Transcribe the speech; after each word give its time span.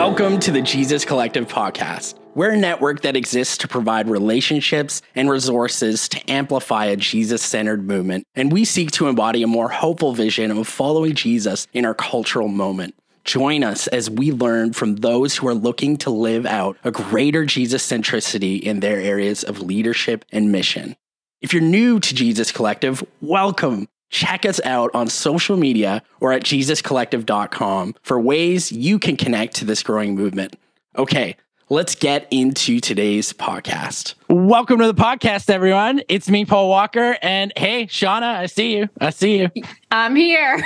Welcome 0.00 0.40
to 0.40 0.50
the 0.50 0.62
Jesus 0.62 1.04
Collective 1.04 1.46
podcast. 1.46 2.14
We're 2.34 2.52
a 2.52 2.56
network 2.56 3.02
that 3.02 3.16
exists 3.16 3.58
to 3.58 3.68
provide 3.68 4.08
relationships 4.08 5.02
and 5.14 5.28
resources 5.28 6.08
to 6.08 6.30
amplify 6.30 6.86
a 6.86 6.96
Jesus 6.96 7.42
centered 7.42 7.86
movement, 7.86 8.26
and 8.34 8.50
we 8.50 8.64
seek 8.64 8.92
to 8.92 9.08
embody 9.08 9.42
a 9.42 9.46
more 9.46 9.68
hopeful 9.68 10.14
vision 10.14 10.52
of 10.52 10.66
following 10.66 11.14
Jesus 11.14 11.66
in 11.74 11.84
our 11.84 11.92
cultural 11.92 12.48
moment. 12.48 12.94
Join 13.24 13.62
us 13.62 13.88
as 13.88 14.08
we 14.08 14.32
learn 14.32 14.72
from 14.72 14.96
those 14.96 15.36
who 15.36 15.46
are 15.48 15.54
looking 15.54 15.98
to 15.98 16.08
live 16.08 16.46
out 16.46 16.78
a 16.82 16.90
greater 16.90 17.44
Jesus 17.44 17.86
centricity 17.86 18.58
in 18.58 18.80
their 18.80 18.98
areas 18.98 19.44
of 19.44 19.60
leadership 19.60 20.24
and 20.32 20.50
mission. 20.50 20.96
If 21.42 21.52
you're 21.52 21.60
new 21.60 22.00
to 22.00 22.14
Jesus 22.14 22.52
Collective, 22.52 23.04
welcome. 23.20 23.86
Check 24.10 24.44
us 24.44 24.60
out 24.64 24.90
on 24.92 25.06
social 25.08 25.56
media 25.56 26.02
or 26.18 26.32
at 26.32 26.42
jesuscollective.com 26.42 27.94
for 28.02 28.20
ways 28.20 28.72
you 28.72 28.98
can 28.98 29.16
connect 29.16 29.54
to 29.56 29.64
this 29.64 29.84
growing 29.84 30.16
movement. 30.16 30.56
Okay, 30.98 31.36
let's 31.68 31.94
get 31.94 32.26
into 32.32 32.80
today's 32.80 33.32
podcast. 33.32 34.14
Welcome 34.28 34.80
to 34.80 34.88
the 34.88 35.00
podcast, 35.00 35.48
everyone. 35.48 36.02
It's 36.08 36.28
me, 36.28 36.44
Paul 36.44 36.68
Walker. 36.68 37.18
And 37.22 37.52
hey, 37.56 37.86
Shauna, 37.86 38.34
I 38.34 38.46
see 38.46 38.76
you. 38.76 38.88
I 39.00 39.10
see 39.10 39.38
you. 39.38 39.50
I'm 39.92 40.16
here. 40.16 40.60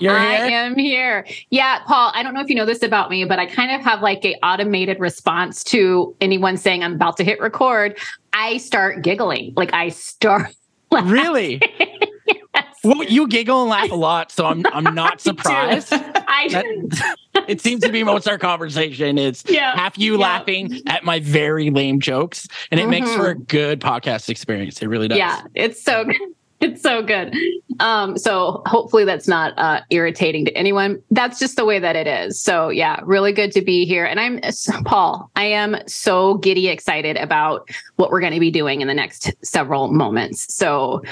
You're 0.00 0.16
I 0.16 0.48
here? 0.48 0.58
am 0.58 0.74
here. 0.74 1.26
Yeah, 1.50 1.80
Paul, 1.86 2.10
I 2.14 2.22
don't 2.22 2.32
know 2.32 2.40
if 2.40 2.48
you 2.48 2.54
know 2.54 2.64
this 2.64 2.82
about 2.82 3.10
me, 3.10 3.22
but 3.26 3.38
I 3.38 3.44
kind 3.44 3.70
of 3.70 3.82
have 3.82 4.00
like 4.00 4.24
a 4.24 4.34
automated 4.42 4.98
response 4.98 5.62
to 5.64 6.16
anyone 6.22 6.56
saying 6.56 6.82
I'm 6.82 6.94
about 6.94 7.18
to 7.18 7.24
hit 7.24 7.38
record. 7.38 7.98
I 8.32 8.56
start 8.56 9.02
giggling. 9.02 9.52
Like 9.58 9.74
I 9.74 9.90
start 9.90 10.54
Really? 11.02 11.60
Well, 12.84 13.02
you 13.04 13.26
giggle 13.28 13.62
and 13.62 13.70
laugh 13.70 13.90
a 13.90 13.94
lot, 13.96 14.30
so 14.32 14.46
I'm 14.46 14.64
I'm 14.72 14.94
not 14.94 15.20
surprised. 15.20 15.92
I 15.92 16.48
That- 16.50 17.16
it 17.48 17.60
seems 17.60 17.82
to 17.82 17.90
be 17.90 18.02
most 18.04 18.28
our 18.28 18.38
conversation 18.38 19.18
is 19.18 19.42
Yeah, 19.48 19.74
half 19.74 19.98
you 19.98 20.12
yeah. 20.12 20.18
laughing 20.18 20.80
at 20.86 21.04
my 21.04 21.20
very 21.20 21.70
lame 21.70 22.00
jokes, 22.00 22.46
and 22.70 22.78
it 22.80 22.88
makes 22.88 23.08
Mhm. 23.08 23.16
for 23.16 23.30
a 23.30 23.34
good 23.36 23.80
podcast 23.80 24.28
experience. 24.28 24.80
It 24.82 24.86
really 24.88 25.08
does. 25.08 25.18
Yeah, 25.18 25.42
it's 25.54 25.82
so 25.82 26.04
good. 26.04 26.16
It's 26.68 26.82
so 26.82 27.02
good. 27.02 27.36
Um, 27.78 28.18
so 28.18 28.62
hopefully 28.66 29.04
that's 29.04 29.28
not 29.28 29.56
uh, 29.56 29.80
irritating 29.90 30.44
to 30.46 30.50
anyone. 30.56 31.00
That's 31.12 31.38
just 31.38 31.54
the 31.54 31.64
way 31.64 31.78
that 31.78 31.94
it 31.94 32.08
is. 32.08 32.40
So 32.42 32.68
yeah, 32.68 32.98
really 33.04 33.32
good 33.32 33.52
to 33.52 33.62
be 33.62 33.84
here. 33.84 34.04
And 34.04 34.18
I'm 34.18 34.40
Paul. 34.84 35.30
I 35.36 35.44
am 35.44 35.76
so 35.86 36.34
giddy 36.38 36.66
excited 36.66 37.16
about 37.16 37.70
what 37.94 38.10
we're 38.10 38.18
going 38.20 38.32
to 38.32 38.40
be 38.40 38.50
doing 38.50 38.80
in 38.80 38.88
the 38.88 38.94
next 38.94 39.32
several 39.44 39.92
moments. 39.92 40.52
So 40.52 41.02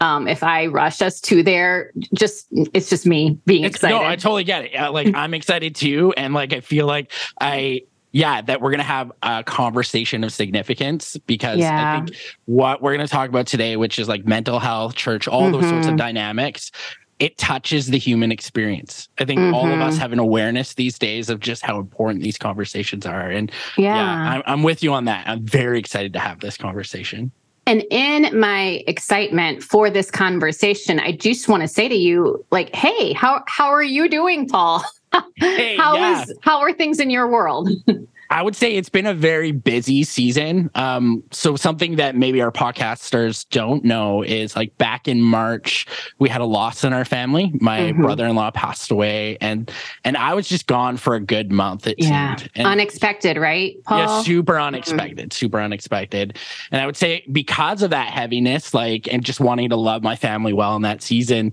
um, 0.00 0.26
if 0.26 0.42
I 0.42 0.66
rush 0.66 1.00
us 1.00 1.20
to 1.22 1.44
there, 1.44 1.92
just 2.12 2.48
it's 2.74 2.90
just 2.90 3.06
me 3.06 3.38
being 3.46 3.62
It's, 3.62 3.76
excited. 3.76 3.94
no, 3.94 4.02
I 4.04 4.16
totally 4.16 4.42
get 4.44 4.64
it. 4.64 4.74
Uh, 4.74 4.90
like 4.90 5.06
I'm 5.14 5.34
excited 5.34 5.76
too, 5.76 6.12
and 6.16 6.34
like 6.34 6.52
I 6.52 6.60
feel 6.60 6.86
like 6.86 7.12
I 7.40 7.82
yeah 8.16 8.40
that 8.40 8.62
we're 8.62 8.70
gonna 8.70 8.82
have 8.82 9.12
a 9.22 9.44
conversation 9.44 10.24
of 10.24 10.32
significance 10.32 11.18
because 11.26 11.58
Yeah. 11.58 11.92
I 11.92 11.96
think 12.06 12.16
what 12.46 12.80
we're 12.80 12.96
gonna 12.96 13.06
talk 13.06 13.28
about 13.28 13.46
today, 13.46 13.76
which 13.76 13.98
is 13.98 14.08
like 14.08 14.24
mental 14.24 14.58
health, 14.58 14.94
church, 14.94 15.28
all 15.28 15.50
those 15.50 15.68
sorts 15.68 15.86
of 15.86 15.94
Mhm. 15.94 15.98
dynamics. 15.98 16.72
It 17.18 17.36
touches 17.38 17.86
the 17.88 17.98
human 17.98 18.30
experience. 18.32 19.08
I 19.18 19.24
think 19.24 19.40
all 19.54 19.70
of 19.70 19.80
us 19.80 19.96
Mhm. 19.96 20.00
have 20.00 20.12
an 20.12 20.18
awareness 20.18 20.74
these 20.74 20.98
days 20.98 21.30
of 21.30 21.40
just 21.40 21.62
how 21.62 21.78
important 21.78 22.22
these 22.22 22.36
conversations 22.38 23.04
are. 23.06 23.28
And 23.30 23.50
yeah. 23.78 23.96
yeah, 23.96 24.30
I'm, 24.32 24.42
I'm 24.46 24.62
with 24.62 24.82
you 24.82 24.92
on 24.92 25.04
that. 25.06 25.26
I'm 25.26 25.44
very 25.46 25.78
excited 25.78 26.12
to 26.14 26.18
have 26.18 26.40
this 26.40 26.56
conversation. 26.56 27.32
And 27.66 27.84
in 27.90 28.38
my 28.38 28.82
excitement 28.86 29.62
for 29.62 29.90
this 29.90 30.10
conversation, 30.10 31.00
I 31.00 31.12
just 31.12 31.48
want 31.48 31.62
to 31.62 31.68
say 31.68 31.88
to 31.88 31.94
you, 31.96 32.44
like, 32.50 32.74
hey, 32.74 33.12
how 33.12 33.42
how 33.48 33.68
are 33.68 33.82
you 33.82 34.08
doing, 34.08 34.46
Paul? 34.48 34.82
Hey, 35.36 35.76
How 35.78 35.94
yeah. 35.94 36.22
is 36.22 36.32
how 36.42 36.60
are 36.60 36.72
things 36.72 37.00
in 37.00 37.10
your 37.10 37.28
world? 37.28 37.68
I 38.28 38.42
would 38.42 38.56
say 38.56 38.74
it's 38.74 38.88
been 38.88 39.06
a 39.06 39.14
very 39.14 39.52
busy 39.52 40.02
season. 40.02 40.68
Um, 40.74 41.22
so 41.30 41.54
something 41.54 41.94
that 41.94 42.16
maybe 42.16 42.42
our 42.42 42.50
podcasters 42.50 43.48
don't 43.50 43.84
know 43.84 44.22
is 44.24 44.56
like 44.56 44.76
back 44.78 45.06
in 45.06 45.22
March, 45.22 45.86
we 46.18 46.28
had 46.28 46.40
a 46.40 46.44
loss 46.44 46.82
in 46.82 46.92
our 46.92 47.04
family. 47.04 47.52
My 47.60 47.92
Mhm. 47.92 48.02
brother-in-law 48.02 48.50
passed 48.50 48.90
away, 48.90 49.38
and 49.40 49.70
and 50.02 50.16
I 50.16 50.34
was 50.34 50.48
just 50.48 50.66
gone 50.66 50.96
for 50.96 51.14
a 51.14 51.20
good 51.20 51.52
month. 51.52 51.86
It 51.86 52.00
Yeah. 52.00 52.34
Unexpected, 52.56 53.36
right, 53.36 53.76
Paul? 53.84 53.98
yeah, 53.98 54.22
super 54.22 54.58
unexpected, 54.58 55.32
super 55.32 55.60
unexpected. 55.60 56.36
And 56.72 56.80
I 56.82 56.86
would 56.86 56.96
say 56.96 57.22
because 57.30 57.80
of 57.84 57.90
that 57.90 58.08
heaviness, 58.08 58.74
like, 58.74 59.06
and 59.12 59.24
just 59.24 59.38
wanting 59.38 59.68
to 59.68 59.76
love 59.76 60.02
my 60.02 60.16
family 60.16 60.52
well 60.52 60.74
in 60.74 60.82
that 60.82 61.00
season, 61.00 61.52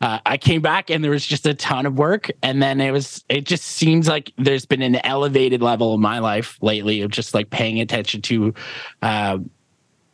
uh, 0.00 0.20
I 0.24 0.36
came 0.36 0.62
back 0.62 0.90
and 0.90 1.02
there 1.02 1.10
was 1.10 1.26
just 1.26 1.46
a 1.46 1.54
ton 1.54 1.86
of 1.86 1.98
work. 1.98 2.30
And 2.42 2.62
then 2.62 2.80
it 2.80 2.92
was, 2.92 3.24
it 3.28 3.44
just 3.44 3.64
seems 3.64 4.06
like 4.08 4.32
there's 4.38 4.66
been 4.66 4.82
an 4.82 4.96
elevated 4.96 5.60
level 5.60 5.94
in 5.94 6.00
my 6.00 6.20
life 6.20 6.56
lately 6.60 7.02
of 7.02 7.10
just 7.10 7.34
like 7.34 7.50
paying 7.50 7.80
attention 7.80 8.22
to, 8.22 8.54
uh, 9.02 9.38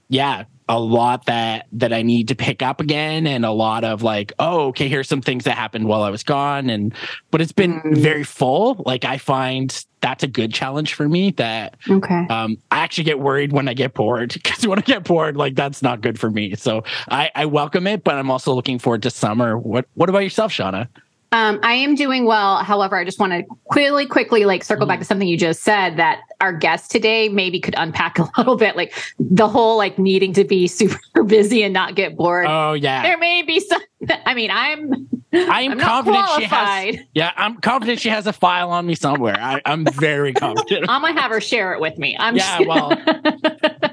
yeah, 0.09 0.45
a 0.69 0.81
lot 0.81 1.27
that 1.27 1.67
that 1.73 1.93
I 1.93 2.03
need 2.03 2.29
to 2.29 2.35
pick 2.35 2.63
up 2.63 2.81
again, 2.81 3.27
and 3.27 3.45
a 3.45 3.51
lot 3.51 3.85
of 3.85 4.03
like, 4.03 4.33
oh, 4.39 4.69
okay, 4.69 4.89
here's 4.89 5.09
some 5.09 5.21
things 5.21 5.45
that 5.45 5.57
happened 5.59 5.87
while 5.87 6.03
I 6.03 6.11
was 6.11 6.23
gone, 6.23 6.71
and 6.71 6.95
but 7.31 7.41
it's 7.41 7.53
been 7.53 7.81
Mm. 7.81 7.99
very 7.99 8.25
full. 8.25 8.83
Like 8.87 9.05
I 9.05 9.19
find 9.19 9.85
that's 10.01 10.23
a 10.23 10.27
good 10.27 10.53
challenge 10.53 10.95
for 10.95 11.09
me. 11.09 11.31
That 11.33 11.77
okay. 11.91 12.27
um, 12.31 12.59
I 12.71 12.79
actually 12.81 13.05
get 13.05 13.19
worried 13.21 13.53
when 13.53 13.69
I 13.69 13.75
get 13.75 13.95
bored 13.95 14.33
because 14.35 14.67
when 14.67 14.79
I 14.79 14.83
get 14.83 15.05
bored, 15.05 15.37
like 15.37 15.55
that's 15.55 15.83
not 15.83 16.01
good 16.01 16.19
for 16.19 16.31
me. 16.31 16.55
So 16.57 16.85
I, 17.11 17.31
I 17.35 17.47
welcome 17.47 17.87
it, 17.87 18.05
but 18.05 18.15
I'm 18.17 18.31
also 18.31 18.55
looking 18.55 18.79
forward 18.79 19.03
to 19.03 19.11
summer. 19.11 19.59
What 19.59 19.87
What 19.95 20.09
about 20.09 20.21
yourself, 20.21 20.53
Shauna? 20.53 20.89
Um, 21.35 21.59
I 21.65 21.73
am 21.75 21.97
doing 21.97 22.27
well. 22.27 22.59
However, 22.59 22.97
I 22.97 23.05
just 23.05 23.19
want 23.19 23.33
to 23.33 23.43
quickly, 23.65 24.07
quickly, 24.07 24.45
like 24.45 24.63
circle 24.63 24.87
Mm. 24.87 24.89
back 24.89 24.99
to 25.01 25.05
something 25.05 25.27
you 25.27 25.37
just 25.37 25.65
said 25.65 25.97
that 25.97 26.21
our 26.41 26.53
guest 26.53 26.93
today 26.93 27.29
maybe 27.29 27.59
could 27.59 27.75
unpack 27.77 28.19
a 28.21 28.31
little 28.39 28.57
bit, 28.57 28.77
like 28.77 28.95
the 29.19 29.49
whole 29.49 29.77
like 29.77 29.99
needing 29.99 30.33
to 30.35 30.45
be 30.45 30.69
super 30.81 31.25
busy 31.25 31.65
and 31.65 31.75
not 31.75 31.97
get 31.97 32.17
bored. 32.17 32.47
Oh 32.49 32.75
yeah, 32.75 33.03
there 33.03 33.19
may 33.19 33.43
be 33.43 33.59
some. 33.59 33.83
I 34.27 34.35
mean, 34.35 34.51
I'm. 34.51 35.09
I 35.37 35.63
am 35.63 35.73
I'm 35.73 35.79
not 35.79 36.05
confident 36.05 36.29
she 36.39 36.45
has. 36.45 36.97
Yeah, 37.13 37.33
I'm 37.37 37.57
confident 37.57 37.99
she 37.99 38.09
has 38.09 38.29
a 38.29 38.33
file 38.33 38.71
on 38.71 38.87
me 38.87 38.95
somewhere. 38.95 39.37
I, 39.37 39.61
I'm 39.67 39.85
very 39.85 40.33
confident. 40.45 40.87
I'm 40.89 41.03
gonna 41.03 41.21
have 41.21 41.33
her 41.33 41.41
share 41.41 41.73
it 41.75 41.81
with 41.81 41.99
me. 41.99 42.17
I'm 42.17 42.37
Yeah, 42.37 42.61
well, 42.61 42.93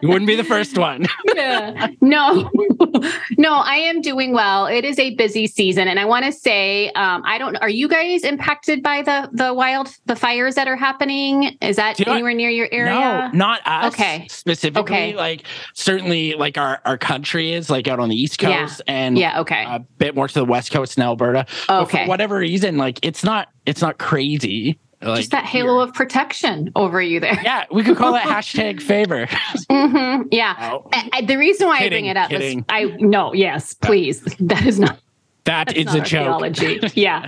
you 0.04 0.08
wouldn't 0.10 0.28
be 0.28 0.36
the 0.36 0.44
first 0.44 0.78
one. 0.78 1.08
Yeah. 1.34 1.88
no, 2.02 2.52
no, 3.38 3.54
I 3.54 3.76
am 3.78 4.02
doing 4.02 4.34
well. 4.34 4.68
It 4.68 4.84
is 4.86 5.00
a 5.00 5.16
busy 5.16 5.48
season, 5.48 5.88
and 5.88 5.98
I 6.00 6.06
want 6.06 6.26
to 6.26 6.32
say, 6.32 6.90
um, 6.92 7.24
I 7.26 7.38
don't. 7.40 7.56
Are 7.56 7.70
you 7.70 7.88
guys 7.88 8.24
impacted 8.24 8.84
by 8.84 9.02
the 9.02 9.30
the 9.32 9.54
wild 9.54 9.90
the 10.06 10.16
fires 10.16 10.56
that 10.56 10.68
are 10.68 10.76
happening? 10.76 11.58
Is 11.62 11.78
that 11.78 11.96
Do 11.96 12.02
you 12.02 12.06
know 12.06 12.12
what? 12.12 12.16
anywhere 12.18 12.34
near 12.34 12.50
your 12.52 12.68
area? 12.72 12.92
No, 12.94 13.30
not 13.34 13.62
us. 13.66 13.94
Okay. 13.94 14.28
Specifically, 14.30 14.82
Okay. 14.82 15.16
like 15.16 15.44
certainly, 15.74 16.34
like 16.34 16.58
our 16.60 16.82
our 16.86 16.98
country 16.98 17.54
is 17.54 17.70
like 17.72 17.88
out 17.88 18.00
on 18.00 18.10
the 18.10 18.16
east 18.16 18.40
Yeah. 18.42 18.60
coast 18.62 18.82
and 18.88 19.18
Yeah. 19.18 19.40
Okay. 19.42 19.64
a 19.66 19.80
bit 20.02 20.16
more 20.16 20.28
to 20.28 20.34
the 20.34 20.44
west 20.46 20.72
coast 20.72 20.98
in 20.98 21.04
Alberta. 21.04 21.46
But 21.68 21.84
Okay. 21.84 22.04
for 22.04 22.10
whatever 22.10 22.38
reason, 22.40 22.78
like 22.78 23.00
it's 23.04 23.24
not 23.24 23.48
it's 23.66 23.82
not 23.82 23.98
crazy. 24.00 24.80
Like 25.04 25.18
Just 25.20 25.32
that 25.32 25.46
halo 25.46 25.80
of 25.80 25.94
protection 25.94 26.72
over 26.76 27.02
you 27.02 27.20
there. 27.20 27.40
yeah, 27.44 27.66
we 27.72 27.84
could 27.84 27.98
call 27.98 28.14
it 28.16 28.22
hashtag 28.24 28.82
favor. 28.82 29.28
hmm 29.70 30.24
Yeah. 30.32 30.56
Oh, 30.74 30.90
I- 30.94 31.10
I- 31.14 31.22
the 31.22 31.38
reason 31.38 31.68
why 31.68 31.80
I 31.80 31.90
bring 31.90 32.06
it 32.08 32.18
up 32.18 32.32
is. 32.32 32.56
I 32.70 32.86
no, 33.00 33.34
yes, 33.34 33.74
please. 33.76 34.22
That 34.40 34.66
is 34.66 34.80
not 34.80 35.00
that 35.46 35.68
That's 35.68 35.80
is 35.80 35.86
not 35.86 36.44
a 36.44 36.50
joke. 36.52 36.92
yeah. 36.96 37.26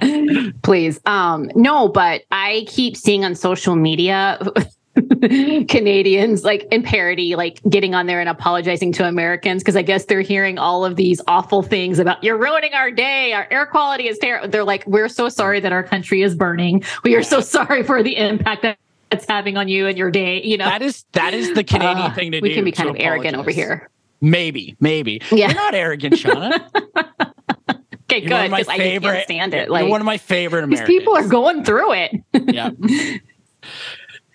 Please. 0.61 0.99
Um, 1.07 1.49
no, 1.55 1.87
but 1.87 2.21
I 2.31 2.65
keep 2.67 2.95
seeing 2.97 3.23
on 3.25 3.33
social 3.35 3.75
media 3.75 4.39
Canadians 5.67 6.43
like 6.43 6.67
in 6.71 6.83
parody, 6.83 7.35
like 7.35 7.59
getting 7.69 7.95
on 7.95 8.05
there 8.05 8.19
and 8.19 8.29
apologizing 8.29 8.91
to 8.93 9.07
Americans 9.07 9.63
because 9.63 9.75
I 9.75 9.81
guess 9.81 10.05
they're 10.05 10.21
hearing 10.21 10.57
all 10.59 10.85
of 10.85 10.95
these 10.95 11.19
awful 11.27 11.63
things 11.63 11.99
about 11.99 12.23
you're 12.23 12.37
ruining 12.37 12.73
our 12.73 12.91
day, 12.91 13.33
our 13.33 13.47
air 13.49 13.65
quality 13.65 14.07
is 14.07 14.17
terrible. 14.19 14.47
They're 14.49 14.63
like, 14.63 14.85
we're 14.85 15.09
so 15.09 15.29
sorry 15.29 15.59
that 15.61 15.71
our 15.71 15.83
country 15.83 16.21
is 16.21 16.35
burning. 16.35 16.83
We 17.03 17.15
are 17.15 17.23
so 17.23 17.39
sorry 17.41 17.83
for 17.83 18.03
the 18.03 18.15
impact 18.17 18.61
that 18.63 18.77
it's 19.11 19.25
having 19.27 19.57
on 19.57 19.67
you 19.67 19.87
and 19.87 19.97
your 19.97 20.11
day. 20.11 20.41
You 20.43 20.57
know, 20.57 20.65
That 20.65 20.81
is 20.81 21.05
that 21.13 21.33
is 21.33 21.53
the 21.53 21.63
Canadian 21.63 22.11
Uh, 22.11 22.13
thing 22.13 22.31
to 22.31 22.39
we 22.41 22.49
do. 22.49 22.55
can 22.55 22.65
be 22.65 22.71
kind 22.71 22.89
of 22.89 22.95
arrogant 22.99 23.35
over 23.35 23.49
here. 23.51 23.89
Maybe, 24.21 24.75
maybe. 24.79 25.21
Yeah. 25.31 25.47
You're 25.47 25.55
not 25.55 25.73
arrogant, 25.75 26.15
Shauna. 26.15 26.61
Okay, 28.11 28.19
You're 28.19 28.29
good 28.29 28.51
because 28.51 28.67
I 28.67 28.77
favorite. 28.77 29.11
can't 29.13 29.23
stand 29.25 29.53
it. 29.55 29.69
Like 29.71 29.87
one 29.89 30.01
of 30.01 30.05
my 30.05 30.17
favorite 30.17 30.69
these 30.69 30.81
people 30.81 31.15
are 31.15 31.27
going 31.27 31.63
through 31.63 31.93
it. 31.93 32.11
yeah. 32.33 32.69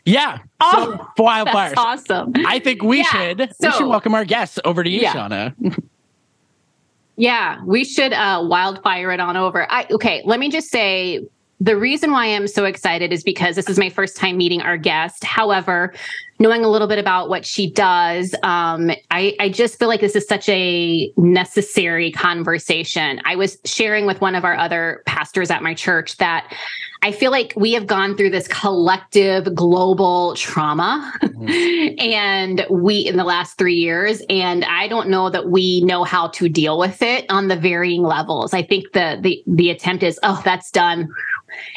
Yeah. 0.09 0.39
Oh, 0.61 1.09
so 1.17 1.23
wildfires. 1.23 1.75
That's 1.75 1.75
awesome. 1.77 2.33
I 2.47 2.59
think 2.59 2.83
we 2.83 2.99
Yeah, 2.99 3.05
should 3.05 3.53
we 3.61 3.71
should 3.73 3.89
welcome 3.89 4.15
our 4.15 4.25
guests 4.25 4.59
over 4.65 4.83
to 4.83 4.91
you, 4.91 5.01
Yeah. 5.01 5.15
Shauna. 5.15 5.83
Yeah, 7.17 7.61
we 7.65 7.85
should 7.85 8.13
uh, 8.13 8.45
wildfire 8.47 9.11
it 9.11 9.21
on 9.21 9.37
over. 9.37 9.71
I 9.71 9.87
okay, 9.91 10.23
let 10.25 10.39
me 10.39 10.51
just 10.51 10.71
say 10.71 11.27
the 11.61 11.77
reason 11.77 12.13
why 12.13 12.27
I'm 12.27 12.47
so 12.47 12.65
excited 12.65 13.13
is 13.13 13.25
because 13.25 13.57
this 13.57 13.69
is 13.69 13.79
my 13.79 13.91
first 13.91 14.17
time 14.17 14.37
meeting 14.37 14.63
our 14.63 14.77
guest. 14.77 15.25
However, 15.25 15.93
knowing 16.39 16.65
a 16.65 16.69
little 16.69 16.87
bit 16.87 17.01
about 17.01 17.29
what 17.29 17.45
she 17.45 17.69
does, 17.69 18.33
um, 18.45 18.93
I, 19.11 19.35
I 19.41 19.49
just 19.49 19.77
feel 19.81 19.89
like 19.89 20.01
this 20.01 20.15
is 20.15 20.27
such 20.29 20.49
a 20.49 21.13
necessary 21.17 22.13
conversation. 22.13 23.21
I 23.25 23.35
was 23.35 23.59
sharing 23.65 24.07
with 24.07 24.21
one 24.21 24.37
of 24.37 24.45
our 24.45 24.57
other 24.57 25.03
pastors 25.05 25.51
at 25.51 25.61
my 25.65 25.75
church 25.75 26.17
that 26.19 26.55
I 27.03 27.13
feel 27.13 27.31
like 27.31 27.53
we 27.57 27.73
have 27.73 27.87
gone 27.87 28.17
through 28.17 28.31
this 28.31 28.49
collective 28.49 29.55
global 29.55 30.35
trauma 30.35 31.13
mm-hmm. 31.23 31.99
and 32.01 32.67
we 32.71 32.99
in 32.99 33.17
the 33.17 33.25
last 33.25 33.59
three 33.59 33.77
years. 33.77 34.23
And 34.29 34.65
I 34.65 34.89
don't 34.89 35.09
know 35.09 35.31
that 35.31 35.49
we 35.49 35.81
know 35.83 36.05
how 36.05 36.29
to 36.29 36.49
deal 36.49 36.79
with 36.79 37.03
it 37.03 37.27
on 37.29 37.49
the 37.49 37.57
varying 37.57 38.03
levels. 38.03 38.53
I 38.53 38.63
think 38.63 38.93
the 38.93 39.19
the 39.21 39.43
the 39.47 39.71
attempt 39.71 40.03
is, 40.03 40.19
oh, 40.23 40.41
that's 40.45 40.71
done 40.71 41.09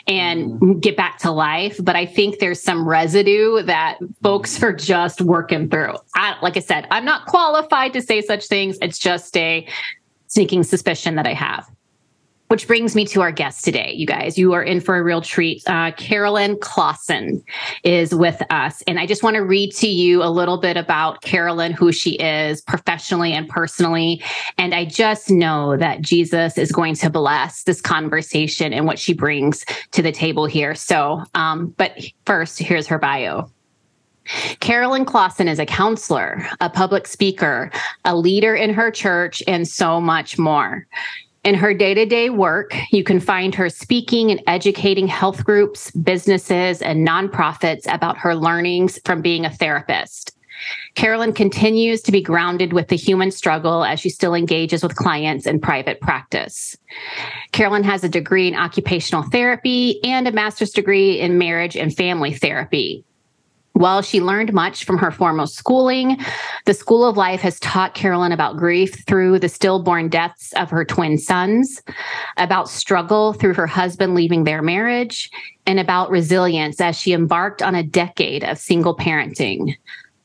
and 0.07 0.53
mm-hmm. 0.53 0.79
get 0.79 0.97
back 0.97 1.17
to 1.19 1.31
life. 1.31 1.79
But 1.81 1.95
I 1.95 2.05
think 2.05 2.39
there's 2.39 2.61
some 2.61 2.87
residue 2.87 3.61
that 3.63 3.99
folks 4.21 4.61
are 4.63 4.73
just 4.73 5.21
working 5.21 5.69
through. 5.69 5.95
I, 6.15 6.35
like 6.41 6.57
I 6.57 6.61
said, 6.61 6.87
I'm 6.91 7.05
not 7.05 7.25
qualified 7.27 7.93
to 7.93 8.01
say 8.01 8.21
such 8.21 8.47
things. 8.47 8.77
It's 8.81 8.99
just 8.99 9.35
a 9.37 9.67
sneaking 10.27 10.63
suspicion 10.63 11.15
that 11.15 11.27
I 11.27 11.33
have. 11.33 11.69
Which 12.51 12.67
brings 12.67 12.95
me 12.95 13.05
to 13.05 13.21
our 13.21 13.31
guest 13.31 13.63
today, 13.63 13.93
you 13.93 14.05
guys. 14.05 14.37
You 14.37 14.51
are 14.51 14.61
in 14.61 14.81
for 14.81 14.97
a 14.97 15.03
real 15.03 15.21
treat. 15.21 15.63
Uh, 15.67 15.93
Carolyn 15.93 16.57
Klassen 16.57 17.41
is 17.85 18.13
with 18.13 18.41
us. 18.49 18.81
And 18.87 18.99
I 18.99 19.05
just 19.05 19.23
want 19.23 19.37
to 19.37 19.41
read 19.41 19.73
to 19.75 19.87
you 19.87 20.21
a 20.21 20.27
little 20.27 20.57
bit 20.57 20.75
about 20.75 21.21
Carolyn, 21.21 21.71
who 21.71 21.93
she 21.93 22.15
is 22.15 22.59
professionally 22.59 23.31
and 23.31 23.47
personally. 23.47 24.21
And 24.57 24.75
I 24.75 24.83
just 24.83 25.31
know 25.31 25.77
that 25.77 26.01
Jesus 26.01 26.57
is 26.57 26.73
going 26.73 26.95
to 26.95 27.09
bless 27.09 27.63
this 27.63 27.79
conversation 27.79 28.73
and 28.73 28.85
what 28.85 28.99
she 28.99 29.13
brings 29.13 29.63
to 29.91 30.01
the 30.01 30.11
table 30.11 30.45
here. 30.45 30.75
So, 30.75 31.23
um, 31.35 31.73
but 31.77 32.03
first, 32.25 32.59
here's 32.59 32.85
her 32.87 32.99
bio. 32.99 33.49
Carolyn 34.59 35.05
Klassen 35.05 35.47
is 35.47 35.57
a 35.57 35.65
counselor, 35.65 36.45
a 36.59 36.69
public 36.69 37.07
speaker, 37.07 37.71
a 38.03 38.17
leader 38.17 38.53
in 38.53 38.73
her 38.73 38.91
church, 38.91 39.41
and 39.47 39.65
so 39.65 40.01
much 40.01 40.37
more. 40.37 40.85
In 41.43 41.55
her 41.55 41.73
day 41.73 41.95
to 41.95 42.05
day 42.05 42.29
work, 42.29 42.75
you 42.91 43.03
can 43.03 43.19
find 43.19 43.55
her 43.55 43.67
speaking 43.67 44.29
and 44.29 44.43
educating 44.45 45.07
health 45.07 45.43
groups, 45.43 45.89
businesses, 45.89 46.83
and 46.83 47.07
nonprofits 47.07 47.91
about 47.91 48.17
her 48.19 48.35
learnings 48.35 48.99
from 49.05 49.23
being 49.23 49.43
a 49.43 49.49
therapist. 49.49 50.37
Carolyn 50.93 51.33
continues 51.33 52.01
to 52.03 52.11
be 52.11 52.21
grounded 52.21 52.73
with 52.73 52.89
the 52.89 52.95
human 52.95 53.31
struggle 53.31 53.83
as 53.83 53.99
she 53.99 54.09
still 54.09 54.35
engages 54.35 54.83
with 54.83 54.95
clients 54.95 55.47
in 55.47 55.59
private 55.59 55.99
practice. 55.99 56.77
Carolyn 57.51 57.83
has 57.83 58.03
a 58.03 58.09
degree 58.09 58.47
in 58.47 58.53
occupational 58.53 59.23
therapy 59.23 59.99
and 60.03 60.27
a 60.27 60.31
master's 60.31 60.69
degree 60.69 61.19
in 61.19 61.39
marriage 61.39 61.75
and 61.75 61.95
family 61.95 62.35
therapy. 62.35 63.03
While 63.81 64.03
she 64.03 64.21
learned 64.21 64.53
much 64.53 64.85
from 64.85 64.99
her 64.99 65.09
formal 65.09 65.47
schooling, 65.47 66.19
the 66.65 66.73
School 66.75 67.03
of 67.03 67.17
Life 67.17 67.41
has 67.41 67.59
taught 67.61 67.95
Carolyn 67.95 68.31
about 68.31 68.55
grief 68.55 69.03
through 69.07 69.39
the 69.39 69.49
stillborn 69.49 70.07
deaths 70.07 70.53
of 70.53 70.69
her 70.69 70.85
twin 70.85 71.17
sons, 71.17 71.81
about 72.37 72.69
struggle 72.69 73.33
through 73.33 73.55
her 73.55 73.65
husband 73.65 74.13
leaving 74.13 74.43
their 74.43 74.61
marriage, 74.61 75.31
and 75.65 75.79
about 75.79 76.11
resilience 76.11 76.79
as 76.79 76.95
she 76.95 77.11
embarked 77.11 77.63
on 77.63 77.73
a 77.73 77.81
decade 77.81 78.43
of 78.43 78.59
single 78.59 78.95
parenting. 78.95 79.75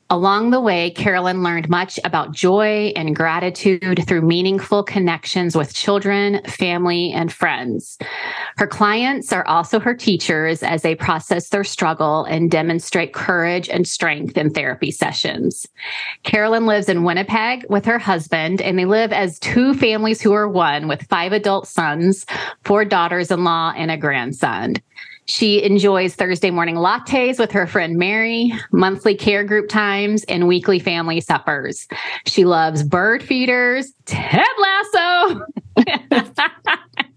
Along 0.09 0.51
the 0.51 0.61
way, 0.61 0.89
Carolyn 0.91 1.43
learned 1.43 1.67
much 1.67 1.99
about 2.05 2.31
joy 2.31 2.93
and 2.95 3.13
gratitude 3.13 4.05
through 4.07 4.21
meaningful 4.21 4.81
connections 4.81 5.53
with 5.53 5.73
children, 5.73 6.41
family, 6.45 7.11
and 7.11 7.31
friends. 7.31 7.97
Her 8.55 8.67
clients 8.67 9.33
are 9.33 9.45
also 9.45 9.81
her 9.81 9.93
teachers 9.93 10.63
as 10.63 10.81
they 10.81 10.95
process 10.95 11.49
their 11.49 11.65
struggle 11.65 12.23
and 12.23 12.49
demonstrate 12.49 13.13
courage 13.13 13.67
and 13.67 13.85
strength 13.85 14.37
in 14.37 14.49
therapy 14.49 14.91
sessions. 14.91 15.67
Carolyn 16.23 16.65
lives 16.65 16.87
in 16.87 17.03
Winnipeg 17.03 17.65
with 17.69 17.83
her 17.83 17.99
husband, 17.99 18.61
and 18.61 18.79
they 18.79 18.85
live 18.85 19.11
as 19.11 19.39
two 19.39 19.73
families 19.73 20.21
who 20.21 20.31
are 20.31 20.47
one 20.47 20.87
with 20.87 21.07
five 21.09 21.33
adult 21.33 21.67
sons, 21.67 22.25
four 22.63 22.85
daughters 22.85 23.29
in 23.29 23.43
law, 23.43 23.73
and 23.75 23.91
a 23.91 23.97
grandson. 23.97 24.75
She 25.27 25.61
enjoys 25.61 26.15
Thursday 26.15 26.51
morning 26.51 26.75
lattes 26.75 27.37
with 27.37 27.51
her 27.51 27.67
friend 27.67 27.97
Mary, 27.97 28.53
monthly 28.71 29.13
care 29.13 29.43
group 29.43 29.67
times, 29.67 30.23
and 30.25 30.47
weekly 30.47 30.79
family 30.79 31.19
suppers. 31.19 31.85
She 32.25 32.45
loves 32.45 32.81
bird 32.81 33.21
feeders, 33.21 33.91
Ted 34.05 34.45
Lasso. 34.57 35.41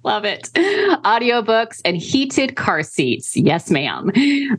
Love 0.03 0.25
it. 0.25 0.45
Audiobooks 0.55 1.81
and 1.85 1.97
heated 1.97 2.57
car 2.57 2.83
seats. 2.83 3.37
Yes, 3.37 3.71
ma'am. 3.71 4.11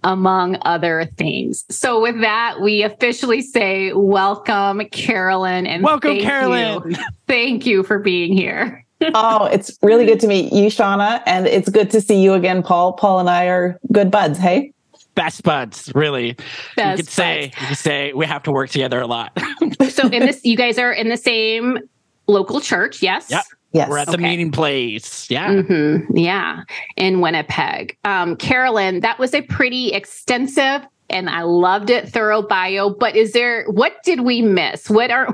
Among 0.03 0.57
other 0.61 1.09
things. 1.17 1.65
So 1.69 1.99
with 1.99 2.21
that, 2.21 2.61
we 2.61 2.83
officially 2.83 3.41
say 3.41 3.91
welcome, 3.93 4.81
Carolyn. 4.91 5.65
And 5.65 5.83
welcome, 5.83 6.19
Carolyn. 6.19 6.91
You. 6.91 6.95
Thank 7.27 7.65
you 7.65 7.83
for 7.83 7.99
being 7.99 8.33
here 8.33 8.85
oh, 9.13 9.45
it's 9.45 9.77
really 9.81 10.05
good 10.05 10.19
to 10.21 10.27
meet 10.27 10.51
you, 10.53 10.67
Shauna. 10.67 11.21
And 11.25 11.47
it's 11.47 11.69
good 11.69 11.89
to 11.91 12.01
see 12.01 12.21
you 12.21 12.33
again, 12.33 12.63
Paul. 12.63 12.93
Paul 12.93 13.19
and 13.19 13.29
I 13.29 13.45
are 13.45 13.79
good 13.91 14.11
buds. 14.11 14.37
Hey. 14.37 14.73
Best 15.15 15.43
buds, 15.43 15.91
really. 15.93 16.37
Best 16.75 16.97
you 16.97 17.03
could 17.03 17.11
say 17.11 17.43
you 17.45 17.67
could 17.67 17.77
say 17.77 18.13
we 18.13 18.25
have 18.25 18.43
to 18.43 18.51
work 18.51 18.69
together 18.69 19.01
a 19.01 19.07
lot. 19.07 19.37
so 19.89 20.07
in 20.07 20.25
this 20.25 20.45
you 20.45 20.55
guys 20.55 20.77
are 20.77 20.91
in 20.91 21.09
the 21.09 21.17
same 21.17 21.79
local 22.27 22.61
church, 22.61 23.01
yes? 23.01 23.29
Yep. 23.29 23.43
Yes. 23.73 23.89
We're 23.89 23.97
at 23.99 24.07
the 24.07 24.13
okay. 24.13 24.23
meeting 24.23 24.51
place. 24.51 25.29
Yeah. 25.29 25.49
Mm-hmm. 25.49 26.17
Yeah. 26.17 26.63
In 26.97 27.21
Winnipeg. 27.21 27.97
Um, 28.03 28.35
Carolyn, 28.35 28.99
that 29.01 29.17
was 29.17 29.33
a 29.33 29.41
pretty 29.41 29.93
extensive 29.93 30.81
and 31.11 31.29
I 31.29 31.43
loved 31.43 31.89
it, 31.89 32.09
thorough 32.09 32.41
bio. 32.41 32.89
But 32.89 33.15
is 33.15 33.33
there 33.33 33.65
what 33.65 34.03
did 34.03 34.21
we 34.21 34.41
miss? 34.41 34.89
What 34.89 35.11
are 35.11 35.27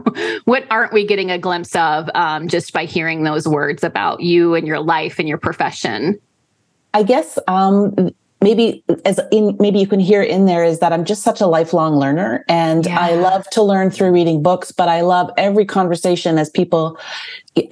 what 0.46 0.66
aren't 0.70 0.94
we 0.94 1.06
getting 1.06 1.32
a 1.32 1.38
glimpse 1.38 1.76
of 1.76 2.10
um, 2.16 2.48
just 2.48 2.74
by 2.74 2.86
hearing 2.86 3.24
those 3.24 3.48
words 3.48 3.84
about 3.84 4.22
you 4.22 4.56
and 4.56 4.68
your 4.68 4.80
life 4.80 5.20
and 5.20 5.28
your 5.28 5.38
profession? 5.38 6.20
I 6.94 7.04
guess 7.04 7.38
um, 7.48 8.12
maybe 8.42 8.84
as 9.06 9.20
in 9.32 9.58
maybe 9.60 9.80
you 9.80 9.88
can 9.88 10.00
hear 10.00 10.22
in 10.22 10.46
there 10.46 10.64
is 10.64 10.80
that 10.80 10.94
I'm 10.94 11.06
just 11.06 11.24
such 11.24 11.42
a 11.42 11.48
lifelong 11.48 11.96
learner 11.96 12.46
and 12.48 12.86
yeah. 12.86 13.00
I 13.00 13.16
love 13.16 13.50
to 13.52 13.64
learn 13.64 13.90
through 13.90 14.12
reading 14.12 14.44
books, 14.44 14.72
but 14.72 14.88
I 14.88 15.02
love 15.02 15.32
every 15.38 15.66
conversation 15.66 16.38
as 16.38 16.50
people 16.50 17.00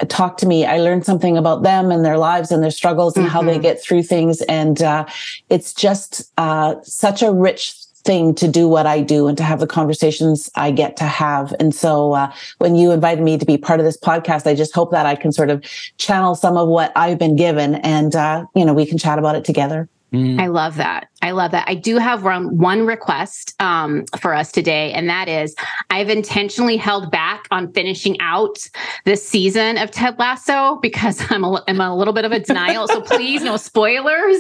talk 0.07 0.37
to 0.37 0.47
me. 0.47 0.65
I 0.65 0.79
learn 0.79 1.03
something 1.03 1.37
about 1.37 1.63
them 1.63 1.91
and 1.91 2.03
their 2.03 2.17
lives 2.17 2.51
and 2.51 2.63
their 2.63 2.71
struggles 2.71 3.15
and 3.15 3.25
mm-hmm. 3.25 3.33
how 3.33 3.43
they 3.43 3.53
mm-hmm. 3.53 3.61
get 3.61 3.83
through 3.83 4.03
things. 4.03 4.41
And 4.43 4.81
uh, 4.81 5.05
it's 5.49 5.73
just 5.73 6.31
uh, 6.37 6.75
such 6.81 7.21
a 7.21 7.31
rich 7.31 7.75
thing 8.05 8.35
to 8.35 8.47
do 8.47 8.67
what 8.67 8.85
I 8.85 9.01
do 9.01 9.27
and 9.27 9.37
to 9.37 9.43
have 9.43 9.59
the 9.59 9.67
conversations 9.67 10.49
I 10.55 10.71
get 10.71 10.95
to 10.97 11.03
have. 11.03 11.53
And 11.59 11.73
so 11.73 12.13
uh, 12.13 12.31
when 12.59 12.75
you 12.75 12.91
invited 12.91 13.23
me 13.23 13.37
to 13.37 13.45
be 13.45 13.57
part 13.57 13.79
of 13.79 13.85
this 13.85 13.97
podcast, 13.97 14.47
I 14.47 14.55
just 14.55 14.73
hope 14.73 14.91
that 14.91 15.05
I 15.05 15.15
can 15.15 15.31
sort 15.31 15.49
of 15.49 15.63
channel 15.97 16.35
some 16.35 16.55
of 16.55 16.67
what 16.69 16.91
I've 16.95 17.17
been 17.17 17.35
given 17.35 17.75
and, 17.75 18.15
uh, 18.15 18.45
you 18.55 18.63
know, 18.63 18.73
we 18.73 18.85
can 18.85 18.97
chat 18.97 19.19
about 19.19 19.35
it 19.35 19.43
together. 19.43 19.89
Mm. 20.15 20.39
I 20.39 20.47
love 20.47 20.75
that. 20.77 21.09
I 21.21 21.31
love 21.31 21.51
that. 21.51 21.67
I 21.67 21.75
do 21.75 21.97
have 21.97 22.23
one, 22.23 22.57
one 22.57 22.85
request 22.85 23.53
um, 23.59 24.05
for 24.19 24.33
us 24.33 24.51
today, 24.51 24.93
and 24.93 25.09
that 25.09 25.27
is 25.27 25.55
I've 25.89 26.09
intentionally 26.09 26.77
held 26.77 27.11
back 27.11 27.47
on 27.51 27.73
finishing 27.73 28.15
out 28.21 28.57
this 29.03 29.27
season 29.27 29.77
of 29.77 29.91
Ted 29.91 30.17
Lasso 30.17 30.77
because 30.81 31.21
I'm 31.29 31.43
a, 31.43 31.63
I'm 31.67 31.81
a 31.81 31.95
little 31.95 32.13
bit 32.13 32.23
of 32.23 32.31
a 32.31 32.39
denial. 32.39 32.87
so 32.87 33.01
please, 33.15 33.43
no 33.43 33.57
spoilers. 33.57 34.37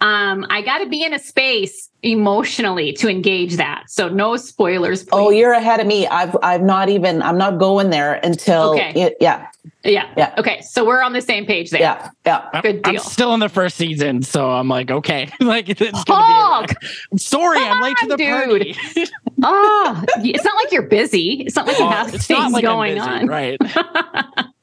Um, 0.00 0.46
I 0.48 0.62
got 0.62 0.78
to 0.78 0.88
be 0.88 1.02
in 1.02 1.12
a 1.12 1.18
space 1.18 1.90
emotionally 2.02 2.92
to 2.92 3.08
engage 3.08 3.56
that. 3.56 3.84
So 3.88 4.08
no 4.08 4.36
spoilers. 4.36 5.02
Oh, 5.02 5.04
please. 5.04 5.10
Oh, 5.12 5.30
you're 5.30 5.52
ahead 5.52 5.80
of 5.80 5.86
me. 5.86 6.06
I've 6.06 6.36
I've 6.42 6.62
not 6.62 6.88
even 6.88 7.22
I'm 7.22 7.38
not 7.38 7.58
going 7.58 7.90
there 7.90 8.14
until 8.14 8.72
okay. 8.74 8.92
It, 8.94 9.16
yeah. 9.20 9.48
Yeah. 9.84 10.10
Yeah. 10.16 10.34
Okay. 10.38 10.60
So 10.62 10.84
we're 10.86 11.02
on 11.02 11.12
the 11.12 11.20
same 11.20 11.44
page 11.46 11.70
there. 11.70 11.80
Yeah. 11.80 12.10
Yeah. 12.24 12.60
Good 12.62 12.82
deal. 12.82 12.94
I'm 12.94 12.98
still 13.00 13.34
in 13.34 13.40
the 13.40 13.48
first 13.48 13.76
season, 13.76 14.22
so 14.22 14.50
I'm 14.50 14.68
like, 14.68 14.90
okay. 14.90 15.30
like 15.40 15.68
it's 15.68 15.80
gonna 15.80 16.66
be 16.66 16.72
like, 16.72 16.76
sorry, 17.16 17.58
Come 17.58 17.72
I'm 17.72 17.82
late 17.82 17.96
on, 18.02 18.08
to 18.08 18.08
the 18.08 18.16
dude. 18.16 18.76
party. 18.76 18.76
oh, 19.42 20.04
it's 20.18 20.44
not 20.44 20.54
like 20.56 20.72
you're 20.72 20.82
busy. 20.82 21.42
It's 21.46 21.56
not 21.56 21.66
like 21.66 21.78
you 21.78 21.88
have 21.88 22.10
things 22.10 22.52
like 22.52 22.62
going 22.62 22.94
busy, 22.94 23.08
on. 23.08 23.26
Right. 23.26 23.58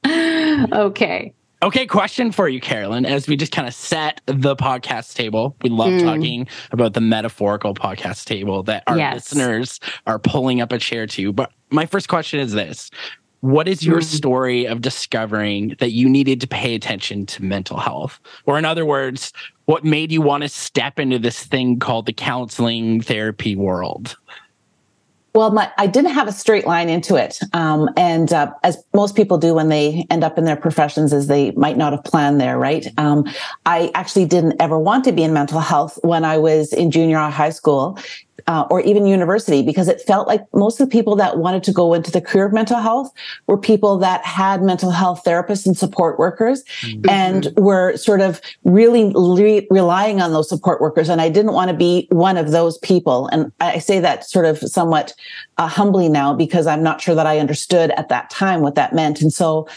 okay. 0.73 1.33
Okay, 1.65 1.87
question 1.87 2.31
for 2.31 2.47
you, 2.47 2.61
Carolyn. 2.61 3.07
As 3.07 3.27
we 3.27 3.35
just 3.35 3.51
kind 3.51 3.67
of 3.67 3.73
set 3.73 4.21
the 4.27 4.55
podcast 4.55 5.15
table, 5.15 5.57
we 5.63 5.71
love 5.71 5.89
mm. 5.89 6.03
talking 6.03 6.47
about 6.71 6.93
the 6.93 7.01
metaphorical 7.01 7.73
podcast 7.73 8.25
table 8.25 8.61
that 8.63 8.83
our 8.85 8.95
yes. 8.95 9.15
listeners 9.15 9.79
are 10.05 10.19
pulling 10.19 10.61
up 10.61 10.71
a 10.71 10.77
chair 10.77 11.07
to. 11.07 11.33
But 11.33 11.51
my 11.71 11.87
first 11.87 12.07
question 12.07 12.39
is 12.39 12.51
this 12.51 12.91
What 13.39 13.67
is 13.67 13.83
your 13.83 14.01
mm. 14.01 14.03
story 14.03 14.65
of 14.67 14.81
discovering 14.81 15.75
that 15.79 15.89
you 15.89 16.07
needed 16.07 16.39
to 16.41 16.47
pay 16.47 16.75
attention 16.75 17.25
to 17.25 17.43
mental 17.43 17.77
health? 17.77 18.19
Or, 18.45 18.59
in 18.59 18.65
other 18.65 18.85
words, 18.85 19.33
what 19.65 19.83
made 19.83 20.11
you 20.11 20.21
want 20.21 20.43
to 20.43 20.49
step 20.49 20.99
into 20.99 21.17
this 21.17 21.43
thing 21.43 21.79
called 21.79 22.05
the 22.05 22.13
counseling 22.13 23.01
therapy 23.01 23.55
world? 23.55 24.17
Well, 25.35 25.51
my, 25.51 25.69
I 25.77 25.85
didn't 25.87 26.11
have 26.11 26.29
a 26.29 26.31
straight 26.31 26.65
line 26.65 26.87
into 26.87 27.15
it. 27.15 27.39
Um, 27.51 27.89
and 27.97 28.31
uh, 28.31 28.53
as 28.63 28.81
most 28.93 29.17
people 29.17 29.37
do 29.37 29.53
when 29.53 29.67
they 29.67 30.07
end 30.09 30.23
up 30.23 30.37
in 30.37 30.45
their 30.45 30.55
professions, 30.55 31.11
is 31.11 31.27
they 31.27 31.51
might 31.51 31.75
not 31.75 31.91
have 31.91 32.05
planned 32.05 32.39
there, 32.39 32.57
right? 32.57 32.87
Um, 32.97 33.25
I 33.65 33.91
actually 33.95 34.25
didn't 34.25 34.55
ever 34.61 34.79
want 34.79 35.03
to 35.03 35.11
be 35.11 35.23
in 35.23 35.33
mental 35.33 35.59
health 35.59 35.99
when 36.03 36.23
I 36.23 36.37
was 36.37 36.71
in 36.71 36.89
junior 36.89 37.17
high 37.17 37.49
school. 37.49 37.99
Uh, 38.47 38.65
or 38.69 38.81
even 38.81 39.05
university 39.05 39.63
because 39.63 39.87
it 39.87 40.01
felt 40.01 40.27
like 40.27 40.41
most 40.53 40.79
of 40.79 40.87
the 40.87 40.91
people 40.91 41.15
that 41.15 41.37
wanted 41.37 41.63
to 41.63 41.71
go 41.71 41.93
into 41.93 42.11
the 42.11 42.21
career 42.21 42.45
of 42.45 42.53
mental 42.53 42.79
health 42.79 43.11
were 43.47 43.57
people 43.57 43.97
that 43.97 44.23
had 44.25 44.61
mental 44.61 44.91
health 44.91 45.23
therapists 45.25 45.65
and 45.65 45.77
support 45.77 46.19
workers 46.19 46.63
mm-hmm. 46.81 47.09
and 47.09 47.51
were 47.57 47.95
sort 47.97 48.21
of 48.21 48.41
really 48.63 49.11
re- 49.15 49.67
relying 49.71 50.21
on 50.21 50.31
those 50.31 50.47
support 50.47 50.81
workers. 50.81 51.09
And 51.09 51.21
I 51.21 51.29
didn't 51.29 51.53
want 51.53 51.71
to 51.71 51.77
be 51.77 52.07
one 52.11 52.37
of 52.37 52.51
those 52.51 52.77
people. 52.79 53.27
And 53.27 53.51
I 53.59 53.79
say 53.79 53.99
that 53.99 54.25
sort 54.25 54.45
of 54.45 54.59
somewhat 54.59 55.13
uh, 55.57 55.67
humbly 55.67 56.09
now 56.09 56.33
because 56.33 56.67
I'm 56.67 56.83
not 56.83 57.01
sure 57.01 57.15
that 57.15 57.25
I 57.25 57.39
understood 57.39 57.91
at 57.91 58.09
that 58.09 58.29
time 58.29 58.61
what 58.61 58.75
that 58.75 58.93
meant. 58.93 59.21
And 59.21 59.33
so 59.33 59.67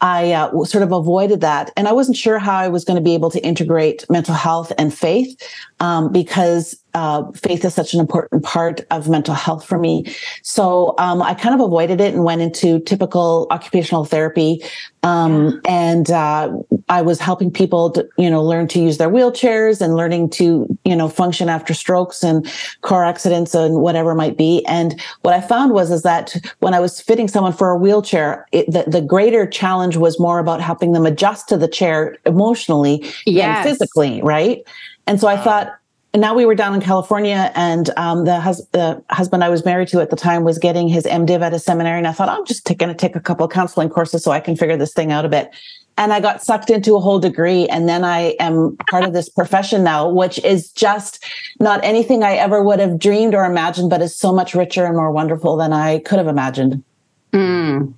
I 0.00 0.32
uh, 0.32 0.64
sort 0.64 0.82
of 0.82 0.92
avoided 0.92 1.40
that. 1.40 1.72
And 1.76 1.88
I 1.88 1.92
wasn't 1.92 2.16
sure 2.16 2.38
how 2.38 2.56
I 2.56 2.68
was 2.68 2.84
going 2.84 2.96
to 2.96 3.02
be 3.02 3.14
able 3.14 3.30
to 3.30 3.44
integrate 3.44 4.04
mental 4.10 4.34
health 4.34 4.72
and 4.78 4.92
faith 4.92 5.40
um, 5.80 6.12
because 6.12 6.78
uh, 6.94 7.30
faith 7.32 7.64
is 7.64 7.74
such 7.74 7.94
an 7.94 8.00
important 8.00 8.42
part 8.44 8.80
of 8.90 9.08
mental 9.08 9.34
health 9.34 9.64
for 9.64 9.78
me. 9.78 10.06
So 10.42 10.94
um, 10.98 11.22
I 11.22 11.34
kind 11.34 11.54
of 11.54 11.60
avoided 11.60 12.00
it 12.00 12.14
and 12.14 12.24
went 12.24 12.40
into 12.40 12.80
typical 12.80 13.46
occupational 13.50 14.04
therapy. 14.04 14.62
Um. 15.02 15.60
And 15.66 16.10
uh, 16.10 16.50
I 16.88 17.02
was 17.02 17.20
helping 17.20 17.50
people 17.50 17.90
to, 17.90 18.08
you 18.16 18.30
know, 18.30 18.42
learn 18.42 18.68
to 18.68 18.80
use 18.80 18.98
their 18.98 19.10
wheelchairs 19.10 19.80
and 19.80 19.96
learning 19.96 20.30
to, 20.30 20.66
you 20.84 20.96
know, 20.96 21.08
function 21.08 21.48
after 21.48 21.74
strokes 21.74 22.22
and 22.22 22.50
car 22.82 23.04
accidents 23.04 23.54
and 23.54 23.80
whatever 23.80 24.14
might 24.14 24.36
be. 24.36 24.64
And 24.66 25.00
what 25.22 25.34
I 25.34 25.40
found 25.40 25.72
was 25.72 25.90
is 25.90 26.02
that 26.02 26.34
when 26.60 26.74
I 26.74 26.80
was 26.80 27.00
fitting 27.00 27.28
someone 27.28 27.52
for 27.52 27.70
a 27.70 27.76
wheelchair, 27.76 28.46
it, 28.52 28.70
the, 28.70 28.84
the 28.86 29.00
greater 29.00 29.46
challenge 29.46 29.96
was 29.96 30.18
more 30.18 30.38
about 30.38 30.60
helping 30.60 30.92
them 30.92 31.06
adjust 31.06 31.48
to 31.48 31.56
the 31.56 31.68
chair 31.68 32.16
emotionally 32.24 33.04
yes. 33.26 33.58
and 33.58 33.68
physically, 33.68 34.22
right? 34.22 34.62
And 35.06 35.20
so 35.20 35.28
I 35.28 35.36
thought, 35.36 35.74
and 36.14 36.20
now 36.20 36.32
we 36.32 36.46
were 36.46 36.54
down 36.54 36.74
in 36.74 36.80
California, 36.80 37.50
and 37.56 37.90
um, 37.96 38.24
the, 38.24 38.38
hus- 38.38 38.64
the, 38.68 39.02
husband 39.10 39.42
I 39.42 39.48
was 39.48 39.64
married 39.64 39.88
to 39.88 40.00
at 40.00 40.10
the 40.10 40.16
time 40.16 40.44
was 40.44 40.58
getting 40.58 40.88
his 40.88 41.02
MDiv 41.06 41.40
at 41.40 41.52
a 41.52 41.58
seminary, 41.58 41.98
and 41.98 42.06
I 42.06 42.12
thought 42.12 42.28
I'm 42.28 42.46
just 42.46 42.64
going 42.64 42.88
to 42.88 42.94
take 42.94 43.16
a 43.16 43.20
couple 43.20 43.44
of 43.44 43.50
counseling 43.50 43.88
courses 43.88 44.22
so 44.22 44.30
I 44.30 44.38
can 44.38 44.54
figure 44.54 44.76
this 44.76 44.92
thing 44.92 45.10
out 45.10 45.24
a 45.24 45.28
bit. 45.28 45.50
And 45.98 46.12
I 46.12 46.20
got 46.20 46.40
sucked 46.40 46.70
into 46.70 46.94
a 46.94 47.00
whole 47.00 47.18
degree, 47.18 47.66
and 47.66 47.88
then 47.88 48.04
I 48.04 48.36
am 48.38 48.76
part 48.88 49.02
of 49.02 49.12
this 49.12 49.28
profession 49.28 49.82
now, 49.82 50.08
which 50.08 50.38
is 50.44 50.70
just 50.70 51.24
not 51.58 51.82
anything 51.82 52.22
I 52.22 52.34
ever 52.34 52.62
would 52.62 52.78
have 52.78 52.96
dreamed 52.96 53.34
or 53.34 53.44
imagined, 53.44 53.90
but 53.90 54.00
is 54.00 54.16
so 54.16 54.32
much 54.32 54.54
richer 54.54 54.84
and 54.84 54.94
more 54.94 55.10
wonderful 55.10 55.56
than 55.56 55.72
I 55.72 55.98
could 55.98 56.18
have 56.18 56.28
imagined. 56.28 56.84
Mm. 57.32 57.92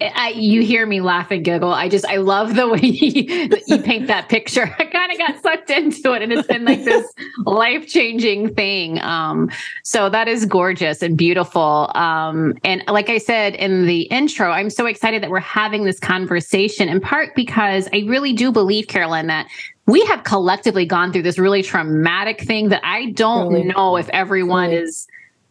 I, 0.00 0.32
you 0.34 0.62
hear 0.62 0.86
me 0.86 1.00
laugh 1.00 1.30
and 1.30 1.44
giggle. 1.44 1.72
I 1.72 1.88
just, 1.88 2.04
I 2.06 2.16
love 2.16 2.54
the 2.54 2.68
way 2.68 2.78
you, 2.82 3.50
you 3.66 3.78
paint 3.78 4.06
that 4.08 4.28
picture. 4.28 4.74
I 4.78 4.84
kind 4.86 5.12
of 5.12 5.18
got 5.18 5.42
sucked 5.42 5.70
into 5.70 6.12
it 6.12 6.22
and 6.22 6.32
it's 6.32 6.46
been 6.48 6.64
like 6.64 6.84
this 6.84 7.10
life 7.44 7.86
changing 7.86 8.54
thing. 8.54 9.00
Um, 9.00 9.50
so 9.82 10.08
that 10.08 10.28
is 10.28 10.46
gorgeous 10.46 11.02
and 11.02 11.16
beautiful. 11.16 11.90
Um, 11.94 12.54
and 12.64 12.82
like 12.88 13.10
I 13.10 13.18
said 13.18 13.54
in 13.54 13.86
the 13.86 14.02
intro, 14.02 14.50
I'm 14.50 14.70
so 14.70 14.86
excited 14.86 15.22
that 15.22 15.30
we're 15.30 15.40
having 15.40 15.84
this 15.84 16.00
conversation 16.00 16.88
in 16.88 17.00
part 17.00 17.34
because 17.34 17.88
I 17.92 18.04
really 18.06 18.32
do 18.32 18.50
believe, 18.50 18.88
Carolyn, 18.88 19.26
that 19.28 19.48
we 19.86 20.04
have 20.06 20.24
collectively 20.24 20.86
gone 20.86 21.12
through 21.12 21.22
this 21.22 21.38
really 21.38 21.62
traumatic 21.62 22.40
thing 22.42 22.70
that 22.70 22.80
I 22.84 23.10
don't 23.10 23.52
really? 23.52 23.66
know 23.66 23.96
if 23.96 24.08
everyone 24.08 24.70
really? 24.70 24.82
is 24.82 25.06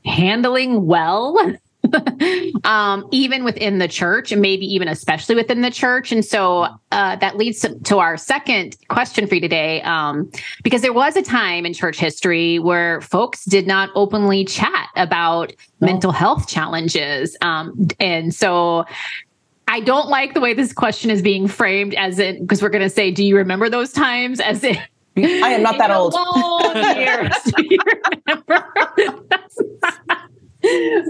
handling 0.06 0.86
well. 0.86 1.38
um, 2.64 3.08
even 3.12 3.44
within 3.44 3.80
the 3.80 3.88
church, 3.88 4.32
and 4.32 4.42
maybe 4.42 4.66
even 4.66 4.88
especially 4.88 5.36
within 5.36 5.62
the 5.62 5.72
church. 5.72 6.12
And 6.12 6.24
so 6.24 6.68
uh, 6.92 7.16
that 7.18 7.38
leads 7.38 7.60
to, 7.62 7.78
to, 7.80 8.00
our 8.00 8.18
second 8.18 8.78
question 8.90 9.28
for 9.28 9.36
you 9.36 9.42
today, 9.42 9.82
um, 9.82 10.32
because 10.64 10.82
there 10.82 10.94
was 10.94 11.16
a 11.16 11.22
time 11.22 11.66
in 11.66 11.74
church 11.74 11.98
history 11.98 12.60
where 12.60 13.02
folks 13.02 13.46
did 13.46 13.68
not 13.68 13.90
openly 13.96 14.46
chat 14.46 14.90
about 14.96 15.54
no. 15.80 15.88
mental 15.88 16.12
health 16.12 16.48
challenges. 16.48 17.36
Um, 17.42 17.88
and 18.00 18.34
so 18.34 18.86
I 19.68 19.80
don't 19.80 20.10
like 20.10 20.34
the 20.34 20.42
way 20.42 20.54
this 20.54 20.74
question 20.74 21.10
is 21.10 21.22
being 21.22 21.48
framed 21.48 21.96
as 21.96 22.20
in, 22.20 22.42
because 22.42 22.62
we're 22.62 22.70
going 22.70 22.84
to 22.84 22.90
say, 22.90 23.12
do 23.12 23.24
you 23.24 23.38
remember 23.38 23.70
those 23.70 23.92
times? 23.92 24.40
As 24.40 24.64
in, 24.64 24.78
I 25.18 25.50
am 25.50 25.62
not 25.62 25.78
that 25.78 25.92
old. 25.92 26.14
Years, 26.98 27.32
do 27.56 27.64
you 27.70 27.80
remember? 28.28 28.74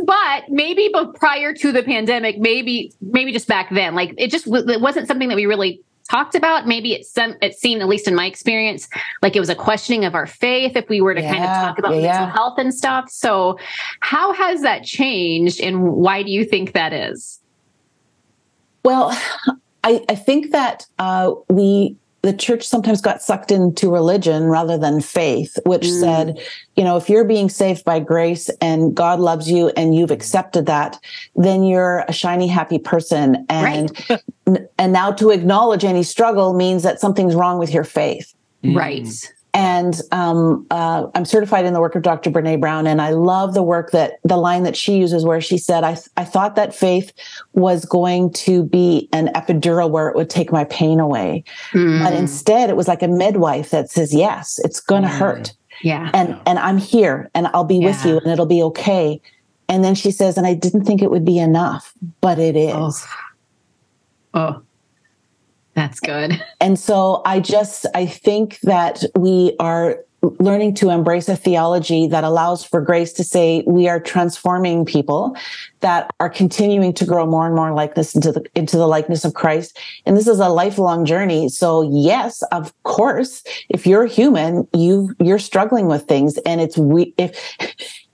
But 0.05 0.49
maybe 0.49 0.89
but 0.91 1.13
prior 1.15 1.53
to 1.53 1.71
the 1.71 1.83
pandemic 1.83 2.39
maybe 2.39 2.91
maybe 3.01 3.31
just 3.31 3.47
back 3.47 3.69
then 3.69 3.95
like 3.95 4.13
it 4.17 4.31
just 4.31 4.47
it 4.47 4.81
wasn't 4.81 5.07
something 5.07 5.29
that 5.29 5.35
we 5.35 5.45
really 5.45 5.81
talked 6.09 6.35
about. 6.35 6.67
Maybe 6.67 6.93
it 6.93 7.05
some 7.05 7.35
it 7.41 7.55
seemed 7.55 7.81
at 7.81 7.87
least 7.87 8.07
in 8.07 8.15
my 8.15 8.25
experience 8.25 8.89
like 9.21 9.35
it 9.35 9.39
was 9.39 9.49
a 9.49 9.55
questioning 9.55 10.05
of 10.05 10.15
our 10.15 10.27
faith 10.27 10.75
if 10.75 10.89
we 10.89 11.01
were 11.01 11.13
to 11.13 11.21
yeah, 11.21 11.31
kind 11.31 11.43
of 11.43 11.49
talk 11.49 11.79
about 11.79 11.95
yeah, 11.95 12.01
mental 12.01 12.27
yeah. 12.27 12.33
health 12.33 12.57
and 12.57 12.73
stuff. 12.73 13.09
So 13.09 13.57
how 14.01 14.33
has 14.33 14.61
that 14.61 14.83
changed 14.83 15.61
and 15.61 15.83
why 15.83 16.23
do 16.23 16.31
you 16.31 16.45
think 16.45 16.73
that 16.73 16.93
is? 16.93 17.39
Well 18.83 19.17
i 19.83 20.03
i 20.09 20.15
think 20.15 20.51
that 20.51 20.85
uh, 20.99 21.33
we 21.49 21.95
the 22.23 22.33
church 22.33 22.65
sometimes 22.65 23.01
got 23.01 23.21
sucked 23.21 23.51
into 23.51 23.91
religion 23.91 24.45
rather 24.45 24.77
than 24.77 25.01
faith, 25.01 25.59
which 25.65 25.83
mm. 25.83 25.99
said, 25.99 26.39
you 26.77 26.83
know, 26.83 26.95
if 26.95 27.09
you're 27.09 27.25
being 27.25 27.49
saved 27.49 27.83
by 27.83 27.99
grace 27.99 28.49
and 28.61 28.95
God 28.95 29.19
loves 29.19 29.51
you 29.51 29.69
and 29.75 29.93
you've 29.93 30.09
accepted 30.09 30.65
that, 30.65 30.97
then 31.35 31.63
you're 31.63 32.05
a 32.07 32.13
shiny, 32.13 32.47
happy 32.47 32.79
person. 32.79 33.45
And, 33.49 33.91
right. 34.09 34.21
and 34.79 34.93
now 34.93 35.11
to 35.11 35.31
acknowledge 35.31 35.83
any 35.83 36.01
struggle 36.01 36.53
means 36.53 36.83
that 36.83 37.01
something's 37.01 37.35
wrong 37.35 37.59
with 37.59 37.73
your 37.73 37.83
faith. 37.83 38.33
Right. 38.63 39.07
And 39.55 40.01
um, 40.11 40.65
uh, 40.71 41.07
I'm 41.13 41.25
certified 41.25 41.65
in 41.65 41.73
the 41.73 41.79
work 41.79 41.93
of 41.93 42.01
Dr. 42.01 42.31
Brene 42.31 42.59
Brown, 42.59 42.87
and 42.87 42.99
I 42.99 43.11
love 43.11 43.53
the 43.53 43.61
work 43.61 43.91
that 43.91 44.19
the 44.23 44.37
line 44.37 44.63
that 44.63 44.75
she 44.75 44.97
uses, 44.97 45.25
where 45.25 45.39
she 45.41 45.59
said, 45.59 45.83
"I 45.83 45.95
I 46.17 46.25
thought 46.25 46.55
that 46.55 46.73
faith 46.73 47.13
was 47.53 47.85
going 47.85 48.33
to 48.33 48.63
be 48.63 49.07
an 49.13 49.27
epidural 49.35 49.91
where 49.91 50.09
it 50.09 50.15
would 50.15 50.29
take 50.29 50.51
my 50.51 50.63
pain 50.65 50.99
away, 50.99 51.43
mm. 51.71 52.03
but 52.03 52.13
instead 52.13 52.71
it 52.71 52.75
was 52.75 52.87
like 52.87 53.03
a 53.03 53.07
midwife 53.07 53.69
that 53.69 53.91
says, 53.91 54.11
yes, 54.13 54.59
it's 54.63 54.79
going 54.79 55.03
to 55.03 55.07
mm. 55.07 55.19
hurt, 55.19 55.53
yeah, 55.83 56.09
and 56.15 56.39
and 56.47 56.57
I'm 56.57 56.79
here, 56.79 57.29
and 57.35 57.45
I'll 57.53 57.63
be 57.63 57.77
yeah. 57.77 57.87
with 57.89 58.05
you, 58.05 58.17
and 58.17 58.27
it'll 58.31 58.47
be 58.47 58.63
okay." 58.63 59.21
And 59.69 59.83
then 59.83 59.93
she 59.93 60.09
says, 60.09 60.35
"And 60.35 60.47
I 60.47 60.55
didn't 60.55 60.85
think 60.85 61.03
it 61.03 61.11
would 61.11 61.25
be 61.25 61.37
enough, 61.37 61.93
but 62.21 62.39
it 62.39 62.55
is." 62.55 62.73
Oh. 62.73 62.97
oh. 64.33 64.63
That's 65.73 65.99
good. 65.99 66.41
And 66.61 66.79
so 66.79 67.21
I 67.25 67.41
just, 67.41 67.85
I 67.93 68.05
think 68.05 68.59
that 68.61 69.03
we 69.17 69.53
are 69.59 69.97
learning 70.39 70.73
to 70.75 70.89
embrace 70.89 71.27
a 71.27 71.35
theology 71.35 72.07
that 72.07 72.23
allows 72.23 72.63
for 72.63 72.79
grace 72.79 73.11
to 73.13 73.23
say 73.23 73.63
we 73.67 73.87
are 73.89 73.99
transforming 73.99 74.85
people 74.85 75.35
that 75.81 76.09
are 76.19 76.29
continuing 76.29 76.93
to 76.93 77.05
grow 77.05 77.25
more 77.25 77.45
and 77.45 77.55
more 77.55 77.73
likeness 77.73 78.15
into 78.15 78.31
the 78.31 78.45
into 78.55 78.77
the 78.77 78.87
likeness 78.87 79.25
of 79.25 79.33
Christ 79.33 79.77
and 80.05 80.15
this 80.15 80.27
is 80.27 80.39
a 80.39 80.47
lifelong 80.47 81.05
journey 81.05 81.49
so 81.49 81.81
yes 81.81 82.41
of 82.53 82.73
course 82.83 83.43
if 83.69 83.85
you're 83.85 84.05
human 84.05 84.67
you 84.73 85.13
you're 85.19 85.39
struggling 85.39 85.87
with 85.87 86.03
things 86.03 86.37
and 86.45 86.61
it's 86.61 86.77
we 86.77 87.13
if 87.17 87.37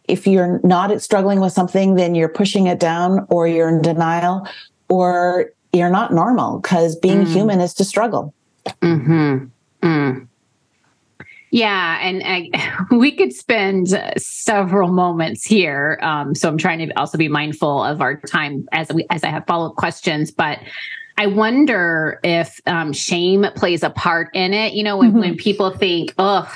if 0.07 0.25
you're 0.25 0.59
not 0.63 0.99
struggling 1.01 1.39
with 1.39 1.53
something 1.53 1.93
then 1.93 2.15
you're 2.15 2.29
pushing 2.29 2.65
it 2.65 2.79
down 2.79 3.25
or 3.29 3.47
you're 3.47 3.69
in 3.69 3.81
denial 3.83 4.47
or 4.89 5.51
you're 5.73 5.89
not 5.89 6.13
normal 6.13 6.59
because 6.59 6.95
being 6.95 7.25
mm. 7.25 7.31
human 7.31 7.61
is 7.61 7.73
to 7.75 7.83
struggle. 7.83 8.33
Hmm. 8.81 9.45
Mm. 9.81 10.27
Yeah, 11.51 11.99
and 12.01 12.21
I, 12.23 12.85
we 12.95 13.11
could 13.11 13.33
spend 13.33 13.89
several 14.17 14.89
moments 14.89 15.45
here. 15.45 15.99
Um, 16.01 16.35
so 16.35 16.47
I'm 16.47 16.57
trying 16.57 16.79
to 16.87 16.93
also 16.99 17.17
be 17.17 17.27
mindful 17.27 17.83
of 17.83 18.01
our 18.01 18.19
time 18.21 18.67
as 18.71 18.91
we 18.93 19.05
as 19.09 19.23
I 19.23 19.29
have 19.29 19.45
follow 19.47 19.69
up 19.69 19.75
questions. 19.75 20.31
But 20.31 20.59
I 21.19 21.27
wonder 21.27 22.17
if 22.23 22.61
um, 22.65 22.93
shame 22.93 23.45
plays 23.57 23.83
a 23.83 23.89
part 23.89 24.29
in 24.33 24.53
it. 24.53 24.71
You 24.71 24.85
know, 24.85 24.95
when, 24.95 25.09
mm-hmm. 25.09 25.19
when 25.19 25.35
people 25.35 25.69
think, 25.69 26.13
oh, 26.17 26.49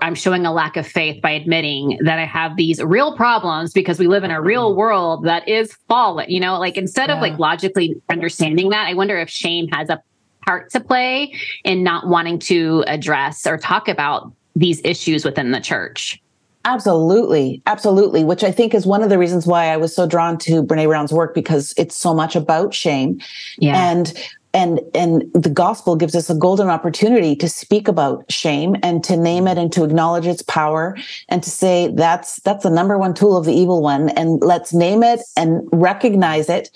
I'm 0.00 0.14
showing 0.14 0.46
a 0.46 0.52
lack 0.54 0.78
of 0.78 0.86
faith 0.86 1.20
by 1.20 1.32
admitting 1.32 1.98
that 2.02 2.18
I 2.18 2.24
have 2.24 2.56
these 2.56 2.82
real 2.82 3.14
problems 3.14 3.74
because 3.74 3.98
we 3.98 4.06
live 4.06 4.24
in 4.24 4.30
a 4.30 4.40
real 4.40 4.70
mm-hmm. 4.70 4.78
world 4.78 5.24
that 5.24 5.46
is 5.46 5.76
fallen. 5.86 6.30
You 6.30 6.40
know, 6.40 6.58
like 6.58 6.78
instead 6.78 7.10
yeah. 7.10 7.16
of 7.16 7.20
like 7.20 7.38
logically 7.38 8.00
understanding 8.08 8.70
that, 8.70 8.88
I 8.88 8.94
wonder 8.94 9.18
if 9.18 9.28
shame 9.28 9.68
has 9.68 9.90
a 9.90 10.02
part 10.46 10.70
to 10.70 10.80
play 10.80 11.38
in 11.64 11.82
not 11.82 12.08
wanting 12.08 12.38
to 12.38 12.84
address 12.86 13.46
or 13.46 13.58
talk 13.58 13.88
about 13.88 14.32
these 14.56 14.80
issues 14.82 15.26
within 15.26 15.50
the 15.50 15.60
church. 15.60 16.22
Absolutely. 16.64 17.62
Absolutely. 17.66 18.24
Which 18.24 18.42
I 18.42 18.50
think 18.50 18.74
is 18.74 18.86
one 18.86 19.02
of 19.02 19.10
the 19.10 19.18
reasons 19.18 19.46
why 19.46 19.66
I 19.66 19.76
was 19.76 19.94
so 19.94 20.06
drawn 20.06 20.38
to 20.38 20.62
Brene 20.62 20.86
Brown's 20.86 21.12
work 21.12 21.34
because 21.34 21.74
it's 21.76 21.96
so 21.96 22.14
much 22.14 22.34
about 22.34 22.72
shame. 22.72 23.20
Yeah. 23.58 23.90
And 23.90 24.12
and 24.54 24.80
and 24.94 25.24
the 25.34 25.50
gospel 25.50 25.96
gives 25.96 26.14
us 26.14 26.30
a 26.30 26.34
golden 26.34 26.68
opportunity 26.68 27.34
to 27.36 27.48
speak 27.48 27.88
about 27.88 28.30
shame 28.30 28.76
and 28.82 29.02
to 29.04 29.16
name 29.16 29.48
it 29.48 29.58
and 29.58 29.72
to 29.72 29.84
acknowledge 29.84 30.26
its 30.26 30.42
power 30.42 30.96
and 31.28 31.42
to 31.42 31.50
say 31.50 31.92
that's 31.94 32.40
that's 32.42 32.62
the 32.62 32.70
number 32.70 32.96
one 32.96 33.14
tool 33.14 33.36
of 33.36 33.44
the 33.44 33.52
evil 33.52 33.82
one 33.82 34.10
and 34.10 34.40
let's 34.40 34.72
name 34.72 35.02
it 35.02 35.20
and 35.36 35.68
recognize 35.72 36.48
it 36.48 36.70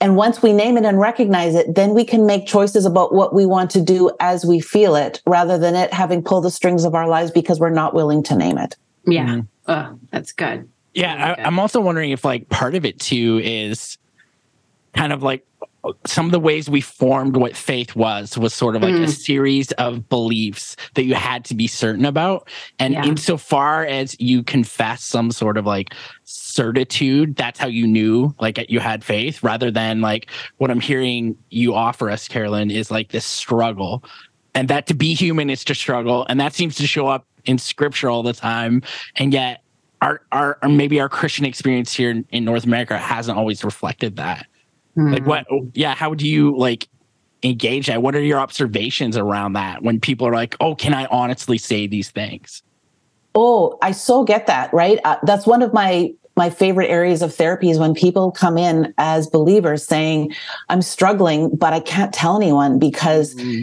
and 0.00 0.16
once 0.16 0.42
we 0.42 0.52
name 0.54 0.78
it 0.78 0.86
and 0.86 0.98
recognize 0.98 1.54
it, 1.54 1.74
then 1.74 1.92
we 1.92 2.04
can 2.04 2.24
make 2.24 2.46
choices 2.46 2.86
about 2.86 3.14
what 3.14 3.34
we 3.34 3.44
want 3.44 3.70
to 3.72 3.82
do 3.82 4.10
as 4.18 4.46
we 4.46 4.58
feel 4.58 4.96
it 4.96 5.20
rather 5.26 5.58
than 5.58 5.74
it 5.74 5.92
having 5.92 6.22
pulled 6.22 6.44
the 6.44 6.50
strings 6.50 6.84
of 6.84 6.94
our 6.94 7.06
lives 7.06 7.30
because 7.30 7.60
we're 7.60 7.68
not 7.68 7.92
willing 7.92 8.22
to 8.22 8.34
name 8.34 8.56
it. 8.56 8.76
Yeah. 9.06 9.26
Mm-hmm. 9.26 9.40
Oh, 9.70 9.98
that's 10.10 10.32
good. 10.32 10.68
Yeah, 10.94 11.34
I, 11.38 11.42
I'm 11.42 11.58
also 11.58 11.80
wondering 11.80 12.10
if 12.10 12.24
like 12.24 12.48
part 12.48 12.74
of 12.74 12.84
it 12.84 12.98
too 12.98 13.40
is 13.42 13.98
kind 14.94 15.12
of 15.12 15.22
like 15.22 15.46
some 16.06 16.26
of 16.26 16.32
the 16.32 16.40
ways 16.40 16.68
we 16.68 16.80
formed 16.80 17.36
what 17.36 17.56
faith 17.56 17.96
was 17.96 18.36
was 18.36 18.52
sort 18.52 18.76
of 18.76 18.82
like 18.82 18.94
mm. 18.94 19.04
a 19.04 19.08
series 19.08 19.72
of 19.72 20.08
beliefs 20.08 20.76
that 20.94 21.04
you 21.04 21.14
had 21.14 21.44
to 21.44 21.54
be 21.54 21.66
certain 21.66 22.04
about 22.04 22.48
and 22.78 22.94
yeah. 22.94 23.04
insofar 23.04 23.84
as 23.86 24.14
you 24.20 24.42
confess 24.42 25.02
some 25.02 25.30
sort 25.30 25.56
of 25.56 25.64
like 25.64 25.94
certitude 26.24 27.34
that's 27.36 27.58
how 27.58 27.66
you 27.66 27.86
knew 27.86 28.34
like 28.40 28.70
you 28.70 28.78
had 28.78 29.02
faith 29.02 29.42
rather 29.42 29.70
than 29.70 30.00
like 30.00 30.30
what 30.58 30.70
i'm 30.70 30.80
hearing 30.80 31.36
you 31.48 31.74
offer 31.74 32.10
us 32.10 32.28
carolyn 32.28 32.70
is 32.70 32.90
like 32.90 33.10
this 33.10 33.24
struggle 33.24 34.04
and 34.54 34.68
that 34.68 34.86
to 34.86 34.94
be 34.94 35.14
human 35.14 35.48
is 35.48 35.64
to 35.64 35.74
struggle 35.74 36.26
and 36.28 36.38
that 36.38 36.52
seems 36.52 36.74
to 36.74 36.86
show 36.86 37.06
up 37.06 37.26
in 37.44 37.58
scripture 37.58 38.10
all 38.10 38.22
the 38.22 38.32
time 38.32 38.82
and 39.16 39.32
yet 39.32 39.62
our 40.02 40.22
our 40.32 40.58
or 40.62 40.68
maybe 40.68 41.00
our 41.00 41.08
christian 41.08 41.44
experience 41.44 41.92
here 41.92 42.10
in, 42.10 42.26
in 42.30 42.44
north 42.44 42.64
america 42.64 42.96
hasn't 42.98 43.36
always 43.36 43.64
reflected 43.64 44.16
that 44.16 44.46
Mm-hmm. 44.96 45.12
Like 45.12 45.26
what? 45.26 45.46
Yeah, 45.74 45.94
how 45.94 46.14
do 46.14 46.28
you 46.28 46.56
like 46.56 46.88
engage 47.42 47.86
that? 47.86 48.02
What 48.02 48.14
are 48.14 48.22
your 48.22 48.38
observations 48.38 49.16
around 49.16 49.54
that 49.54 49.82
when 49.82 50.00
people 50.00 50.26
are 50.26 50.32
like, 50.32 50.56
"Oh, 50.60 50.74
can 50.74 50.94
I 50.94 51.06
honestly 51.06 51.58
say 51.58 51.86
these 51.86 52.10
things?" 52.10 52.62
Oh, 53.34 53.78
I 53.82 53.92
so 53.92 54.24
get 54.24 54.46
that. 54.48 54.72
Right. 54.74 54.98
Uh, 55.04 55.16
that's 55.22 55.46
one 55.46 55.62
of 55.62 55.72
my 55.72 56.12
my 56.36 56.50
favorite 56.50 56.88
areas 56.88 57.22
of 57.22 57.34
therapy 57.34 57.70
is 57.70 57.78
when 57.78 57.94
people 57.94 58.30
come 58.32 58.58
in 58.58 58.92
as 58.98 59.28
believers 59.28 59.86
saying, 59.86 60.34
"I'm 60.68 60.82
struggling, 60.82 61.54
but 61.54 61.72
I 61.72 61.80
can't 61.80 62.12
tell 62.12 62.36
anyone 62.36 62.78
because." 62.78 63.34
Mm-hmm. 63.34 63.62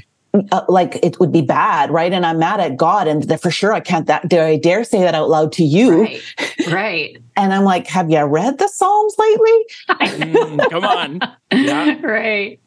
Uh, 0.51 0.61
like 0.67 0.97
it 1.03 1.19
would 1.19 1.31
be 1.31 1.41
bad, 1.41 1.89
right? 1.89 2.11
And 2.13 2.25
I'm 2.25 2.39
mad 2.39 2.59
at 2.59 2.77
God, 2.77 3.07
and 3.07 3.39
for 3.41 3.49
sure 3.49 3.73
I 3.73 3.79
can't. 3.79 4.05
That 4.07 4.27
dare 4.27 4.45
I 4.45 4.57
dare 4.57 4.83
say 4.83 4.99
that 5.01 5.15
out 5.15 5.29
loud 5.29 5.51
to 5.53 5.63
you? 5.63 6.03
Right. 6.03 6.21
right. 6.71 7.17
And 7.35 7.53
I'm 7.53 7.63
like, 7.63 7.87
have 7.87 8.09
you 8.09 8.23
read 8.23 8.57
the 8.57 8.67
Psalms 8.67 9.15
lately? 9.17 9.65
mm, 9.89 10.69
come 10.69 10.83
on. 10.83 11.21
Yeah. 11.51 11.99
Right 12.01 12.59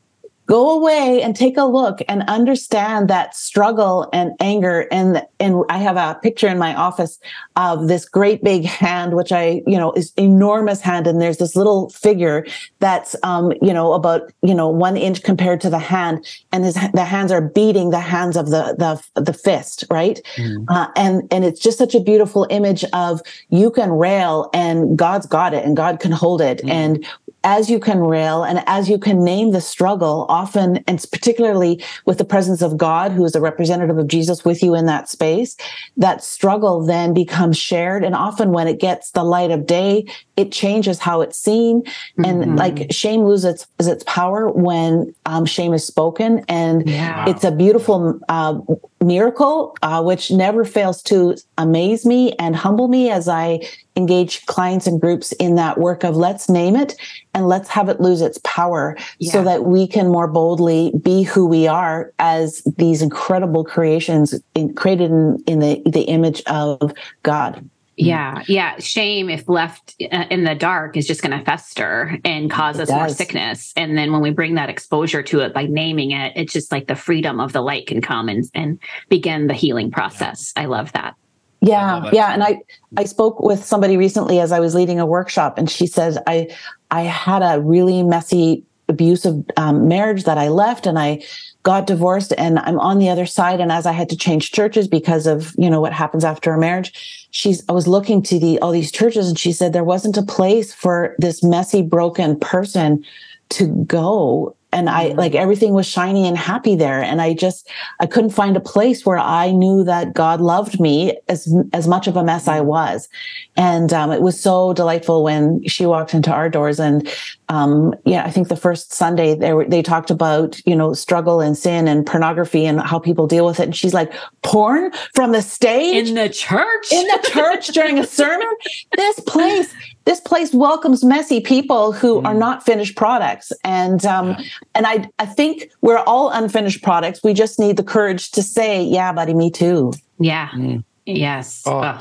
go 0.50 0.71
away 0.71 1.23
and 1.23 1.37
take 1.37 1.57
a 1.57 1.62
look 1.62 2.00
and 2.09 2.25
understand 2.26 3.09
that 3.09 3.37
struggle 3.37 4.11
and 4.12 4.33
anger. 4.40 4.88
And 4.90 5.25
and 5.38 5.62
I 5.69 5.78
have 5.78 5.97
a 5.97 6.19
picture 6.21 6.49
in 6.49 6.59
my 6.59 6.75
office 6.75 7.21
of 7.54 7.87
this 7.87 8.04
great 8.04 8.42
big 8.42 8.64
hand 8.64 9.14
which 9.14 9.30
I 9.30 9.62
you 9.64 9.78
know 9.78 9.92
is 9.92 10.12
enormous 10.16 10.80
hand. 10.80 11.07
And 11.07 11.23
there's 11.23 11.38
this 11.38 11.54
little 11.54 11.88
figure 11.90 12.45
that's 12.80 13.14
um 13.23 13.52
you 13.62 13.73
know 13.73 13.92
about 13.92 14.33
you 14.42 14.54
know 14.54 14.69
1 14.69 14.97
inch 14.97 15.23
compared 15.23 15.61
to 15.61 15.71
the 15.71 15.78
hand. 15.78 16.26
And 16.50 16.64
his 16.64 16.75
the 16.95 17.04
hands 17.04 17.30
are 17.30 17.40
beating 17.40 17.90
the 17.90 18.00
hands 18.00 18.37
of 18.37 18.50
the 18.50 18.75
the 18.76 19.21
the 19.21 19.33
fist 19.33 19.85
right? 19.88 20.21
Mm. 20.37 20.64
uh, 20.69 20.88
and 20.97 21.23
and 21.30 21.45
it's 21.45 21.61
just 21.61 21.78
such 21.78 21.95
a 21.95 22.00
beautiful 22.00 22.49
image 22.50 22.85
of 22.92 23.23
you 23.50 23.71
can 23.71 23.90
rail 23.90 24.50
and 24.52 24.99
God's 24.99 25.26
got 25.26 25.54
it 25.54 25.64
and 25.64 25.76
God 25.76 26.00
can 26.00 26.11
hold 26.11 26.40
it. 26.40 26.59
Mm. 26.64 26.71
and 26.71 27.07
as 27.44 27.70
you 27.70 27.78
can 27.78 28.00
rail 28.00 28.44
and 28.44 28.62
as 28.66 28.88
you 28.88 28.99
can 28.99 29.25
name 29.25 29.52
the 29.52 29.61
struggle, 29.61 30.26
often, 30.28 30.85
and 30.87 31.04
particularly 31.11 31.82
with 32.04 32.18
the 32.18 32.25
presence 32.25 32.62
of 32.62 32.76
God, 32.76 33.12
who 33.12 33.25
is 33.25 33.35
a 33.35 33.40
representative 33.40 33.99
of 33.99 34.09
Jesus 34.09 34.44
with 34.44 34.62
you 34.62 34.75
in 34.75 34.87
that 34.87 35.09
space, 35.09 35.56
that 35.97 36.23
struggle 36.23 36.85
then 36.85 37.14
becomes 37.14 37.56
shared. 37.56 38.04
And 38.04 38.14
often 38.14 38.52
when 38.52 38.68
it 38.68 38.78
gets 38.78 39.12
the 39.12 39.25
light 39.25 39.50
of 39.50 39.66
day, 39.66 40.06
it 40.37 40.52
changes 40.52 40.99
how 40.99 41.20
it's 41.20 41.38
seen. 41.38 41.82
Mm-hmm. 41.82 42.25
And 42.25 42.56
like 42.56 42.92
shame 42.92 43.25
loses 43.25 43.62
its, 43.78 43.88
its 43.88 44.04
power 44.04 44.50
when 44.50 45.14
um, 45.26 45.47
shame 45.47 45.73
is 45.73 45.87
spoken. 45.87 46.44
And 46.49 46.88
yeah. 46.88 47.28
it's 47.28 47.44
a 47.44 47.50
beautiful 47.50 48.20
uh, 48.28 48.59
miracle, 49.02 49.76
uh, 49.82 50.02
which 50.02 50.30
never 50.30 50.64
fails 50.64 51.02
to 51.04 51.37
amaze 51.56 52.04
me 52.04 52.32
and 52.38 52.54
humble 52.54 52.88
me 52.88 53.11
as 53.11 53.28
I 53.28 53.61
engage 54.00 54.45
clients 54.47 54.87
and 54.87 55.00
groups 55.00 55.33
in 55.33 55.54
that 55.57 55.78
work 55.78 56.04
of 56.04 56.16
let's 56.16 56.49
name 56.49 56.75
it 56.75 56.95
and 57.35 57.47
let's 57.47 57.69
have 57.69 57.88
it 57.88 58.00
lose 58.00 58.23
its 58.23 58.40
power 58.45 58.97
yeah. 59.19 59.33
so 59.33 59.45
that 59.45 59.64
we 59.64 59.87
can 59.87 60.09
more 60.09 60.26
boldly 60.26 60.92
be 61.02 61.23
who 61.23 61.47
we 61.47 61.69
are 61.69 62.12
as 62.19 62.62
these 62.76 63.02
incredible 63.02 63.64
creations 63.64 64.35
in, 64.54 64.75
created 64.75 65.11
in, 65.11 65.42
in 65.47 65.59
the, 65.61 65.83
the 65.87 66.02
image 66.02 66.42
of 66.47 66.92
God. 67.23 67.69
Yeah, 67.97 68.42
yeah. 68.49 68.78
Shame, 68.78 69.28
if 69.28 69.47
left 69.47 69.95
uh, 70.10 70.25
in 70.30 70.45
the 70.45 70.54
dark, 70.54 70.97
is 70.97 71.06
just 71.06 71.21
going 71.21 71.39
to 71.39 71.45
fester 71.45 72.19
and 72.25 72.50
cause 72.50 72.78
it 72.78 72.82
us 72.82 72.89
does. 72.89 72.97
more 72.97 73.08
sickness. 73.10 73.75
And 73.76 73.99
then 73.99 74.10
when 74.10 74.23
we 74.23 74.30
bring 74.30 74.54
that 74.54 74.71
exposure 74.71 75.23
to 75.25 75.41
it 75.41 75.52
by 75.52 75.67
naming 75.67 76.13
it, 76.13 76.32
it's 76.34 76.52
just 76.52 76.73
like 76.73 76.86
the 76.86 76.97
freedom 76.97 77.41
of 77.41 77.52
the 77.52 77.60
light 77.60 77.86
can 77.86 78.00
come 78.00 78.30
and, 78.30 78.45
and 78.54 78.78
begin 79.10 79.49
the 79.49 79.54
healing 79.54 79.91
process. 79.91 80.54
Yeah. 80.56 80.63
I 80.63 80.67
love 80.67 80.93
that. 80.93 81.15
Yeah, 81.60 82.08
yeah. 82.12 82.32
And 82.32 82.42
I 82.42 82.60
I 82.96 83.04
spoke 83.04 83.40
with 83.40 83.64
somebody 83.64 83.96
recently 83.96 84.40
as 84.40 84.50
I 84.50 84.60
was 84.60 84.75
leading 84.75 84.99
a 84.99 85.06
workshop, 85.06 85.58
and 85.58 85.70
she 85.70 85.86
said 85.86 86.23
I 86.26 86.49
I 86.90 87.02
had 87.02 87.42
a 87.42 87.60
really 87.60 88.02
messy 88.02 88.64
abusive 88.88 89.44
um, 89.56 89.86
marriage 89.86 90.25
that 90.25 90.38
I 90.38 90.49
left, 90.49 90.86
and 90.86 90.99
I 90.99 91.23
got 91.62 91.86
divorced, 91.86 92.32
and 92.38 92.58
I'm 92.60 92.78
on 92.80 92.99
the 92.99 93.10
other 93.10 93.26
side. 93.26 93.60
And 93.60 93.70
as 93.70 93.84
I 93.84 93.92
had 93.92 94.08
to 94.08 94.16
change 94.16 94.52
churches 94.52 94.88
because 94.88 95.26
of 95.26 95.54
you 95.58 95.68
know 95.68 95.80
what 95.80 95.92
happens 95.92 96.25
after 96.25 96.52
a 96.52 96.58
marriage, 96.58 97.28
she's 97.30 97.62
I 97.68 97.73
was 97.73 97.86
looking 97.86 98.23
to 98.23 98.38
the 98.38 98.58
all 98.60 98.73
these 98.73 98.92
churches, 98.92 99.28
and 99.28 99.38
she 99.38 99.52
said 99.52 99.73
there 99.73 99.84
wasn't 99.84 100.16
a 100.16 100.23
place 100.23 100.73
for 100.73 101.14
this 101.18 101.42
messy, 101.42 101.82
broken 101.82 102.38
person 102.38 103.04
to 103.50 103.66
go 103.84 104.56
and 104.73 104.89
I 104.89 105.09
mm-hmm. 105.09 105.19
like 105.19 105.35
everything 105.35 105.73
was 105.73 105.87
shiny 105.87 106.26
and 106.26 106.37
happy 106.37 106.76
there. 106.76 107.02
And 107.02 107.21
I 107.21 107.35
just, 107.35 107.69
I 107.99 108.06
couldn't 108.06 108.30
find 108.30 108.56
a 108.56 108.61
place 108.61 109.04
where 109.04 109.19
I 109.19 109.50
knew 109.50 109.85
that 109.85 110.15
God 110.15 110.41
loved 110.41 110.80
me 110.80 111.19
as, 111.28 111.52
as 111.73 111.89
much 111.89 112.06
of 112.06 112.17
a 112.17 112.25
mess 112.25 112.47
I 112.47 112.59
mm-hmm. 112.59 112.69
was. 112.69 113.09
And, 113.56 113.93
um, 113.93 114.13
it 114.13 114.23
was 114.23 114.41
so 114.41 114.73
delightful 114.73 115.25
when 115.25 115.67
she 115.67 115.87
walked 115.87 116.15
into 116.15 116.33
our 116.33 116.49
doors 116.49 116.78
and, 116.78 117.09
um, 117.49 117.95
yeah, 118.04 118.25
I 118.25 118.30
think 118.30 118.49
the 118.49 118.56
first 118.56 118.93
Sunday 118.93 119.35
they 119.35 119.52
were, 119.52 119.65
they 119.65 119.83
talked 119.83 120.11
about, 120.11 120.65
you 120.67 120.76
know, 120.76 120.95
struggle 120.95 121.41
and 121.41 121.59
sin 121.59 121.89
and 121.89 122.06
pornography 122.06 122.65
and 122.65 122.80
how 122.80 122.99
people 122.99 123.26
deal 123.26 123.45
with 123.45 123.59
it. 123.59 123.65
And 123.65 123.76
she's 123.76 123.95
like, 123.95 124.13
porn 124.43 124.93
from 125.15 125.33
the 125.33 125.43
stage 125.43 126.09
in 126.09 126.15
the 126.15 126.28
church, 126.28 126.93
in 126.93 127.06
the 127.09 127.28
church 127.30 127.69
during 127.69 127.99
a 127.99 128.06
sermon. 128.06 128.47
This 128.97 129.21
place 129.21 129.73
this 130.04 130.21
place 130.21 130.52
welcomes 130.52 131.04
messy 131.04 131.41
people 131.41 131.93
who 131.93 132.21
mm. 132.21 132.26
are 132.26 132.34
not 132.34 132.65
finished 132.65 132.97
products 132.97 133.52
and 133.65 134.04
um, 134.04 134.30
yeah. 134.30 134.45
and 134.75 134.86
i 134.86 135.08
i 135.19 135.26
think 135.26 135.71
we're 135.80 135.99
all 135.99 136.30
unfinished 136.30 136.82
products 136.82 137.23
we 137.23 137.32
just 137.32 137.58
need 137.58 137.76
the 137.76 137.82
courage 137.82 138.30
to 138.30 138.43
say 138.43 138.82
yeah 138.82 139.13
buddy 139.13 139.34
me 139.34 139.50
too 139.50 139.93
yeah 140.19 140.49
mm. 140.50 140.82
yes 141.06 141.63
oh. 141.67 141.82
Oh. 141.82 141.99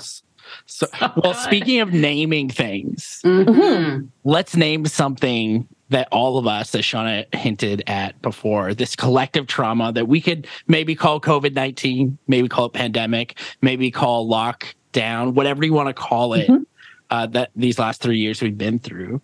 So, 0.66 0.88
well, 1.24 1.34
speaking 1.36 1.80
of 1.80 1.94
naming 1.94 2.50
things, 2.50 3.22
mm-hmm. 3.24 4.06
let's 4.24 4.56
name 4.56 4.86
something 4.88 5.68
that 5.90 6.08
all 6.12 6.38
of 6.38 6.48
us, 6.48 6.74
as 6.76 6.82
Shauna 6.82 7.34
hinted 7.34 7.84
at 7.88 8.20
before, 8.22 8.74
this 8.74 8.96
collective 8.96 9.48
trauma 9.48 9.92
that 9.92 10.08
we 10.08 10.22
could 10.22 10.48
maybe 10.68 10.96
call 10.96 11.20
COVID 11.20 11.54
19, 11.54 12.18
maybe 12.28 12.48
call 12.48 12.66
it 12.66 12.74
pandemic, 12.74 13.38
maybe 13.62 13.92
call 13.92 14.28
lockdown, 14.28 15.34
whatever 15.34 15.64
you 15.64 15.74
want 15.74 15.88
to 15.88 15.94
call 15.94 16.34
it. 16.34 16.48
Mm-hmm 16.48 16.64
uh, 17.10 17.28
that 17.28 17.52
these 17.56 17.80
last 17.80 18.02
three 18.02 18.20
years 18.20 18.42
we've 18.42 18.58
been 18.58 18.80
through. 18.80 19.22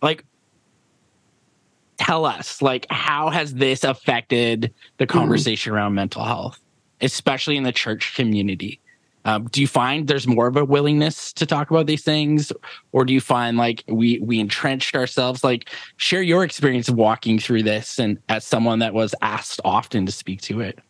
Like, 0.00 0.24
tell 1.96 2.24
us, 2.24 2.60
like, 2.60 2.86
how 2.90 3.30
has 3.30 3.54
this 3.54 3.84
affected 3.84 4.72
the 4.98 5.06
mm-hmm. 5.06 5.18
conversation 5.18 5.72
mm. 5.72 5.76
around 5.76 5.94
mental 5.94 6.24
health, 6.24 6.60
especially 7.00 7.56
in 7.56 7.62
the 7.62 7.72
church 7.72 8.14
community? 8.16 8.80
Um, 9.24 9.44
do 9.44 9.60
you 9.60 9.68
find 9.68 10.08
there's 10.08 10.26
more 10.26 10.48
of 10.48 10.56
a 10.56 10.64
willingness 10.64 11.32
to 11.34 11.46
talk 11.46 11.70
about 11.70 11.86
these 11.86 12.02
things, 12.02 12.52
or 12.90 13.04
do 13.04 13.12
you 13.12 13.20
find 13.20 13.56
like 13.56 13.84
we 13.86 14.18
we 14.18 14.40
entrenched 14.40 14.96
ourselves? 14.96 15.44
Like, 15.44 15.70
share 15.96 16.22
your 16.22 16.42
experience 16.42 16.88
of 16.88 16.96
walking 16.96 17.38
through 17.38 17.62
this, 17.62 18.00
and 18.00 18.18
as 18.28 18.44
someone 18.44 18.80
that 18.80 18.94
was 18.94 19.14
asked 19.22 19.60
often 19.64 20.06
to 20.06 20.12
speak 20.12 20.40
to 20.42 20.60
it. 20.60 20.80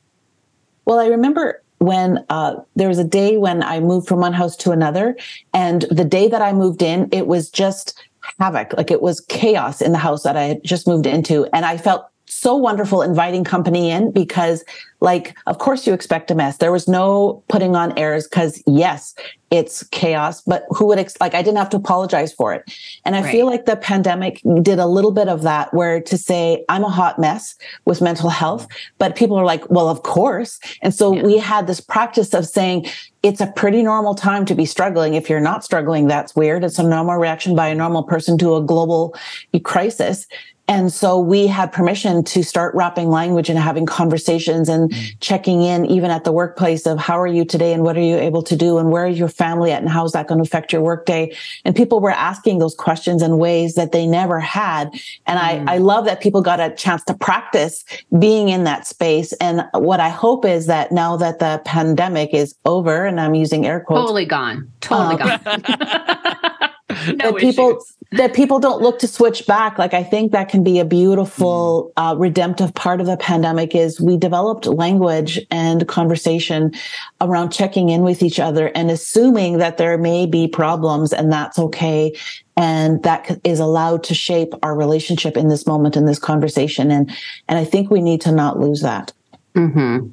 Well, 0.87 0.99
I 0.99 1.09
remember 1.09 1.62
when 1.83 2.25
uh, 2.31 2.55
there 2.77 2.89
was 2.89 2.99
a 2.99 3.05
day 3.05 3.37
when 3.37 3.63
I 3.63 3.81
moved 3.81 4.07
from 4.07 4.21
one 4.21 4.33
house 4.33 4.57
to 4.59 4.71
another. 4.71 5.17
And 5.53 5.83
the 5.91 6.05
day 6.05 6.29
that 6.29 6.41
I 6.41 6.53
moved 6.53 6.81
in, 6.81 7.09
it 7.11 7.27
was 7.27 7.51
just 7.51 7.99
havoc. 8.39 8.73
Like 8.77 8.91
it 8.91 9.03
was 9.03 9.21
chaos 9.23 9.83
in 9.83 9.91
the 9.91 9.99
house 9.99 10.23
that 10.23 10.37
I 10.37 10.45
had 10.45 10.65
just 10.65 10.87
moved 10.87 11.07
into. 11.07 11.47
And 11.53 11.65
I 11.65 11.77
felt 11.77 12.07
so 12.43 12.57
wonderful 12.57 13.03
inviting 13.03 13.45
company 13.45 13.89
in 13.89 14.11
because 14.11 14.65
like 15.01 15.37
of 15.47 15.59
course 15.59 15.87
you 15.87 15.93
expect 15.93 16.31
a 16.31 16.35
mess. 16.35 16.57
There 16.57 16.73
was 16.73 16.89
no 16.89 17.45
putting 17.49 17.77
on 17.77 17.97
airs 17.97 18.27
because 18.27 18.61
yes 18.67 19.15
it's 19.51 19.85
chaos 19.89 20.41
but 20.41 20.65
who 20.71 20.87
would 20.87 20.99
ex- 20.99 21.21
like 21.21 21.35
i 21.35 21.43
didn't 21.43 21.59
have 21.59 21.69
to 21.71 21.77
apologize 21.77 22.33
for 22.33 22.53
it. 22.53 22.63
And 23.05 23.15
i 23.15 23.21
right. 23.21 23.31
feel 23.31 23.47
like 23.47 23.67
the 23.67 23.77
pandemic 23.77 24.41
did 24.63 24.79
a 24.81 24.87
little 24.87 25.13
bit 25.13 25.29
of 25.29 25.43
that 25.43 25.73
where 25.73 26.01
to 26.01 26.19
say 26.19 26.65
i'm 26.69 26.85
a 26.85 26.91
hot 26.91 27.19
mess 27.19 27.55
with 27.85 28.01
mental 28.01 28.31
health 28.31 28.67
but 28.99 29.15
people 29.15 29.37
are 29.37 29.45
like 29.45 29.69
well 29.71 29.89
of 29.89 30.03
course. 30.03 30.59
And 30.83 30.93
so 30.93 31.15
yeah. 31.15 31.23
we 31.23 31.39
had 31.39 31.69
this 31.69 31.81
practice 31.81 32.35
of 32.35 32.47
saying 32.47 32.87
it's 33.23 33.41
a 33.41 33.47
pretty 33.47 33.83
normal 33.85 34.17
time 34.17 34.45
to 34.47 34.55
be 34.55 34.67
struggling. 34.67 35.15
If 35.15 35.31
you're 35.31 35.41
not 35.53 35.65
struggling 35.65 36.09
that's 36.09 36.35
weird. 36.35 36.65
It's 36.65 36.81
a 36.81 36.83
normal 36.83 37.17
reaction 37.17 37.55
by 37.55 37.69
a 37.69 37.75
normal 37.75 38.03
person 38.03 38.37
to 38.39 38.57
a 38.57 38.63
global 38.63 39.15
crisis 39.63 40.27
And 40.73 40.91
so 40.91 41.19
we 41.21 41.49
had 41.49 41.71
permission 41.71 42.25
to 42.25 42.43
start 42.43 42.75
wrapping 42.75 43.11
language 43.11 43.51
and 43.51 43.59
having 43.59 43.85
conversations 43.85 44.71
and 44.71 44.91
mm. 44.91 45.17
checking 45.21 45.61
in 45.61 45.85
even 45.85 46.11
at 46.11 46.25
the 46.25 46.33
workplace 46.33 46.87
of 46.87 46.99
how 46.99 47.21
are 47.21 47.27
you 47.27 47.45
today 47.45 47.75
and 47.75 47.83
what 47.83 47.95
are 47.95 48.01
you 48.01 48.17
able 48.17 48.43
to 48.45 48.57
do 48.57 48.79
and 48.79 48.91
where 48.91 49.05
is 49.05 49.19
your 49.19 49.29
family 49.29 49.71
at 49.71 49.83
and 49.83 49.91
how 49.91 50.03
is 50.07 50.13
that 50.13 50.29
going 50.29 50.39
to 50.39 50.43
affect 50.43 50.73
your 50.73 50.81
workday? 50.81 51.37
And 51.67 51.77
people 51.77 52.01
were 52.01 52.11
asking 52.11 52.59
those 52.59 52.75
questions 52.75 53.21
in 53.21 53.37
ways 53.37 53.75
that 53.75 53.93
they 53.93 54.07
never 54.07 54.41
had. 54.41 54.95
And 55.27 55.39
mm. 55.39 55.69
I, 55.69 55.75
I 55.75 55.77
love 55.77 56.07
that 56.07 56.23
people 56.23 56.41
got 56.41 56.59
a 56.59 56.75
chance 56.75 57.05
to 57.05 57.13
practice 57.13 57.85
being 58.19 58.49
in 58.49 58.65
that 58.65 58.87
space. 58.87 59.35
And 59.35 59.67
what 59.75 60.01
I 60.01 60.09
hope 60.09 60.47
is 60.47 60.69
that 60.69 60.91
now 60.91 61.19
that 61.19 61.39
the 61.39 61.61
pandemic 61.67 62.33
is 62.33 62.55
over 62.65 63.05
and 63.05 63.21
I'm 63.21 63.35
using 63.35 63.67
air 63.67 63.81
quotes. 63.81 64.01
Totally 64.01 64.25
gone. 64.25 64.73
Totally 64.81 65.21
um, 65.21 65.43
gone. 65.45 66.71
no 67.17 67.33
that 67.33 67.37
people 67.37 67.71
issues. 67.71 67.97
that 68.13 68.35
people 68.35 68.59
don't 68.59 68.83
look 68.83 68.99
to 69.01 69.09
switch 69.09 69.47
back. 69.47 69.79
Like 69.79 69.95
i 69.95 70.03
think 70.03 70.33
that 70.33 70.49
can 70.49 70.63
be 70.63 70.79
a 70.79 70.85
beautiful 70.85 71.93
mm. 71.97 72.13
uh, 72.13 72.17
redemptive 72.17 72.75
part 72.75 73.01
of 73.01 73.07
the 73.07 73.17
pandemic 73.17 73.75
is 73.75 74.01
we 74.01 74.17
developed 74.17 74.67
language 74.67 75.41
and 75.51 75.87
conversation 75.89 76.73
around 77.21 77.51
checking 77.51 77.89
in 77.89 78.03
with 78.03 78.23
each 78.23 78.39
other 78.41 78.69
and 78.75 78.91
assuming 78.91 79.59
that 79.59 79.79
there 79.79 79.99
may 79.99 80.27
be 80.27 80.49
problems 80.49 81.13
and 81.13 81.33
that's 81.33 81.59
okay. 81.59 82.15
And 82.55 83.03
that 83.03 83.41
is 83.45 83.61
allowed 83.61 84.05
to 84.05 84.15
shape 84.15 84.53
our 84.63 84.77
relationship 84.77 85.39
in 85.39 85.49
this 85.49 85.67
moment 85.67 85.97
in 85.97 86.05
this 86.05 86.19
conversation. 86.19 86.91
And 86.91 87.11
and 87.49 87.59
i 87.59 87.65
think 87.65 87.91
we 87.91 88.01
need 88.01 88.21
to 88.23 88.33
not 88.33 88.61
lose 88.61 88.81
that 88.83 89.13
Mm-hmm. 89.55 90.09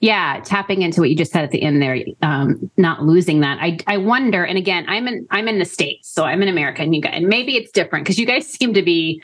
Yeah, 0.00 0.40
tapping 0.44 0.82
into 0.82 1.00
what 1.00 1.08
you 1.08 1.16
just 1.16 1.32
said 1.32 1.44
at 1.44 1.50
the 1.50 1.62
end 1.62 1.80
there, 1.80 1.98
um, 2.20 2.70
not 2.76 3.02
losing 3.02 3.40
that. 3.40 3.58
I 3.60 3.78
I 3.86 3.96
wonder, 3.96 4.44
and 4.44 4.58
again, 4.58 4.84
I'm 4.86 5.08
in 5.08 5.26
I'm 5.30 5.48
in 5.48 5.58
the 5.58 5.64
states, 5.64 6.10
so 6.10 6.24
I'm 6.24 6.42
in 6.42 6.48
America, 6.48 6.82
and 6.82 6.94
you 6.94 7.00
guys, 7.00 7.14
and 7.14 7.26
maybe 7.28 7.56
it's 7.56 7.70
different 7.70 8.04
because 8.04 8.18
you 8.18 8.26
guys 8.26 8.46
seem 8.52 8.74
to 8.74 8.82
be 8.82 9.22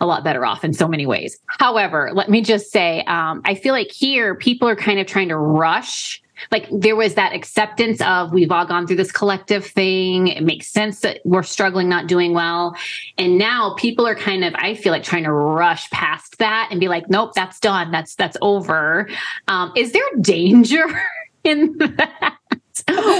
a 0.00 0.06
lot 0.06 0.24
better 0.24 0.44
off 0.44 0.64
in 0.64 0.72
so 0.72 0.88
many 0.88 1.06
ways. 1.06 1.38
However, 1.46 2.10
let 2.12 2.28
me 2.30 2.42
just 2.42 2.70
say, 2.70 3.02
um, 3.04 3.42
I 3.44 3.54
feel 3.54 3.74
like 3.74 3.90
here 3.90 4.34
people 4.34 4.68
are 4.68 4.76
kind 4.76 4.98
of 4.98 5.06
trying 5.06 5.28
to 5.28 5.36
rush 5.36 6.22
like 6.50 6.68
there 6.70 6.96
was 6.96 7.14
that 7.14 7.32
acceptance 7.32 8.00
of 8.00 8.32
we've 8.32 8.50
all 8.50 8.66
gone 8.66 8.86
through 8.86 8.96
this 8.96 9.12
collective 9.12 9.66
thing. 9.66 10.28
It 10.28 10.42
makes 10.42 10.68
sense 10.68 11.00
that 11.00 11.20
we're 11.24 11.42
struggling, 11.42 11.88
not 11.88 12.06
doing 12.06 12.32
well. 12.32 12.76
And 13.18 13.38
now 13.38 13.74
people 13.78 14.06
are 14.06 14.14
kind 14.14 14.44
of, 14.44 14.54
I 14.56 14.74
feel 14.74 14.92
like 14.92 15.02
trying 15.02 15.24
to 15.24 15.32
rush 15.32 15.90
past 15.90 16.38
that 16.38 16.68
and 16.70 16.80
be 16.80 16.88
like, 16.88 17.08
nope, 17.08 17.32
that's 17.34 17.60
done. 17.60 17.90
That's, 17.90 18.14
that's 18.14 18.36
over. 18.40 19.08
Um, 19.48 19.72
is 19.76 19.92
there 19.92 20.02
danger 20.20 20.86
in 21.44 21.76
that? 21.78 22.36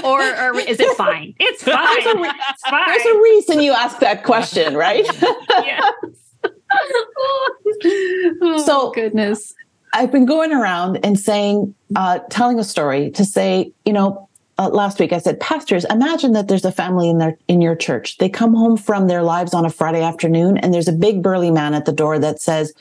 or, 0.04 0.20
or 0.22 0.58
is 0.58 0.80
it 0.80 0.96
fine? 0.96 1.34
It's 1.38 1.62
fine. 1.62 1.76
There's 2.02 2.14
a, 2.14 2.18
re- 2.18 2.32
it's 2.50 2.68
fine. 2.68 2.86
There's 2.86 3.06
a 3.06 3.20
reason 3.20 3.60
you 3.60 3.72
ask 3.72 3.98
that 4.00 4.24
question, 4.24 4.74
right? 4.74 5.04
yes. 5.50 5.94
oh, 8.42 8.62
so 8.64 8.90
goodness 8.92 9.54
I've 9.92 10.12
been 10.12 10.26
going 10.26 10.52
around 10.52 11.04
and 11.04 11.18
saying, 11.18 11.74
uh, 11.96 12.20
telling 12.30 12.58
a 12.58 12.64
story 12.64 13.10
to 13.12 13.24
say, 13.24 13.72
you 13.84 13.92
know, 13.92 14.28
uh, 14.58 14.68
last 14.68 15.00
week 15.00 15.12
I 15.12 15.18
said, 15.18 15.40
pastors, 15.40 15.84
imagine 15.86 16.32
that 16.32 16.48
there's 16.48 16.64
a 16.64 16.72
family 16.72 17.08
in 17.08 17.18
their 17.18 17.38
in 17.48 17.60
your 17.60 17.74
church. 17.74 18.18
They 18.18 18.28
come 18.28 18.54
home 18.54 18.76
from 18.76 19.08
their 19.08 19.22
lives 19.22 19.54
on 19.54 19.64
a 19.64 19.70
Friday 19.70 20.02
afternoon, 20.02 20.58
and 20.58 20.72
there's 20.72 20.88
a 20.88 20.92
big 20.92 21.22
burly 21.22 21.50
man 21.50 21.74
at 21.74 21.86
the 21.86 21.92
door 21.92 22.18
that 22.18 22.40
says, 22.40 22.74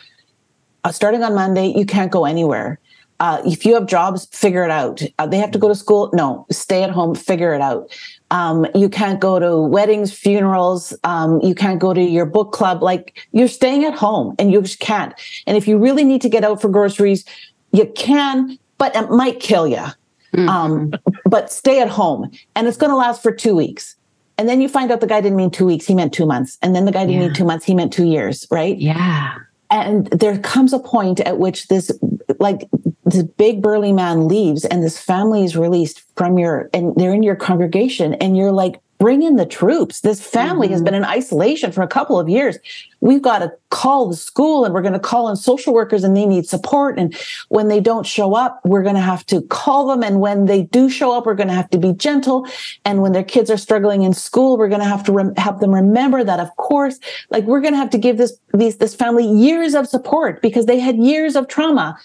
uh, 0.83 0.91
starting 0.91 1.23
on 1.23 1.33
Monday, 1.35 1.73
you 1.75 1.85
can't 1.85 2.11
go 2.11 2.25
anywhere. 2.25 2.79
Uh, 3.19 3.41
if 3.45 3.65
you 3.65 3.73
have 3.73 3.85
jobs, 3.85 4.27
figure 4.31 4.63
it 4.63 4.71
out. 4.71 5.01
Uh, 5.17 5.27
they 5.27 5.37
have 5.37 5.51
to 5.51 5.59
go 5.59 5.67
to 5.67 5.75
school. 5.75 6.09
No, 6.13 6.45
stay 6.51 6.83
at 6.83 6.89
home, 6.89 7.15
figure 7.15 7.53
it 7.53 7.61
out. 7.61 7.89
Um, 8.31 8.65
you 8.75 8.89
can't 8.89 9.19
go 9.19 9.39
to 9.39 9.61
weddings, 9.61 10.13
funerals. 10.13 10.95
Um, 11.03 11.41
you 11.41 11.55
can't 11.55 11.79
go 11.79 11.93
to 11.93 12.01
your 12.01 12.25
book 12.25 12.51
club. 12.51 12.81
Like 12.83 13.27
you're 13.31 13.47
staying 13.47 13.83
at 13.85 13.93
home 13.93 14.35
and 14.39 14.51
you 14.51 14.61
just 14.61 14.79
can't. 14.79 15.13
And 15.47 15.57
if 15.57 15.67
you 15.67 15.77
really 15.77 16.03
need 16.03 16.21
to 16.21 16.29
get 16.29 16.43
out 16.43 16.61
for 16.61 16.69
groceries, 16.69 17.25
you 17.71 17.85
can, 17.95 18.57
but 18.77 18.95
it 18.95 19.09
might 19.09 19.39
kill 19.39 19.67
you. 19.67 19.85
Mm-hmm. 20.33 20.47
Um, 20.49 20.93
but 21.25 21.51
stay 21.51 21.81
at 21.81 21.89
home 21.89 22.31
and 22.55 22.67
it's 22.67 22.77
going 22.77 22.91
to 22.91 22.95
last 22.95 23.23
for 23.23 23.31
two 23.31 23.55
weeks. 23.55 23.95
And 24.37 24.47
then 24.47 24.61
you 24.61 24.69
find 24.69 24.91
out 24.91 25.01
the 25.01 25.07
guy 25.07 25.19
didn't 25.19 25.35
mean 25.35 25.51
two 25.51 25.65
weeks. 25.65 25.85
He 25.85 25.93
meant 25.93 26.13
two 26.13 26.25
months. 26.25 26.57
And 26.61 26.73
then 26.73 26.85
the 26.85 26.93
guy 26.93 27.05
didn't 27.05 27.21
yeah. 27.21 27.27
mean 27.27 27.33
two 27.33 27.43
months. 27.43 27.65
He 27.65 27.73
meant 27.75 27.91
two 27.91 28.05
years. 28.05 28.47
Right. 28.49 28.77
Yeah. 28.77 29.35
And 29.69 30.07
there 30.07 30.37
comes 30.39 30.71
a 30.71 30.79
point 30.79 31.19
at 31.19 31.39
which 31.39 31.67
this, 31.67 31.91
like 32.39 32.67
this 33.09 33.23
big 33.23 33.61
burly 33.61 33.91
man 33.91 34.27
leaves 34.27 34.65
and 34.65 34.83
this 34.83 34.99
family 34.99 35.43
is 35.43 35.55
released 35.55 36.03
from 36.15 36.37
your 36.37 36.69
and 36.73 36.95
they're 36.95 37.13
in 37.13 37.23
your 37.23 37.35
congregation 37.35 38.13
and 38.15 38.37
you're 38.37 38.51
like 38.51 38.81
bring 38.99 39.23
in 39.23 39.37
the 39.37 39.45
troops. 39.45 40.01
This 40.01 40.21
family 40.21 40.67
mm-hmm. 40.67 40.73
has 40.73 40.81
been 40.81 40.93
in 40.93 41.05
isolation 41.05 41.71
for 41.71 41.81
a 41.81 41.87
couple 41.87 42.19
of 42.19 42.27
years. 42.27 42.57
We've 42.99 43.21
got 43.21 43.39
to 43.39 43.53
call 43.69 44.09
the 44.09 44.15
school 44.15 44.65
and 44.65 44.73
we're 44.73 44.81
going 44.81 44.93
to 44.93 44.99
call 44.99 45.29
in 45.29 45.37
social 45.37 45.73
workers 45.73 46.03
and 46.03 46.17
they 46.17 46.25
need 46.25 46.45
support. 46.45 46.99
And 46.99 47.15
when 47.47 47.69
they 47.69 47.79
don't 47.79 48.05
show 48.05 48.35
up 48.35 48.59
we're 48.65 48.83
going 48.83 48.95
to 48.95 49.01
have 49.01 49.25
to 49.27 49.41
call 49.43 49.87
them. 49.87 50.03
And 50.03 50.19
when 50.19 50.45
they 50.45 50.63
do 50.63 50.89
show 50.89 51.17
up 51.17 51.25
we're 51.25 51.33
going 51.35 51.47
to 51.47 51.53
have 51.53 51.69
to 51.69 51.77
be 51.77 51.93
gentle. 51.93 52.45
And 52.83 53.01
when 53.01 53.13
their 53.13 53.23
kids 53.23 53.49
are 53.49 53.57
struggling 53.57 54.03
in 54.03 54.13
school 54.13 54.57
we're 54.57 54.67
going 54.67 54.81
to 54.81 54.87
have 54.87 55.05
to 55.05 55.13
rem- 55.13 55.35
help 55.35 55.59
them 55.59 55.73
remember 55.73 56.23
that 56.25 56.41
of 56.41 56.53
course 56.57 56.99
like 57.29 57.45
we're 57.45 57.61
going 57.61 57.73
to 57.73 57.79
have 57.79 57.89
to 57.91 57.97
give 57.97 58.17
this 58.17 58.37
these 58.53 58.77
this 58.77 58.95
family 58.95 59.25
years 59.25 59.75
of 59.75 59.87
support 59.87 60.41
because 60.41 60.65
they 60.65 60.79
had 60.79 60.97
years 60.97 61.37
of 61.37 61.47
trauma 61.47 61.97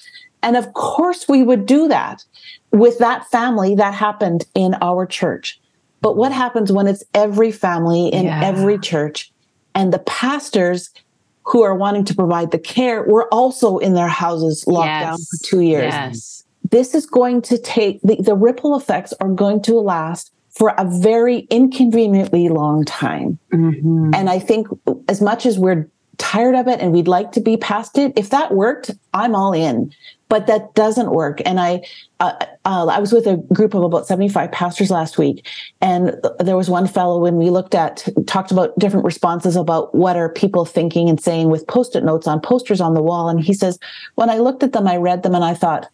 and 0.45 0.57
of 0.57 0.75
course, 0.75 1.27
we 1.27 1.43
would 1.43 1.65
do 1.65 1.89
that 1.89 2.23
with 2.71 2.99
that 2.99 3.29
family 3.31 3.75
that 3.77 3.95
happened 3.95 4.45
in 4.55 4.77
our 4.83 5.07
church. 5.07 5.59
But 6.03 6.17
what 6.17 6.33
happens 6.33 6.71
when 6.71 6.87
it's 6.87 7.03
every 7.15 7.51
family 7.51 8.09
in 8.09 8.27
yeah. 8.27 8.45
every 8.45 8.79
church 8.79 9.33
and 9.75 9.91
the 9.91 10.01
pastors 10.01 10.91
who 11.45 11.63
are 11.63 11.75
wanting 11.75 12.05
to 12.05 12.15
provide 12.15 12.51
the 12.51 12.59
care 12.59 13.03
were 13.05 13.27
also 13.33 13.79
in 13.79 13.95
their 13.95 14.09
houses 14.09 14.67
locked 14.67 14.87
yes. 14.87 15.03
down 15.03 15.19
for 15.19 15.47
two 15.47 15.61
years? 15.61 15.93
Yes. 15.95 16.45
This 16.71 16.95
is 16.95 17.07
going 17.07 17.41
to 17.43 17.57
take 17.57 18.03
the, 18.03 18.17
the 18.21 18.35
ripple 18.35 18.77
effects 18.77 19.15
are 19.21 19.31
going 19.31 19.63
to 19.63 19.75
last 19.81 20.31
for 20.51 20.75
a 20.77 20.85
very 20.85 21.41
inconveniently 21.51 22.51
long 22.51 22.85
time. 22.85 23.39
Mm-hmm. 23.51 24.11
And 24.15 24.29
I 24.29 24.39
think 24.39 24.69
as 25.09 25.23
much 25.23 25.47
as 25.47 25.59
we're 25.59 25.89
tired 26.19 26.55
of 26.55 26.69
it 26.69 26.81
and 26.81 26.93
we'd 26.93 27.09
like 27.09 27.33
to 27.33 27.41
be 27.41 27.57
past 27.57 27.99
it, 27.99 28.13
if 28.17 28.31
that 28.31 28.53
worked, 28.53 28.91
I'm 29.13 29.35
all 29.35 29.53
in 29.53 29.93
but 30.35 30.49
that 30.49 30.75
doesn't 30.75 31.13
work. 31.13 31.41
And 31.45 31.61
I, 31.61 31.83
uh, 32.19 32.35
uh, 32.65 32.87
I 32.87 32.99
was 32.99 33.13
with 33.13 33.27
a 33.27 33.37
group 33.53 33.73
of 33.73 33.85
about 33.85 34.07
75 34.09 34.51
pastors 34.51 34.91
last 34.91 35.17
week. 35.17 35.47
And 35.81 36.17
there 36.41 36.57
was 36.57 36.69
one 36.69 36.89
fellow 36.89 37.21
when 37.21 37.37
we 37.37 37.51
looked 37.51 37.75
at, 37.75 38.09
talked 38.27 38.51
about 38.51 38.77
different 38.77 39.05
responses 39.05 39.55
about 39.55 39.95
what 39.95 40.17
are 40.17 40.29
people 40.29 40.65
thinking 40.65 41.09
and 41.09 41.21
saying 41.21 41.51
with 41.51 41.67
post-it 41.69 42.03
notes 42.03 42.27
on 42.27 42.41
posters 42.41 42.81
on 42.81 42.95
the 42.95 43.03
wall. 43.03 43.29
And 43.29 43.41
he 43.41 43.55
says, 43.55 43.79
when 44.17 44.29
I 44.29 44.39
looked 44.39 44.65
at 44.65 44.73
them, 44.73 44.89
I 44.89 44.97
read 44.97 45.23
them 45.23 45.37
and 45.37 45.45
I 45.45 45.55
thought, 45.55 45.89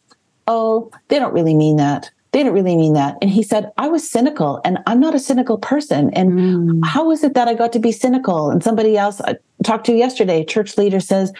oh, 0.46 0.90
they 1.08 1.18
don't 1.18 1.34
really 1.34 1.54
mean 1.54 1.76
that. 1.76 2.10
They 2.32 2.40
didn't 2.40 2.54
really 2.54 2.76
mean 2.76 2.92
that. 2.92 3.16
And 3.20 3.30
he 3.30 3.42
said, 3.42 3.72
I 3.76 3.88
was 3.88 4.08
cynical 4.08 4.60
and 4.64 4.78
I'm 4.86 5.00
not 5.00 5.14
a 5.14 5.18
cynical 5.18 5.58
person. 5.58 6.10
And 6.14 6.32
mm. 6.32 6.86
how 6.86 7.10
is 7.10 7.24
it 7.24 7.34
that 7.34 7.48
I 7.48 7.54
got 7.54 7.72
to 7.72 7.80
be 7.80 7.90
cynical? 7.90 8.50
And 8.50 8.62
somebody 8.62 8.96
else 8.96 9.20
I 9.20 9.36
talked 9.64 9.86
to 9.86 9.92
yesterday, 9.92 10.44
church 10.44 10.78
leader 10.78 11.00
says, 11.00 11.32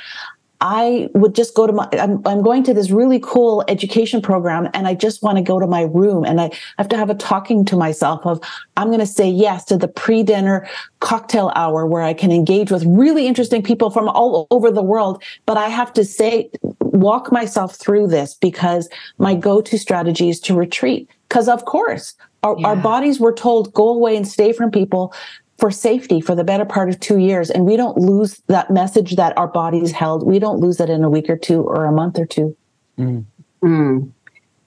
I 0.61 1.09
would 1.15 1.35
just 1.35 1.55
go 1.55 1.67
to 1.67 1.73
my, 1.73 1.89
I'm, 1.93 2.21
I'm 2.27 2.43
going 2.43 2.63
to 2.65 2.75
this 2.75 2.91
really 2.91 3.19
cool 3.21 3.65
education 3.67 4.21
program 4.21 4.69
and 4.75 4.87
I 4.87 4.95
just 4.95 5.23
want 5.23 5.39
to 5.39 5.43
go 5.43 5.59
to 5.59 5.67
my 5.67 5.83
room 5.83 6.25
and 6.25 6.39
I 6.39 6.51
have 6.77 6.89
to 6.91 6.99
have 6.99 7.09
a 7.09 7.15
talking 7.15 7.65
to 7.67 7.77
myself 7.77 8.27
of, 8.27 8.41
I'm 8.77 8.89
going 8.89 9.01
to 9.01 9.07
say 9.07 9.29
yes 9.29 9.65
to 9.67 9.79
the 9.79 9.89
pre 9.89 10.23
dinner 10.23 10.69
cocktail 11.01 11.51
hour 11.57 11.87
where 11.87 12.03
I 12.03 12.13
can 12.13 12.31
engage 12.31 12.71
with 12.71 12.85
really 12.85 13.27
interesting 13.27 13.63
people 13.63 13.89
from 13.91 14.09
all 14.09 14.47
over 14.51 14.71
the 14.71 14.83
world. 14.83 15.23
But 15.47 15.57
I 15.57 15.69
have 15.69 15.95
to 15.95 16.05
say, 16.05 16.51
walk 16.93 17.33
myself 17.33 17.75
through 17.75 18.09
this 18.09 18.35
because 18.35 18.89
my 19.19 19.35
go 19.35 19.61
to 19.61 19.79
strategy 19.79 20.29
is 20.29 20.41
to 20.41 20.55
retreat. 20.55 21.09
Cause 21.29 21.49
of 21.49 21.65
course, 21.65 22.15
our, 22.43 22.57
yeah. 22.59 22.69
our 22.69 22.77
bodies 22.77 23.21
were 23.21 23.33
told 23.33 23.73
go 23.75 23.89
away 23.89 24.17
and 24.17 24.27
stay 24.27 24.53
from 24.53 24.71
people 24.71 25.13
for 25.59 25.71
safety 25.71 26.21
for 26.21 26.35
the 26.35 26.43
better 26.43 26.65
part 26.65 26.89
of 26.89 26.99
two 27.01 27.19
years. 27.19 27.51
And 27.51 27.67
we 27.67 27.77
don't 27.77 27.99
lose 27.99 28.43
that 28.47 28.71
message 28.71 29.17
that 29.17 29.37
our 29.37 29.47
bodies 29.47 29.93
held. 29.93 30.27
We 30.27 30.39
don't 30.39 30.59
lose 30.59 30.81
it 30.81 30.89
in 30.89 31.05
a 31.05 31.11
week 31.11 31.29
or 31.29 31.37
two 31.37 31.63
or 31.63 31.85
a 31.85 31.93
month 31.93 32.19
or 32.19 32.27
two. 32.27 32.57
Mm. 32.99 33.25
Mm. 33.63 34.11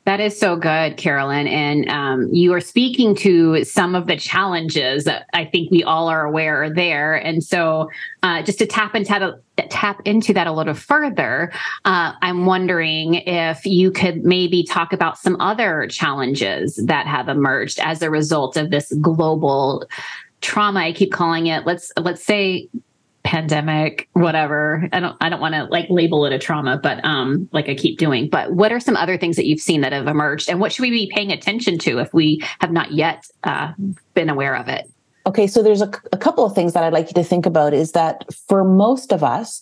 That 0.05 0.19
is 0.19 0.37
so 0.37 0.57
good, 0.57 0.97
Carolyn. 0.97 1.47
And 1.47 1.87
um, 1.89 2.27
you 2.33 2.53
are 2.53 2.59
speaking 2.59 3.15
to 3.17 3.63
some 3.63 3.95
of 3.95 4.05
the 4.05 4.17
challenges 4.17 5.05
that 5.05 5.27
I 5.33 5.45
think 5.45 5.71
we 5.71 5.81
all 5.81 6.09
are 6.09 6.25
aware 6.25 6.63
are 6.63 6.69
there. 6.69 7.15
And 7.15 7.41
so, 7.41 7.89
uh, 8.21 8.41
just 8.41 8.59
to 8.59 8.65
tap 8.65 8.95
into 8.95 9.39
that, 9.55 9.69
tap 9.69 10.01
into 10.03 10.33
that 10.33 10.45
a 10.45 10.51
little 10.51 10.73
further, 10.73 11.53
uh, 11.85 12.13
I'm 12.21 12.45
wondering 12.45 13.15
if 13.15 13.65
you 13.65 13.91
could 13.91 14.25
maybe 14.25 14.65
talk 14.65 14.91
about 14.91 15.17
some 15.17 15.39
other 15.39 15.87
challenges 15.87 16.75
that 16.85 17.07
have 17.07 17.29
emerged 17.29 17.79
as 17.79 18.01
a 18.01 18.09
result 18.09 18.57
of 18.57 18.71
this 18.71 18.91
global 18.99 19.87
trauma 20.41 20.81
i 20.81 20.91
keep 20.91 21.09
calling 21.09 21.47
it 21.47 21.65
let's 21.65 21.89
let's 22.01 22.21
say 22.21 22.67
pandemic 23.23 24.09
whatever. 24.13 24.87
I 24.91 24.99
don't 24.99 25.15
i 25.21 25.29
don't 25.29 25.39
want 25.39 25.55
to 25.55 25.63
like 25.65 25.87
label 25.89 26.25
it 26.25 26.33
a 26.33 26.39
trauma 26.39 26.77
but 26.81 27.03
um 27.05 27.47
like 27.51 27.69
i 27.69 27.75
keep 27.75 27.97
doing. 27.97 28.29
But 28.29 28.53
what 28.53 28.71
are 28.71 28.79
some 28.79 28.97
other 28.97 29.17
things 29.17 29.35
that 29.37 29.45
you've 29.45 29.61
seen 29.61 29.81
that 29.81 29.93
have 29.93 30.07
emerged 30.07 30.49
and 30.49 30.59
what 30.59 30.71
should 30.71 30.83
we 30.83 30.91
be 30.91 31.11
paying 31.13 31.31
attention 31.31 31.77
to 31.79 31.99
if 31.99 32.13
we 32.13 32.43
have 32.59 32.71
not 32.71 32.91
yet 32.91 33.27
uh, 33.43 33.73
been 34.13 34.29
aware 34.29 34.55
of 34.55 34.67
it? 34.67 34.89
Okay 35.25 35.47
so 35.47 35.63
there's 35.63 35.81
a, 35.81 35.91
a 36.11 36.17
couple 36.17 36.45
of 36.45 36.53
things 36.53 36.73
that 36.73 36.83
i'd 36.83 36.93
like 36.93 37.07
you 37.07 37.13
to 37.13 37.23
think 37.23 37.45
about 37.45 37.73
is 37.73 37.93
that 37.93 38.25
for 38.47 38.63
most 38.63 39.13
of 39.13 39.23
us 39.23 39.61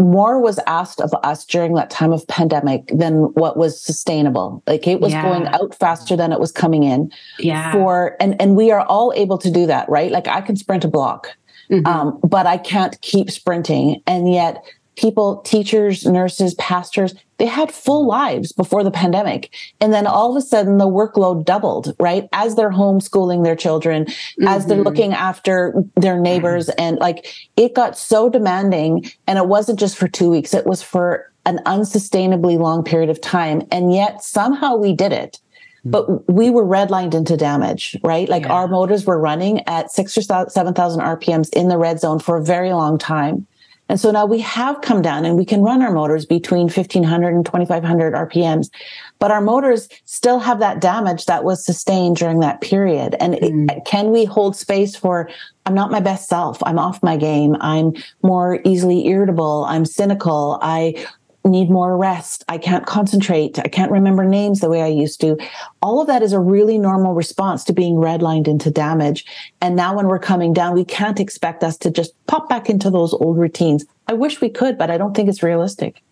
more 0.00 0.40
was 0.40 0.58
asked 0.66 1.00
of 1.00 1.14
us 1.22 1.44
during 1.44 1.74
that 1.74 1.88
time 1.90 2.12
of 2.12 2.26
pandemic 2.26 2.88
than 2.88 3.32
what 3.34 3.56
was 3.56 3.80
sustainable. 3.80 4.62
Like 4.66 4.88
it 4.88 5.00
was 5.00 5.12
yeah. 5.12 5.22
going 5.22 5.46
out 5.46 5.74
faster 5.74 6.16
than 6.16 6.32
it 6.32 6.40
was 6.40 6.50
coming 6.50 6.82
in 6.82 7.12
yeah. 7.38 7.72
for 7.72 8.16
and 8.20 8.40
and 8.40 8.56
we 8.56 8.72
are 8.72 8.84
all 8.86 9.12
able 9.14 9.38
to 9.38 9.50
do 9.50 9.66
that 9.66 9.88
right? 9.88 10.10
Like 10.10 10.26
i 10.26 10.40
can 10.40 10.56
sprint 10.56 10.84
a 10.84 10.88
block 10.88 11.28
mm-hmm. 11.70 11.86
um, 11.86 12.18
but 12.22 12.46
i 12.46 12.56
can't 12.56 13.00
keep 13.00 13.30
sprinting 13.30 14.02
and 14.06 14.32
yet 14.32 14.64
people, 14.96 15.38
teachers, 15.38 16.06
nurses, 16.06 16.54
pastors, 16.54 17.14
they 17.38 17.46
had 17.46 17.72
full 17.72 18.06
lives 18.06 18.52
before 18.52 18.84
the 18.84 18.90
pandemic. 18.90 19.52
And 19.80 19.92
then 19.92 20.06
all 20.06 20.30
of 20.30 20.36
a 20.36 20.46
sudden 20.46 20.78
the 20.78 20.86
workload 20.86 21.44
doubled, 21.44 21.94
right? 21.98 22.28
As 22.32 22.54
they're 22.54 22.70
homeschooling 22.70 23.44
their 23.44 23.56
children, 23.56 24.04
mm-hmm. 24.04 24.48
as 24.48 24.66
they're 24.66 24.76
mm-hmm. 24.76 24.86
looking 24.86 25.12
after 25.12 25.74
their 25.96 26.18
neighbors. 26.18 26.68
And 26.70 26.98
like 26.98 27.26
it 27.56 27.74
got 27.74 27.98
so 27.98 28.28
demanding. 28.28 29.10
And 29.26 29.38
it 29.38 29.46
wasn't 29.46 29.80
just 29.80 29.96
for 29.96 30.08
two 30.08 30.30
weeks, 30.30 30.54
it 30.54 30.66
was 30.66 30.82
for 30.82 31.32
an 31.46 31.58
unsustainably 31.66 32.58
long 32.58 32.84
period 32.84 33.10
of 33.10 33.20
time. 33.20 33.62
And 33.70 33.92
yet 33.92 34.22
somehow 34.22 34.76
we 34.76 34.94
did 34.94 35.12
it 35.12 35.40
but 35.84 36.32
we 36.32 36.50
were 36.50 36.64
redlined 36.64 37.14
into 37.14 37.36
damage, 37.36 37.96
right? 38.02 38.28
Like 38.28 38.44
yeah. 38.44 38.52
our 38.52 38.68
motors 38.68 39.04
were 39.04 39.18
running 39.18 39.60
at 39.66 39.90
six 39.90 40.16
or 40.16 40.22
7,000 40.22 41.00
RPMs 41.00 41.52
in 41.52 41.68
the 41.68 41.78
red 41.78 42.00
zone 42.00 42.18
for 42.18 42.36
a 42.36 42.44
very 42.44 42.72
long 42.72 42.98
time. 42.98 43.46
And 43.88 44.00
so 44.00 44.10
now 44.10 44.24
we 44.24 44.40
have 44.40 44.80
come 44.80 45.02
down 45.02 45.26
and 45.26 45.36
we 45.36 45.44
can 45.44 45.62
run 45.62 45.82
our 45.82 45.92
motors 45.92 46.24
between 46.24 46.68
1500 46.68 47.34
and 47.34 47.44
2500 47.44 48.14
RPMs, 48.14 48.70
but 49.18 49.30
our 49.30 49.42
motors 49.42 49.88
still 50.06 50.38
have 50.38 50.58
that 50.60 50.80
damage 50.80 51.26
that 51.26 51.44
was 51.44 51.64
sustained 51.64 52.16
during 52.16 52.40
that 52.40 52.62
period. 52.62 53.14
And 53.20 53.34
mm. 53.34 53.70
it, 53.70 53.84
can 53.84 54.10
we 54.10 54.24
hold 54.24 54.56
space 54.56 54.96
for, 54.96 55.28
I'm 55.66 55.74
not 55.74 55.90
my 55.90 56.00
best 56.00 56.28
self. 56.28 56.62
I'm 56.62 56.78
off 56.78 57.02
my 57.02 57.18
game. 57.18 57.56
I'm 57.60 57.92
more 58.22 58.60
easily 58.64 59.06
irritable. 59.06 59.66
I'm 59.68 59.84
cynical. 59.84 60.58
I 60.62 61.06
need 61.44 61.70
more 61.70 61.96
rest. 61.96 62.44
I 62.48 62.58
can't 62.58 62.86
concentrate. 62.86 63.58
I 63.58 63.68
can't 63.68 63.92
remember 63.92 64.24
names 64.24 64.60
the 64.60 64.70
way 64.70 64.82
I 64.82 64.88
used 64.88 65.20
to. 65.20 65.36
All 65.82 66.00
of 66.00 66.06
that 66.06 66.22
is 66.22 66.32
a 66.32 66.40
really 66.40 66.78
normal 66.78 67.12
response 67.12 67.64
to 67.64 67.72
being 67.72 67.96
redlined 67.96 68.48
into 68.48 68.70
damage. 68.70 69.26
And 69.60 69.76
now 69.76 69.94
when 69.94 70.06
we're 70.06 70.18
coming 70.18 70.52
down, 70.52 70.74
we 70.74 70.84
can't 70.84 71.20
expect 71.20 71.62
us 71.62 71.76
to 71.78 71.90
just 71.90 72.12
pop 72.26 72.48
back 72.48 72.70
into 72.70 72.90
those 72.90 73.12
old 73.12 73.36
routines. 73.36 73.84
I 74.06 74.14
wish 74.14 74.40
we 74.40 74.48
could, 74.48 74.78
but 74.78 74.90
I 74.90 74.96
don't 74.96 75.14
think 75.14 75.28
it's 75.28 75.42
realistic. 75.42 76.02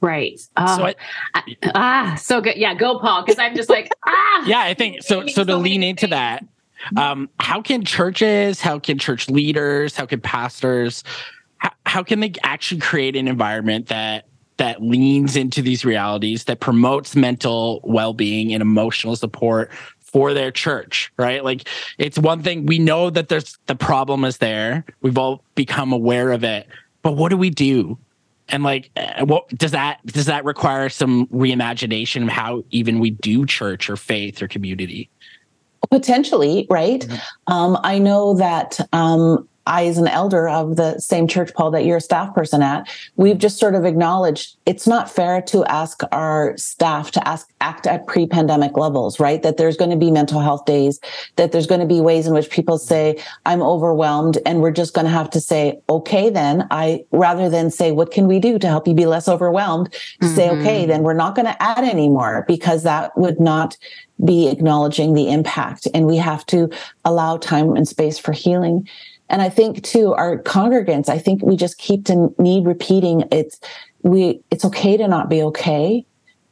Right. 0.00 0.40
Uh, 0.56 0.76
so 0.76 0.86
I, 1.34 1.56
ah, 1.74 2.14
so 2.18 2.40
good. 2.40 2.56
Yeah, 2.56 2.74
go 2.74 2.98
Paul. 2.98 3.24
Cause 3.24 3.38
I'm 3.38 3.54
just 3.54 3.68
like, 3.68 3.90
ah. 4.06 4.44
Yeah, 4.46 4.60
I 4.60 4.72
think 4.72 5.02
so. 5.02 5.26
So 5.26 5.44
to 5.44 5.56
lean 5.56 5.82
into 5.82 6.06
that, 6.06 6.44
um, 6.96 7.28
how 7.38 7.60
can 7.60 7.84
churches, 7.84 8.62
how 8.62 8.78
can 8.78 8.98
church 8.98 9.28
leaders, 9.28 9.94
how 9.94 10.06
can 10.06 10.20
pastors, 10.22 11.04
how, 11.58 11.72
how 11.84 12.02
can 12.02 12.20
they 12.20 12.32
actually 12.42 12.80
create 12.80 13.14
an 13.14 13.28
environment 13.28 13.88
that 13.88 14.26
that 14.60 14.82
leans 14.82 15.36
into 15.36 15.62
these 15.62 15.86
realities, 15.86 16.44
that 16.44 16.60
promotes 16.60 17.16
mental 17.16 17.80
well 17.82 18.12
being 18.12 18.52
and 18.52 18.60
emotional 18.60 19.16
support 19.16 19.70
for 20.00 20.34
their 20.34 20.50
church, 20.50 21.10
right? 21.16 21.42
Like 21.42 21.66
it's 21.96 22.18
one 22.18 22.42
thing 22.42 22.66
we 22.66 22.78
know 22.78 23.08
that 23.08 23.30
there's 23.30 23.56
the 23.66 23.74
problem 23.74 24.22
is 24.22 24.36
there. 24.36 24.84
We've 25.00 25.16
all 25.16 25.42
become 25.54 25.92
aware 25.92 26.30
of 26.30 26.44
it, 26.44 26.66
but 27.00 27.12
what 27.12 27.30
do 27.30 27.38
we 27.38 27.48
do? 27.48 27.96
And 28.50 28.62
like, 28.62 28.90
uh, 28.96 29.24
what 29.24 29.48
does 29.48 29.70
that 29.70 30.04
does 30.04 30.26
that 30.26 30.44
require 30.44 30.90
some 30.90 31.26
reimagination 31.28 32.24
of 32.24 32.28
how 32.28 32.62
even 32.70 32.98
we 32.98 33.10
do 33.10 33.46
church 33.46 33.88
or 33.88 33.96
faith 33.96 34.42
or 34.42 34.48
community? 34.48 35.08
Potentially, 35.90 36.66
right? 36.68 37.00
Mm-hmm. 37.00 37.52
Um, 37.52 37.78
I 37.82 37.98
know 37.98 38.34
that 38.34 38.78
um, 38.92 39.48
I, 39.66 39.86
as 39.86 39.98
an 39.98 40.08
elder 40.08 40.48
of 40.48 40.76
the 40.76 40.98
same 40.98 41.28
church, 41.28 41.52
Paul, 41.54 41.70
that 41.72 41.84
you're 41.84 41.98
a 41.98 42.00
staff 42.00 42.34
person 42.34 42.62
at, 42.62 42.88
we've 43.16 43.38
just 43.38 43.58
sort 43.58 43.74
of 43.74 43.84
acknowledged 43.84 44.56
it's 44.66 44.86
not 44.86 45.10
fair 45.10 45.42
to 45.42 45.64
ask 45.66 46.00
our 46.12 46.56
staff 46.56 47.10
to 47.12 47.28
ask 47.28 47.48
act 47.60 47.86
at 47.86 48.06
pre-pandemic 48.06 48.76
levels, 48.76 49.20
right? 49.20 49.42
That 49.42 49.58
there's 49.58 49.76
going 49.76 49.90
to 49.90 49.96
be 49.96 50.10
mental 50.10 50.40
health 50.40 50.64
days, 50.64 50.98
that 51.36 51.52
there's 51.52 51.66
going 51.66 51.80
to 51.80 51.86
be 51.86 52.00
ways 52.00 52.26
in 52.26 52.32
which 52.32 52.50
people 52.50 52.78
say, 52.78 53.22
I'm 53.44 53.62
overwhelmed. 53.62 54.38
And 54.46 54.62
we're 54.62 54.70
just 54.70 54.94
going 54.94 55.04
to 55.04 55.12
have 55.12 55.30
to 55.30 55.40
say, 55.40 55.80
okay, 55.88 56.30
then 56.30 56.66
I, 56.70 57.04
rather 57.12 57.50
than 57.50 57.70
say, 57.70 57.92
what 57.92 58.10
can 58.10 58.26
we 58.26 58.38
do 58.38 58.58
to 58.58 58.66
help 58.66 58.88
you 58.88 58.94
be 58.94 59.06
less 59.06 59.28
overwhelmed? 59.28 59.90
Mm-hmm. 59.90 60.34
Say, 60.34 60.50
okay, 60.50 60.86
then 60.86 61.02
we're 61.02 61.14
not 61.14 61.34
going 61.34 61.46
to 61.46 61.62
add 61.62 61.84
anymore 61.84 62.44
because 62.48 62.82
that 62.84 63.16
would 63.16 63.40
not 63.40 63.76
be 64.24 64.48
acknowledging 64.48 65.14
the 65.14 65.30
impact. 65.30 65.86
And 65.94 66.06
we 66.06 66.16
have 66.16 66.44
to 66.46 66.70
allow 67.04 67.36
time 67.36 67.76
and 67.76 67.88
space 67.88 68.18
for 68.18 68.32
healing. 68.32 68.88
And 69.30 69.40
I 69.40 69.48
think 69.48 69.82
too, 69.82 70.12
our 70.14 70.42
congregants, 70.42 71.08
I 71.08 71.18
think 71.18 71.42
we 71.42 71.56
just 71.56 71.78
keep 71.78 72.04
to 72.06 72.34
need 72.38 72.66
repeating 72.66 73.24
it's, 73.30 73.60
we, 74.02 74.40
it's 74.50 74.64
okay 74.64 74.96
to 74.96 75.08
not 75.08 75.30
be 75.30 75.42
okay. 75.44 76.04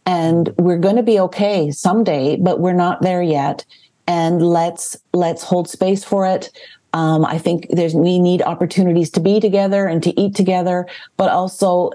And 0.07 0.55
we're 0.57 0.79
going 0.79 0.97
to 0.97 1.03
be 1.03 1.21
okay 1.21 1.71
someday, 1.71 2.37
but 2.37 2.61
we're 2.61 2.73
not 2.73 3.03
there 3.03 3.23
yet. 3.23 3.67
And 4.07 4.41
let's, 4.41 4.97
let's 5.13 5.43
hold 5.43 5.69
space 5.69 6.03
for 6.03 6.25
it. 6.25 6.51
Um, 6.95 7.27
I 7.27 7.37
think 7.37 7.67
there's, 7.69 7.95
we 7.95 8.19
need 8.19 8.41
opportunities 8.41 9.11
to 9.11 9.21
be 9.21 9.41
together 9.41 9.87
and 9.87 10.03
to 10.05 10.19
eat 10.19 10.35
together, 10.35 10.87
but 11.19 11.31
also 11.31 11.91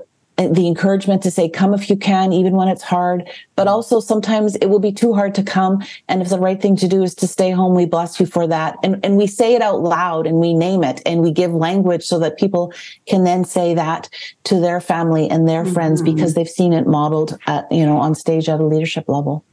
the 0.52 0.68
encouragement 0.68 1.22
to 1.24 1.32
say, 1.32 1.50
come 1.50 1.74
if 1.74 1.90
you 1.90 1.96
can, 1.96 2.34
even 2.34 2.54
when 2.54 2.68
it's 2.68 2.84
hard. 2.84 3.30
But 3.56 3.68
also 3.68 4.00
sometimes 4.00 4.56
it 4.58 4.68
will 4.68 4.80
be 4.80 4.92
too 4.92 5.14
hard 5.14 5.36
to 5.36 5.44
come. 5.44 5.84
And 6.08 6.22
if 6.22 6.30
the 6.30 6.40
right 6.40 6.62
thing 6.62 6.76
to 6.78 6.88
do 6.88 7.04
is 7.04 7.16
to 7.16 7.28
stay 7.28 7.52
home, 7.52 7.76
we 7.76 7.86
bless 7.86 8.20
you 8.20 8.26
for 8.26 8.48
that. 8.48 8.78
And, 8.84 9.04
and 9.06 9.18
we 9.18 9.28
say 9.28 9.56
it 9.56 9.62
out 9.62 9.82
loud 9.82 10.28
and 10.28 10.38
we 10.38 10.54
name 10.54 10.84
it 10.84 11.02
and 11.06 11.22
we 11.22 11.32
give 11.32 11.54
language 11.54 12.04
so 12.04 12.20
that 12.20 12.38
people 12.38 12.74
can 13.08 13.24
then 13.24 13.46
say 13.46 13.74
that 13.74 14.10
to 14.46 14.60
their 14.60 14.82
family 14.82 15.30
and 15.30 15.48
their 15.48 15.64
mm-hmm. 15.64 15.74
friends 15.74 16.02
because 16.02 16.34
they've 16.34 16.50
seen 16.50 16.74
it 16.74 16.88
modeled 16.88 17.38
at, 17.48 17.72
you 17.72 17.86
know, 17.86 17.98
on 17.98 18.16
stage 18.16 18.50
at 18.50 18.60
a 18.60 18.66
leadership 18.66 19.06
level. 19.08 19.46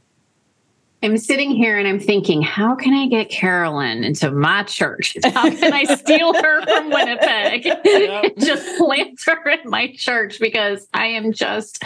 I'm 1.03 1.17
sitting 1.17 1.49
here 1.49 1.79
and 1.79 1.87
I'm 1.87 1.99
thinking, 1.99 2.43
how 2.43 2.75
can 2.75 2.93
I 2.93 3.07
get 3.07 3.29
Carolyn 3.29 4.03
into 4.03 4.29
my 4.29 4.61
church? 4.63 5.17
How 5.23 5.49
can 5.49 5.73
I 5.73 5.83
steal 5.95 6.31
her 6.33 6.61
from 6.63 6.91
Winnipeg 6.91 7.65
and 7.65 8.33
just 8.37 8.77
plant 8.77 9.19
her 9.25 9.49
in 9.49 9.67
my 9.69 9.91
church? 9.95 10.39
Because 10.39 10.87
I 10.93 11.07
am 11.07 11.33
just, 11.33 11.83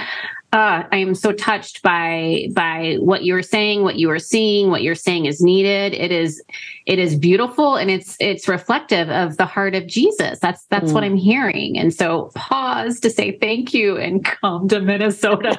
uh, 0.51 0.83
I 0.91 0.97
am 0.97 1.15
so 1.15 1.31
touched 1.31 1.81
by 1.81 2.47
by 2.51 2.97
what 2.99 3.23
you're 3.23 3.41
saying, 3.41 3.83
what 3.83 3.95
you 3.95 4.09
are 4.09 4.19
seeing, 4.19 4.69
what 4.69 4.83
you're 4.83 4.95
saying 4.95 5.27
is 5.27 5.39
needed. 5.39 5.93
It 5.93 6.11
is, 6.11 6.43
it 6.85 6.99
is 6.99 7.15
beautiful 7.15 7.77
and 7.77 7.89
it's 7.89 8.17
it's 8.19 8.49
reflective 8.49 9.09
of 9.09 9.37
the 9.37 9.45
heart 9.45 9.75
of 9.75 9.87
Jesus. 9.87 10.39
That's 10.39 10.65
that's 10.65 10.91
mm. 10.91 10.93
what 10.93 11.05
I'm 11.05 11.15
hearing. 11.15 11.77
And 11.77 11.93
so 11.93 12.31
pause 12.35 12.99
to 12.99 13.09
say 13.09 13.37
thank 13.37 13.73
you 13.73 13.95
and 13.95 14.25
come 14.25 14.67
to 14.67 14.81
Minnesota. 14.81 15.57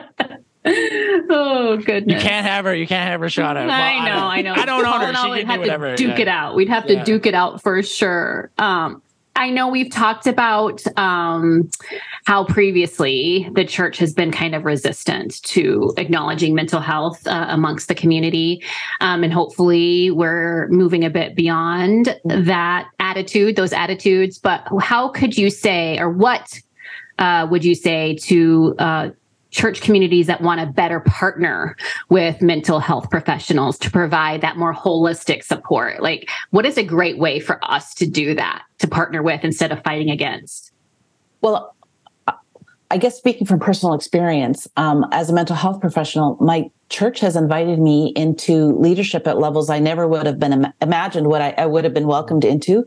oh 0.66 1.76
goodness! 1.84 2.22
You 2.22 2.28
can't 2.28 2.46
have 2.46 2.64
her. 2.64 2.74
You 2.74 2.86
can't 2.86 3.08
have 3.08 3.20
her 3.20 3.28
shot 3.28 3.56
at. 3.56 3.68
I 3.68 4.04
know. 4.08 4.26
I 4.26 4.40
know. 4.40 4.52
I 4.56 4.64
don't 4.64 4.86
own 4.86 5.00
her. 5.00 5.14
She 5.14 5.44
can 5.44 5.54
do 5.54 5.60
whatever. 5.60 5.96
duke 5.96 6.16
yeah. 6.16 6.22
it 6.22 6.28
out. 6.28 6.54
We'd 6.54 6.70
have 6.70 6.86
to 6.86 6.94
yeah. 6.94 7.04
duke 7.04 7.26
it 7.26 7.34
out 7.34 7.62
for 7.62 7.82
sure. 7.82 8.50
Um, 8.56 9.02
I 9.36 9.50
know 9.50 9.68
we've 9.68 9.90
talked 9.90 10.26
about 10.26 10.82
um, 10.96 11.68
how 12.24 12.44
previously 12.44 13.48
the 13.52 13.64
church 13.64 13.98
has 13.98 14.14
been 14.14 14.30
kind 14.30 14.54
of 14.54 14.64
resistant 14.64 15.42
to 15.42 15.92
acknowledging 15.96 16.54
mental 16.54 16.80
health 16.80 17.26
uh, 17.26 17.46
amongst 17.48 17.88
the 17.88 17.94
community. 17.94 18.62
Um, 19.00 19.24
and 19.24 19.32
hopefully 19.32 20.10
we're 20.12 20.68
moving 20.68 21.04
a 21.04 21.10
bit 21.10 21.34
beyond 21.34 22.18
that 22.24 22.88
attitude, 23.00 23.56
those 23.56 23.72
attitudes. 23.72 24.38
But 24.38 24.66
how 24.80 25.08
could 25.08 25.36
you 25.36 25.50
say, 25.50 25.98
or 25.98 26.10
what 26.10 26.60
uh, 27.18 27.48
would 27.50 27.64
you 27.64 27.74
say 27.74 28.14
to 28.22 28.76
uh, 28.78 29.08
church 29.54 29.80
communities 29.80 30.26
that 30.26 30.40
want 30.40 30.60
to 30.60 30.66
better 30.66 31.00
partner 31.00 31.76
with 32.08 32.42
mental 32.42 32.80
health 32.80 33.08
professionals 33.08 33.78
to 33.78 33.90
provide 33.90 34.40
that 34.40 34.56
more 34.56 34.74
holistic 34.74 35.44
support? 35.44 36.02
Like, 36.02 36.28
what 36.50 36.66
is 36.66 36.76
a 36.76 36.82
great 36.82 37.18
way 37.18 37.38
for 37.38 37.64
us 37.64 37.94
to 37.94 38.06
do 38.06 38.34
that, 38.34 38.62
to 38.78 38.88
partner 38.88 39.22
with 39.22 39.44
instead 39.44 39.70
of 39.70 39.82
fighting 39.84 40.10
against? 40.10 40.72
Well, 41.40 41.74
I 42.90 42.96
guess 42.96 43.16
speaking 43.16 43.46
from 43.46 43.60
personal 43.60 43.94
experience, 43.94 44.68
um, 44.76 45.06
as 45.12 45.30
a 45.30 45.32
mental 45.32 45.56
health 45.56 45.80
professional, 45.80 46.36
my 46.40 46.70
church 46.90 47.20
has 47.20 47.34
invited 47.34 47.78
me 47.78 48.12
into 48.14 48.76
leadership 48.78 49.26
at 49.26 49.38
levels 49.38 49.70
I 49.70 49.78
never 49.78 50.06
would 50.06 50.26
have 50.26 50.38
been 50.38 50.52
Im- 50.52 50.72
imagined 50.80 51.28
what 51.28 51.42
I, 51.42 51.54
I, 51.56 51.66
would 51.66 51.84
have 51.84 51.94
been 51.94 52.06
welcomed 52.06 52.44
into 52.44 52.84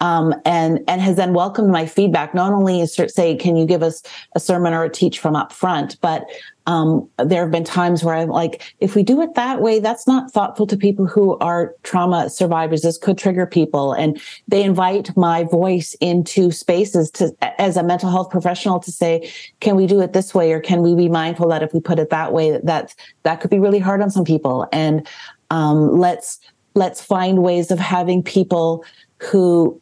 um, 0.00 0.34
and 0.44 0.80
and 0.88 1.00
has 1.00 1.16
then 1.16 1.34
welcomed 1.34 1.70
my 1.70 1.86
feedback. 1.86 2.34
Not 2.34 2.52
only 2.52 2.80
is 2.80 2.98
say, 3.08 3.36
can 3.36 3.56
you 3.56 3.66
give 3.66 3.82
us 3.82 4.02
a 4.34 4.40
sermon 4.40 4.72
or 4.72 4.84
a 4.84 4.90
teach 4.90 5.18
from 5.18 5.36
up 5.36 5.52
front, 5.52 5.98
but 6.00 6.24
um, 6.66 7.08
there 7.18 7.42
have 7.42 7.50
been 7.50 7.64
times 7.64 8.04
where 8.04 8.14
I'm 8.14 8.28
like, 8.28 8.74
if 8.80 8.94
we 8.94 9.02
do 9.02 9.20
it 9.22 9.34
that 9.34 9.60
way, 9.60 9.80
that's 9.80 10.06
not 10.06 10.30
thoughtful 10.30 10.66
to 10.68 10.76
people 10.76 11.06
who 11.06 11.36
are 11.38 11.74
trauma 11.82 12.30
survivors. 12.30 12.82
This 12.82 12.96
could 12.96 13.18
trigger 13.18 13.46
people, 13.46 13.92
and 13.92 14.20
they 14.48 14.62
invite 14.62 15.14
my 15.16 15.44
voice 15.44 15.94
into 16.00 16.50
spaces 16.50 17.10
to, 17.12 17.34
as 17.60 17.76
a 17.76 17.82
mental 17.82 18.10
health 18.10 18.30
professional, 18.30 18.78
to 18.80 18.92
say, 18.92 19.30
can 19.60 19.74
we 19.74 19.86
do 19.86 20.00
it 20.00 20.12
this 20.12 20.34
way, 20.34 20.52
or 20.52 20.60
can 20.60 20.82
we 20.82 20.94
be 20.94 21.08
mindful 21.08 21.48
that 21.48 21.62
if 21.62 21.74
we 21.74 21.80
put 21.80 21.98
it 21.98 22.10
that 22.10 22.32
way, 22.32 22.58
that 22.62 22.94
that 23.24 23.40
could 23.40 23.50
be 23.50 23.58
really 23.58 23.80
hard 23.80 24.00
on 24.00 24.10
some 24.10 24.24
people, 24.24 24.68
and 24.72 25.06
um, 25.50 25.98
let's 25.98 26.38
let's 26.74 27.02
find 27.02 27.42
ways 27.42 27.70
of 27.70 27.78
having 27.80 28.22
people 28.22 28.84
who 29.18 29.80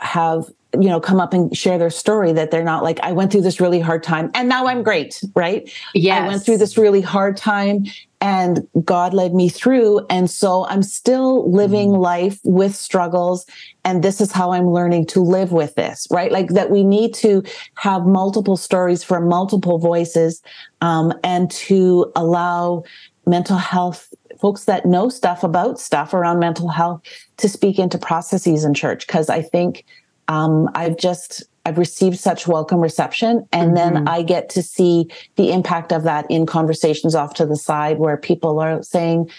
have 0.00 0.46
you 0.80 0.88
know 0.88 1.00
come 1.00 1.20
up 1.20 1.34
and 1.34 1.54
share 1.56 1.76
their 1.76 1.90
story 1.90 2.32
that 2.32 2.50
they're 2.50 2.64
not 2.64 2.82
like 2.82 2.98
i 3.00 3.12
went 3.12 3.30
through 3.30 3.42
this 3.42 3.60
really 3.60 3.80
hard 3.80 4.02
time 4.02 4.30
and 4.34 4.48
now 4.48 4.66
i'm 4.66 4.82
great 4.82 5.22
right? 5.34 5.70
Yeah 5.94 6.24
i 6.24 6.26
went 6.26 6.44
through 6.44 6.58
this 6.58 6.78
really 6.78 7.02
hard 7.02 7.36
time 7.36 7.84
and 8.20 8.66
god 8.84 9.12
led 9.12 9.34
me 9.34 9.48
through 9.48 10.06
and 10.08 10.30
so 10.30 10.66
i'm 10.66 10.82
still 10.82 11.50
living 11.50 11.90
mm. 11.90 11.98
life 11.98 12.38
with 12.44 12.74
struggles 12.74 13.44
and 13.84 14.02
this 14.02 14.20
is 14.20 14.32
how 14.32 14.52
i'm 14.52 14.68
learning 14.70 15.04
to 15.06 15.20
live 15.20 15.52
with 15.52 15.74
this 15.74 16.06
right? 16.12 16.30
Like 16.30 16.48
that 16.50 16.70
we 16.70 16.84
need 16.84 17.14
to 17.14 17.42
have 17.74 18.06
multiple 18.06 18.56
stories 18.56 19.02
from 19.02 19.28
multiple 19.28 19.78
voices 19.78 20.42
um, 20.80 21.12
and 21.24 21.50
to 21.50 22.12
allow 22.14 22.84
mental 23.26 23.56
health 23.56 24.11
folks 24.42 24.66
that 24.66 24.84
know 24.84 25.08
stuff 25.08 25.42
about 25.42 25.80
stuff 25.80 26.12
around 26.12 26.38
mental 26.38 26.68
health 26.68 27.00
to 27.38 27.48
speak 27.48 27.78
into 27.78 27.96
processes 27.96 28.64
in 28.64 28.74
church 28.74 29.06
because 29.06 29.30
i 29.30 29.40
think 29.40 29.84
um, 30.28 30.70
I've 30.74 30.96
just 30.96 31.44
I've 31.64 31.78
received 31.78 32.18
such 32.18 32.48
welcome 32.48 32.80
reception, 32.80 33.46
and 33.52 33.72
mm-hmm. 33.72 33.94
then 33.94 34.08
I 34.08 34.22
get 34.22 34.48
to 34.50 34.62
see 34.62 35.08
the 35.36 35.52
impact 35.52 35.92
of 35.92 36.02
that 36.04 36.26
in 36.30 36.46
conversations 36.46 37.14
off 37.14 37.34
to 37.34 37.46
the 37.46 37.56
side 37.56 37.98
where 37.98 38.16
people 38.16 38.58
are 38.58 38.82
saying, 38.82 39.30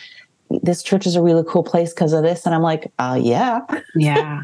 "This 0.50 0.84
church 0.84 1.06
is 1.06 1.16
a 1.16 1.22
really 1.22 1.44
cool 1.48 1.64
place 1.64 1.94
because 1.94 2.14
of 2.14 2.24
this," 2.24 2.46
and 2.46 2.56
I'm 2.56 2.62
like, 2.62 2.92
"Uh, 3.00 3.20
yeah, 3.22 3.62
yeah." 3.96 4.44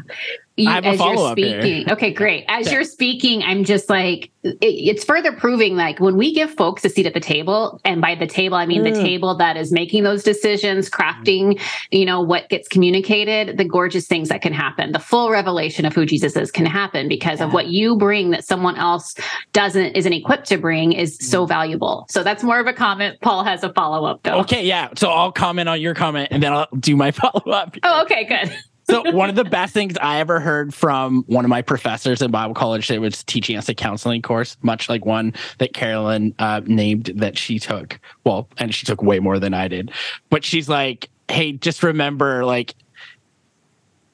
You, 0.60 0.68
I 0.68 0.74
have 0.74 0.86
a 0.86 0.96
follow 0.96 1.26
up 1.26 1.38
speaking. 1.38 1.90
Okay, 1.90 2.12
great. 2.12 2.44
As 2.48 2.70
you're 2.70 2.84
speaking, 2.84 3.42
I'm 3.42 3.64
just 3.64 3.88
like 3.88 4.30
it, 4.42 4.56
it's 4.60 5.04
further 5.04 5.32
proving 5.32 5.76
like 5.76 6.00
when 6.00 6.16
we 6.16 6.34
give 6.34 6.50
folks 6.50 6.84
a 6.84 6.88
seat 6.88 7.06
at 7.06 7.14
the 7.14 7.20
table, 7.20 7.80
and 7.84 8.00
by 8.00 8.14
the 8.14 8.26
table 8.26 8.56
I 8.56 8.66
mean 8.66 8.82
mm. 8.82 8.94
the 8.94 9.02
table 9.02 9.36
that 9.36 9.56
is 9.56 9.72
making 9.72 10.04
those 10.04 10.22
decisions, 10.22 10.88
crafting, 10.90 11.60
you 11.90 12.04
know, 12.04 12.20
what 12.20 12.48
gets 12.48 12.68
communicated, 12.68 13.56
the 13.56 13.64
gorgeous 13.64 14.06
things 14.06 14.28
that 14.28 14.42
can 14.42 14.52
happen, 14.52 14.92
the 14.92 14.98
full 14.98 15.30
revelation 15.30 15.84
of 15.84 15.94
who 15.94 16.06
Jesus 16.06 16.36
is 16.36 16.50
can 16.50 16.66
happen 16.66 17.08
because 17.08 17.40
yeah. 17.40 17.46
of 17.46 17.52
what 17.52 17.68
you 17.68 17.96
bring 17.96 18.30
that 18.30 18.44
someone 18.44 18.76
else 18.76 19.14
doesn't 19.52 19.96
isn't 19.96 20.12
equipped 20.12 20.46
to 20.48 20.58
bring 20.58 20.92
is 20.92 21.18
mm. 21.18 21.22
so 21.22 21.46
valuable. 21.46 22.06
So 22.10 22.22
that's 22.22 22.42
more 22.42 22.60
of 22.60 22.66
a 22.66 22.72
comment. 22.72 23.20
Paul 23.20 23.44
has 23.44 23.62
a 23.62 23.72
follow 23.72 24.04
up 24.06 24.22
though. 24.22 24.40
Okay, 24.40 24.64
yeah. 24.64 24.88
So 24.96 25.10
I'll 25.10 25.32
comment 25.32 25.68
on 25.68 25.80
your 25.80 25.94
comment 25.94 26.28
and 26.30 26.42
then 26.42 26.52
I'll 26.52 26.68
do 26.78 26.96
my 26.96 27.10
follow 27.10 27.52
up. 27.52 27.76
Oh, 27.82 28.02
okay, 28.02 28.24
good 28.24 28.56
so 28.90 29.10
one 29.12 29.28
of 29.28 29.36
the 29.36 29.44
best 29.44 29.72
things 29.72 29.96
I 30.00 30.20
ever 30.20 30.40
heard 30.40 30.74
from 30.74 31.24
one 31.26 31.44
of 31.44 31.48
my 31.48 31.62
professors 31.62 32.22
in 32.22 32.30
Bible 32.30 32.54
college 32.54 32.88
that 32.88 33.00
was 33.00 33.24
teaching 33.24 33.56
us 33.56 33.68
a 33.68 33.74
counseling 33.74 34.22
course, 34.22 34.56
much 34.62 34.88
like 34.88 35.04
one 35.04 35.34
that 35.58 35.72
Carolyn 35.72 36.34
uh, 36.38 36.60
named 36.66 37.12
that 37.16 37.38
she 37.38 37.58
took. 37.58 37.98
Well, 38.24 38.48
and 38.58 38.74
she 38.74 38.86
took 38.86 39.02
way 39.02 39.18
more 39.18 39.38
than 39.38 39.54
I 39.54 39.68
did, 39.68 39.92
but 40.28 40.44
she's 40.44 40.68
like, 40.68 41.08
"Hey, 41.28 41.52
just 41.52 41.82
remember, 41.82 42.44
like 42.44 42.74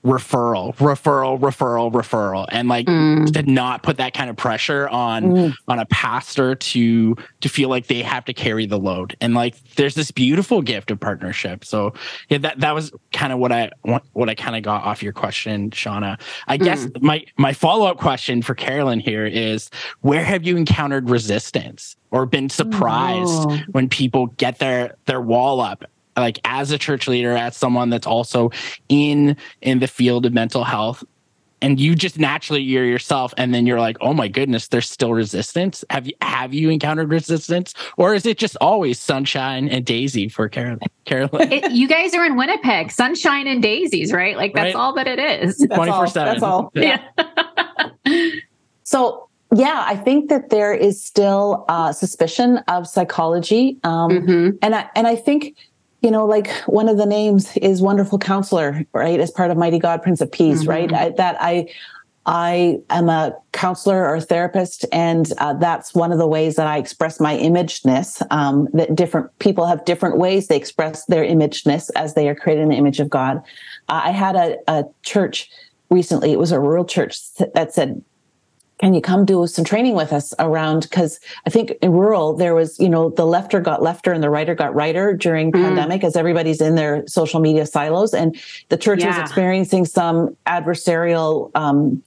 referral, 0.06 0.74
referral, 0.76 1.38
referral, 1.40 1.90
referral, 1.90 2.46
and 2.50 2.68
like 2.68 2.86
mm. 2.86 3.30
to 3.32 3.42
not 3.42 3.82
put 3.82 3.96
that 3.96 4.14
kind 4.14 4.30
of 4.30 4.36
pressure 4.36 4.88
on 4.88 5.24
mm. 5.24 5.54
on 5.66 5.80
a 5.80 5.86
pastor 5.86 6.54
to 6.54 7.16
to 7.40 7.48
feel 7.48 7.68
like 7.68 7.88
they 7.88 8.02
have 8.02 8.24
to 8.24 8.32
carry 8.32 8.66
the 8.66 8.78
load. 8.78 9.16
And 9.20 9.34
like 9.34 9.56
there's 9.74 9.96
this 9.96 10.12
beautiful 10.12 10.62
gift 10.62 10.92
of 10.92 11.00
partnership. 11.00 11.64
So 11.64 11.92
yeah, 12.28 12.38
that 12.38 12.60
that 12.60 12.72
was 12.72 12.92
kind 13.12 13.32
of 13.32 13.40
what 13.40 13.50
I 13.50 13.70
what 14.12 14.28
I 14.28 14.36
kind 14.36 14.54
of 14.54 14.62
got 14.62 14.84
off 14.84 15.02
your 15.02 15.12
question, 15.12 15.70
Shauna. 15.70 16.20
I 16.46 16.56
mm. 16.56 16.64
guess 16.64 16.86
my 17.00 17.24
my 17.36 17.52
follow 17.52 17.86
up 17.86 17.98
question 17.98 18.42
for 18.42 18.54
Carolyn 18.54 19.00
here 19.00 19.26
is 19.26 19.70
where 20.02 20.24
have 20.24 20.46
you 20.46 20.56
encountered 20.56 21.10
resistance? 21.10 21.96
Or 22.12 22.24
been 22.24 22.48
surprised 22.48 23.46
oh. 23.50 23.58
when 23.72 23.88
people 23.88 24.28
get 24.38 24.58
their 24.58 24.96
their 25.04 25.20
wall 25.20 25.60
up 25.60 25.84
like 26.16 26.38
as 26.44 26.70
a 26.70 26.78
church 26.78 27.08
leader, 27.08 27.32
as 27.32 27.56
someone 27.56 27.90
that's 27.90 28.06
also 28.06 28.50
in 28.88 29.36
in 29.62 29.78
the 29.78 29.86
field 29.88 30.26
of 30.26 30.32
mental 30.32 30.64
health, 30.64 31.04
and 31.62 31.80
you 31.80 31.94
just 31.94 32.18
naturally 32.18 32.62
you're 32.62 32.84
yourself, 32.84 33.32
and 33.36 33.54
then 33.54 33.66
you're 33.66 33.80
like, 33.80 33.96
oh 34.00 34.12
my 34.12 34.28
goodness, 34.28 34.68
there's 34.68 34.88
still 34.88 35.12
resistance. 35.12 35.84
Have 35.90 36.06
you 36.06 36.14
have 36.22 36.54
you 36.54 36.70
encountered 36.70 37.10
resistance, 37.10 37.74
or 37.96 38.14
is 38.14 38.26
it 38.26 38.38
just 38.38 38.56
always 38.60 39.00
sunshine 39.00 39.68
and 39.68 39.84
daisy 39.84 40.28
for 40.28 40.48
Carolyn? 40.48 40.80
Carolyn, 41.04 41.52
it, 41.52 41.72
you 41.72 41.88
guys 41.88 42.14
are 42.14 42.24
in 42.24 42.36
Winnipeg, 42.36 42.90
sunshine 42.90 43.46
and 43.46 43.62
daisies, 43.62 44.12
right? 44.12 44.36
Like 44.36 44.54
that's 44.54 44.74
right? 44.74 44.80
all 44.80 44.94
that 44.94 45.06
it 45.06 45.18
is. 45.18 45.58
Twenty 45.72 45.92
four 45.92 46.06
seven. 46.06 46.34
That's 46.34 46.42
all. 46.42 46.70
Yeah. 46.74 47.02
yeah. 48.06 48.30
so 48.82 49.28
yeah, 49.54 49.84
I 49.86 49.96
think 49.96 50.28
that 50.28 50.50
there 50.50 50.74
is 50.74 51.02
still 51.02 51.64
uh, 51.68 51.92
suspicion 51.92 52.58
of 52.68 52.86
psychology, 52.86 53.78
um, 53.84 54.10
mm-hmm. 54.10 54.56
and 54.60 54.74
I 54.74 54.88
and 54.94 55.06
I 55.06 55.16
think 55.16 55.56
you 56.02 56.10
know, 56.10 56.26
like 56.26 56.50
one 56.66 56.88
of 56.88 56.98
the 56.98 57.06
names 57.06 57.56
is 57.56 57.80
wonderful 57.80 58.18
counselor, 58.18 58.84
right? 58.92 59.18
As 59.18 59.30
part 59.30 59.50
of 59.50 59.56
Mighty 59.56 59.78
God, 59.78 60.02
Prince 60.02 60.20
of 60.20 60.30
Peace, 60.30 60.60
mm-hmm. 60.60 60.70
right? 60.70 60.92
I, 60.92 61.08
that 61.10 61.36
I, 61.40 61.68
I 62.26 62.78
am 62.90 63.08
a 63.08 63.34
counselor 63.52 64.06
or 64.06 64.20
therapist, 64.20 64.84
and 64.92 65.32
uh, 65.38 65.54
that's 65.54 65.94
one 65.94 66.12
of 66.12 66.18
the 66.18 66.26
ways 66.26 66.56
that 66.56 66.66
I 66.66 66.78
express 66.78 67.20
my 67.20 67.36
imageness. 67.36 68.20
Um, 68.30 68.68
that 68.72 68.94
different 68.94 69.36
people 69.38 69.66
have 69.66 69.84
different 69.84 70.18
ways 70.18 70.48
they 70.48 70.56
express 70.56 71.04
their 71.06 71.24
imageness 71.24 71.88
as 71.94 72.14
they 72.14 72.28
are 72.28 72.34
created 72.34 72.62
in 72.62 72.68
the 72.70 72.76
image 72.76 73.00
of 73.00 73.08
God. 73.08 73.38
Uh, 73.88 74.02
I 74.04 74.10
had 74.10 74.34
a, 74.34 74.56
a 74.66 74.84
church 75.02 75.48
recently; 75.88 76.32
it 76.32 76.38
was 76.38 76.50
a 76.50 76.60
rural 76.60 76.84
church 76.84 77.16
that 77.54 77.72
said, 77.72 78.02
can 78.78 78.92
you 78.94 79.00
come 79.00 79.24
do 79.24 79.46
some 79.46 79.64
training 79.64 79.94
with 79.94 80.12
us 80.12 80.34
around 80.38 80.82
because 80.82 81.18
i 81.46 81.50
think 81.50 81.72
in 81.82 81.92
rural 81.92 82.34
there 82.34 82.54
was 82.54 82.78
you 82.78 82.88
know 82.88 83.10
the 83.10 83.22
lefter 83.22 83.62
got 83.62 83.80
lefter 83.80 84.14
and 84.14 84.22
the 84.22 84.30
righter 84.30 84.54
got 84.54 84.74
righter 84.74 85.14
during 85.14 85.50
mm. 85.50 85.62
pandemic 85.62 86.04
as 86.04 86.16
everybody's 86.16 86.60
in 86.60 86.74
their 86.74 87.06
social 87.06 87.40
media 87.40 87.66
silos. 87.66 88.14
And 88.14 88.36
the 88.68 88.76
church 88.76 89.00
yeah. 89.00 89.08
was 89.08 89.18
experiencing 89.18 89.84
some 89.84 90.36
adversarial 90.46 91.50
um, 91.54 92.02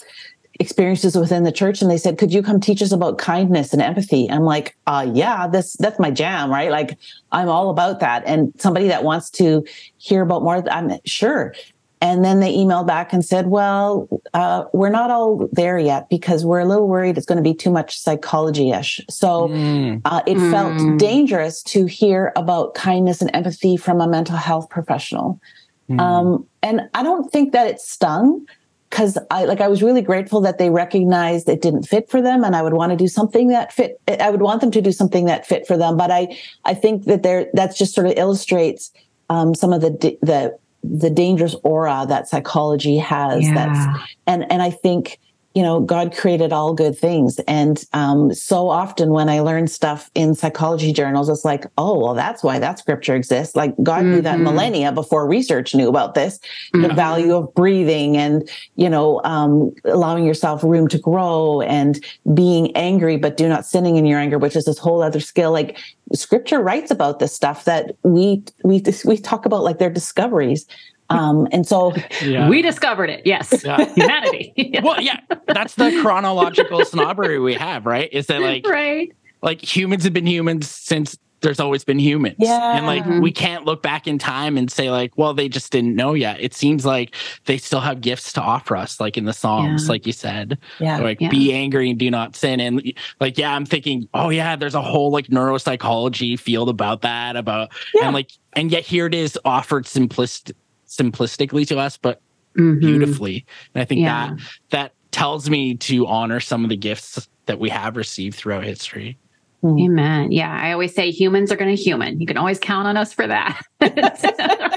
experiences 0.59 1.15
within 1.15 1.43
the 1.43 1.51
church. 1.51 1.81
And 1.81 1.89
they 1.89 1.97
said 1.97 2.17
could 2.17 2.33
you 2.33 2.43
come 2.43 2.59
teach 2.59 2.81
us 2.81 2.91
about 2.91 3.17
kindness 3.17 3.73
and 3.73 3.81
empathy? 3.81 4.29
I'm 4.29 4.43
like 4.43 4.75
uh 4.87 5.09
yeah 5.13 5.47
this 5.47 5.73
that's 5.79 5.99
my 5.99 6.11
jam 6.11 6.51
right? 6.51 6.71
Like 6.71 6.97
i'm 7.31 7.49
all 7.49 7.69
about 7.69 7.99
that. 8.01 8.23
And 8.25 8.53
somebody 8.57 8.87
that 8.87 9.03
wants 9.03 9.29
to 9.31 9.65
hear 9.97 10.21
about 10.21 10.43
more 10.43 10.69
i'm 10.69 10.91
sure 11.05 11.53
and 12.01 12.23
then 12.23 12.39
they 12.39 12.55
emailed 12.55 12.87
back 12.87 13.11
and 13.11 13.25
said, 13.25 13.47
well, 13.47 14.07
uh, 14.33 14.63
we're 14.73 14.89
not 14.89 15.11
all 15.11 15.49
there 15.51 15.77
yet 15.77 16.09
because 16.09 16.45
we're 16.45 16.59
a 16.59 16.65
little 16.65 16.87
worried 16.87 17.17
it's 17.17 17.25
going 17.25 17.37
to 17.37 17.43
be 17.43 17.53
too 17.53 17.69
much 17.69 17.99
psychology 17.99 18.71
ish. 18.71 19.01
So 19.09 19.49
mm. 19.49 20.01
uh, 20.05 20.21
it 20.25 20.37
mm. 20.37 20.51
felt 20.51 20.99
dangerous 20.99 21.61
to 21.63 21.85
hear 21.85 22.31
about 22.37 22.73
kindness 22.73 23.21
and 23.21 23.29
empathy 23.33 23.75
from 23.75 23.99
a 23.99 24.07
mental 24.07 24.37
health 24.37 24.69
professional. 24.69 25.41
Mm. 25.89 25.99
Um, 25.99 26.47
and 26.63 26.89
I 26.93 27.03
don't 27.03 27.29
think 27.31 27.51
that 27.51 27.67
it 27.67 27.81
stung 27.81 28.45
because 28.89 29.17
I 29.29 29.45
like 29.45 29.61
I 29.61 29.67
was 29.67 29.83
really 29.83 30.01
grateful 30.01 30.41
that 30.41 30.57
they 30.57 30.69
recognized 30.69 31.47
it 31.47 31.61
didn't 31.61 31.83
fit 31.83 32.09
for 32.09 32.21
them, 32.21 32.43
and 32.43 32.55
I 32.55 32.61
would 32.61 32.73
want 32.73 32.91
to 32.91 32.95
do 32.95 33.07
something 33.07 33.49
that 33.49 33.71
fit. 33.71 33.99
I 34.07 34.31
would 34.31 34.41
want 34.41 34.61
them 34.61 34.71
to 34.71 34.81
do 34.81 34.91
something 34.91 35.25
that 35.25 35.45
fit 35.45 35.67
for 35.67 35.77
them. 35.77 35.95
But 35.95 36.11
I 36.11 36.35
I 36.65 36.73
think 36.73 37.05
that 37.05 37.23
there 37.23 37.47
that's 37.53 37.77
just 37.77 37.93
sort 37.93 38.07
of 38.07 38.13
illustrates 38.17 38.91
um, 39.29 39.53
some 39.53 39.73
of 39.73 39.81
the 39.81 40.17
the 40.21 40.57
the 40.83 41.09
dangerous 41.09 41.55
aura 41.63 42.05
that 42.07 42.27
psychology 42.27 42.97
has 42.97 43.43
yeah. 43.43 43.53
that's 43.53 43.99
and 44.27 44.51
and 44.51 44.61
i 44.61 44.69
think 44.69 45.19
you 45.55 45.63
know 45.63 45.79
god 45.79 46.15
created 46.15 46.53
all 46.53 46.73
good 46.73 46.97
things 46.97 47.39
and 47.47 47.85
um, 47.93 48.33
so 48.33 48.69
often 48.69 49.09
when 49.09 49.29
i 49.29 49.39
learn 49.39 49.67
stuff 49.67 50.09
in 50.13 50.35
psychology 50.35 50.93
journals 50.93 51.27
it's 51.29 51.45
like 51.45 51.65
oh 51.77 51.97
well 51.97 52.13
that's 52.13 52.43
why 52.43 52.59
that 52.59 52.77
scripture 52.77 53.15
exists 53.15 53.55
like 53.55 53.73
god 53.81 54.01
mm-hmm. 54.01 54.11
knew 54.11 54.21
that 54.21 54.35
mm-hmm. 54.35 54.45
millennia 54.45 54.91
before 54.91 55.27
research 55.27 55.73
knew 55.73 55.89
about 55.89 56.13
this 56.13 56.39
mm-hmm. 56.73 56.83
the 56.83 56.93
value 56.93 57.33
of 57.33 57.53
breathing 57.55 58.15
and 58.15 58.49
you 58.75 58.89
know 58.89 59.21
um, 59.23 59.73
allowing 59.85 60.25
yourself 60.25 60.63
room 60.63 60.87
to 60.87 60.99
grow 60.99 61.61
and 61.61 62.03
being 62.33 62.75
angry 62.75 63.17
but 63.17 63.37
do 63.37 63.47
not 63.47 63.65
sinning 63.65 63.97
in 63.97 64.05
your 64.05 64.19
anger 64.19 64.37
which 64.37 64.55
is 64.55 64.65
this 64.65 64.77
whole 64.77 65.01
other 65.01 65.19
skill 65.19 65.51
like 65.51 65.77
scripture 66.13 66.61
writes 66.61 66.91
about 66.91 67.19
this 67.19 67.33
stuff 67.33 67.65
that 67.65 67.95
we 68.03 68.43
we 68.63 68.83
we 69.05 69.17
talk 69.17 69.45
about 69.45 69.63
like 69.63 69.77
their 69.79 69.89
discoveries 69.89 70.65
um, 71.09 71.47
and 71.51 71.67
so 71.67 71.93
yeah. 72.21 72.49
we 72.49 72.61
discovered 72.61 73.09
it. 73.09 73.25
Yes. 73.25 73.63
Yeah. 73.63 73.83
Humanity. 73.95 74.53
yeah. 74.55 74.81
Well, 74.81 75.01
yeah, 75.01 75.19
that's 75.47 75.75
the 75.75 75.99
chronological 76.01 76.85
snobbery 76.85 77.39
we 77.39 77.55
have, 77.55 77.85
right? 77.85 78.09
Is 78.11 78.27
that 78.27 78.41
like, 78.41 78.67
right. 78.67 79.13
like 79.41 79.61
humans 79.61 80.03
have 80.03 80.13
been 80.13 80.27
humans 80.27 80.69
since 80.69 81.17
there's 81.41 81.59
always 81.59 81.83
been 81.83 81.99
humans. 81.99 82.35
Yeah. 82.37 82.77
And 82.77 82.85
like 82.85 83.05
we 83.21 83.31
can't 83.31 83.65
look 83.65 83.81
back 83.81 84.07
in 84.07 84.17
time 84.17 84.57
and 84.57 84.71
say 84.71 84.91
like, 84.91 85.17
well, 85.17 85.33
they 85.33 85.47
just 85.47 85.71
didn't 85.71 85.95
know 85.95 86.13
yet. 86.13 86.39
It 86.41 86.53
seems 86.53 86.85
like 86.85 87.15
they 87.45 87.57
still 87.57 87.79
have 87.79 88.01
gifts 88.01 88.33
to 88.33 88.41
offer 88.41 88.75
us, 88.75 88.99
like 88.99 89.17
in 89.17 89.25
the 89.25 89.33
Psalms, 89.33 89.83
yeah. 89.83 89.89
like 89.89 90.05
you 90.05 90.13
said. 90.13 90.57
Yeah. 90.79 90.99
Like 90.99 91.21
yeah. 91.21 91.29
be 91.29 91.53
angry 91.53 91.89
and 91.89 91.99
do 91.99 92.11
not 92.11 92.35
sin. 92.35 92.59
And 92.59 92.93
like, 93.19 93.37
yeah, 93.37 93.55
I'm 93.55 93.65
thinking, 93.65 94.07
oh 94.13 94.29
yeah, 94.29 94.55
there's 94.55 94.75
a 94.75 94.81
whole 94.81 95.11
like 95.11 95.27
neuropsychology 95.27 96.37
field 96.37 96.69
about 96.69 97.01
that, 97.01 97.35
about 97.35 97.71
yeah. 97.93 98.05
and 98.05 98.13
like 98.13 98.31
and 98.53 98.71
yet 98.71 98.83
here 98.83 99.05
it 99.05 99.13
is 99.13 99.39
offered 99.45 99.85
simplistic 99.85 100.53
simplistically 100.89 101.67
to 101.67 101.79
us, 101.79 101.97
but 101.97 102.21
mm-hmm. 102.57 102.79
beautifully. 102.79 103.45
And 103.73 103.81
I 103.81 103.85
think 103.85 104.01
yeah. 104.01 104.35
that 104.35 104.39
that 104.69 104.93
tells 105.11 105.49
me 105.49 105.75
to 105.75 106.05
honor 106.07 106.39
some 106.39 106.63
of 106.63 106.69
the 106.69 106.77
gifts 106.77 107.27
that 107.45 107.59
we 107.59 107.69
have 107.69 107.97
received 107.97 108.35
throughout 108.35 108.63
history. 108.63 109.17
Hmm. 109.61 109.79
Amen. 109.79 110.31
Yeah, 110.31 110.51
I 110.51 110.71
always 110.71 110.93
say 110.93 111.11
humans 111.11 111.51
are 111.51 111.57
going 111.57 111.75
to 111.75 111.81
human. 111.81 112.19
You 112.21 112.27
can 112.27 112.37
always 112.37 112.59
count 112.59 112.87
on 112.87 112.95
us 112.95 113.11
for 113.13 113.27
that. 113.27 113.61
yeah, 113.81 114.69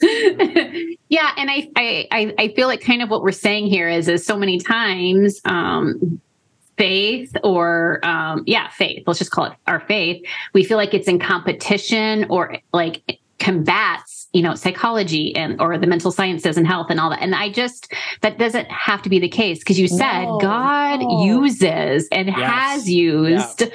Yeah, 1.08 1.30
and 1.36 1.50
I, 1.50 1.68
I 1.76 2.34
I 2.38 2.48
feel 2.54 2.68
like 2.68 2.80
kind 2.80 3.02
of 3.02 3.10
what 3.10 3.22
we're 3.22 3.32
saying 3.32 3.66
here 3.66 3.88
is 3.88 4.08
is 4.08 4.24
so 4.24 4.36
many 4.36 4.58
times 4.58 5.40
um 5.44 6.20
faith 6.78 7.36
or 7.44 8.00
um 8.04 8.42
yeah 8.46 8.70
faith 8.70 9.02
let's 9.06 9.18
just 9.18 9.30
call 9.30 9.44
it 9.44 9.52
our 9.66 9.80
faith 9.80 10.24
we 10.54 10.64
feel 10.64 10.78
like 10.78 10.94
it's 10.94 11.08
in 11.08 11.18
competition 11.18 12.24
or 12.30 12.56
like 12.72 13.02
combats 13.38 14.19
you 14.32 14.42
know 14.42 14.54
psychology 14.54 15.34
and 15.34 15.60
or 15.60 15.76
the 15.78 15.86
mental 15.86 16.10
sciences 16.10 16.56
and 16.56 16.66
health 16.66 16.86
and 16.90 17.00
all 17.00 17.10
that 17.10 17.22
and 17.22 17.34
i 17.34 17.50
just 17.50 17.92
that 18.22 18.38
doesn't 18.38 18.70
have 18.70 19.02
to 19.02 19.08
be 19.08 19.18
the 19.18 19.28
case 19.28 19.58
because 19.58 19.78
you 19.78 19.88
said 19.88 20.24
no, 20.24 20.38
god 20.38 21.00
no. 21.00 21.24
uses 21.24 22.08
and 22.12 22.28
yes. 22.28 22.38
has 22.38 22.88
used 22.88 23.62
yeah. 23.62 23.68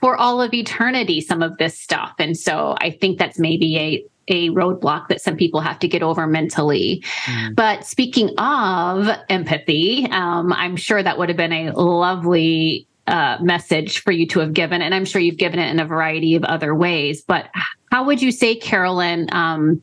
for 0.00 0.16
all 0.16 0.40
of 0.40 0.52
eternity 0.54 1.20
some 1.20 1.42
of 1.42 1.56
this 1.58 1.78
stuff 1.78 2.14
and 2.18 2.36
so 2.36 2.76
i 2.80 2.90
think 2.90 3.18
that's 3.18 3.38
maybe 3.38 3.76
a 3.78 4.04
a 4.30 4.50
roadblock 4.50 5.08
that 5.08 5.22
some 5.22 5.36
people 5.36 5.60
have 5.60 5.78
to 5.78 5.88
get 5.88 6.02
over 6.02 6.26
mentally. 6.26 7.02
Mm. 7.24 7.54
But 7.54 7.86
speaking 7.86 8.38
of 8.38 9.08
empathy, 9.30 10.06
um, 10.10 10.52
I'm 10.52 10.76
sure 10.76 11.02
that 11.02 11.16
would 11.16 11.30
have 11.30 11.38
been 11.38 11.52
a 11.52 11.72
lovely 11.72 12.86
uh, 13.06 13.38
message 13.40 14.00
for 14.00 14.12
you 14.12 14.26
to 14.26 14.40
have 14.40 14.52
given. 14.52 14.82
And 14.82 14.94
I'm 14.94 15.06
sure 15.06 15.20
you've 15.20 15.38
given 15.38 15.58
it 15.58 15.70
in 15.70 15.80
a 15.80 15.86
variety 15.86 16.34
of 16.34 16.44
other 16.44 16.74
ways. 16.74 17.22
But 17.22 17.48
how 17.90 18.04
would 18.04 18.22
you 18.22 18.30
say, 18.30 18.56
Carolyn? 18.56 19.28
Um, 19.32 19.82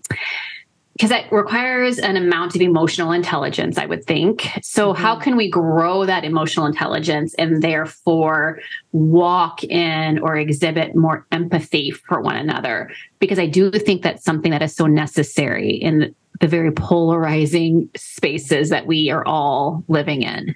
because 0.94 1.12
it 1.12 1.30
requires 1.30 2.00
an 2.00 2.16
amount 2.16 2.56
of 2.56 2.62
emotional 2.62 3.12
intelligence, 3.12 3.78
I 3.78 3.86
would 3.86 4.06
think. 4.06 4.48
So, 4.62 4.94
mm-hmm. 4.94 5.02
how 5.02 5.20
can 5.20 5.36
we 5.36 5.50
grow 5.50 6.06
that 6.06 6.24
emotional 6.24 6.66
intelligence 6.66 7.34
and 7.34 7.62
therefore 7.62 8.60
walk 8.94 9.64
in 9.66 10.20
or 10.20 10.38
exhibit 10.38 10.96
more 10.96 11.28
empathy 11.34 11.92
for 11.92 12.22
one 12.22 12.38
another? 12.38 12.92
Because 13.20 13.40
I 13.40 13.46
do 13.46 13.72
think 13.72 14.04
that's 14.04 14.24
something 14.24 14.52
that 14.52 14.62
is 14.62 14.74
so 14.74 14.86
necessary 14.86 15.72
in 15.72 16.16
the 16.40 16.48
very 16.48 16.72
polarizing 16.72 17.90
spaces 17.98 18.70
that 18.70 18.88
we 18.88 19.10
are 19.10 19.26
all 19.26 19.84
living 19.90 20.22
in. 20.22 20.56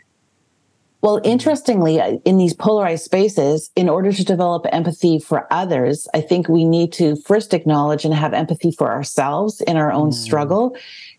Well, 1.02 1.22
interestingly, 1.24 2.02
uh, 2.02 2.18
in 2.26 2.38
these 2.38 2.54
polarized 2.54 3.06
spaces, 3.06 3.72
in 3.76 3.88
order 3.88 4.12
to 4.12 4.24
develop 4.26 4.66
empathy 4.72 5.20
for 5.20 5.48
others, 5.52 6.08
I 6.14 6.22
think 6.22 6.50
we 6.50 6.66
need 6.66 6.92
to 6.94 7.16
first 7.16 7.54
acknowledge 7.54 8.04
and 8.04 8.14
have 8.14 8.34
empathy 8.34 8.72
for 8.72 8.92
ourselves 8.92 9.62
in 9.62 9.78
our 9.78 9.92
own 9.94 10.10
mm. 10.10 10.14
struggle 10.14 10.76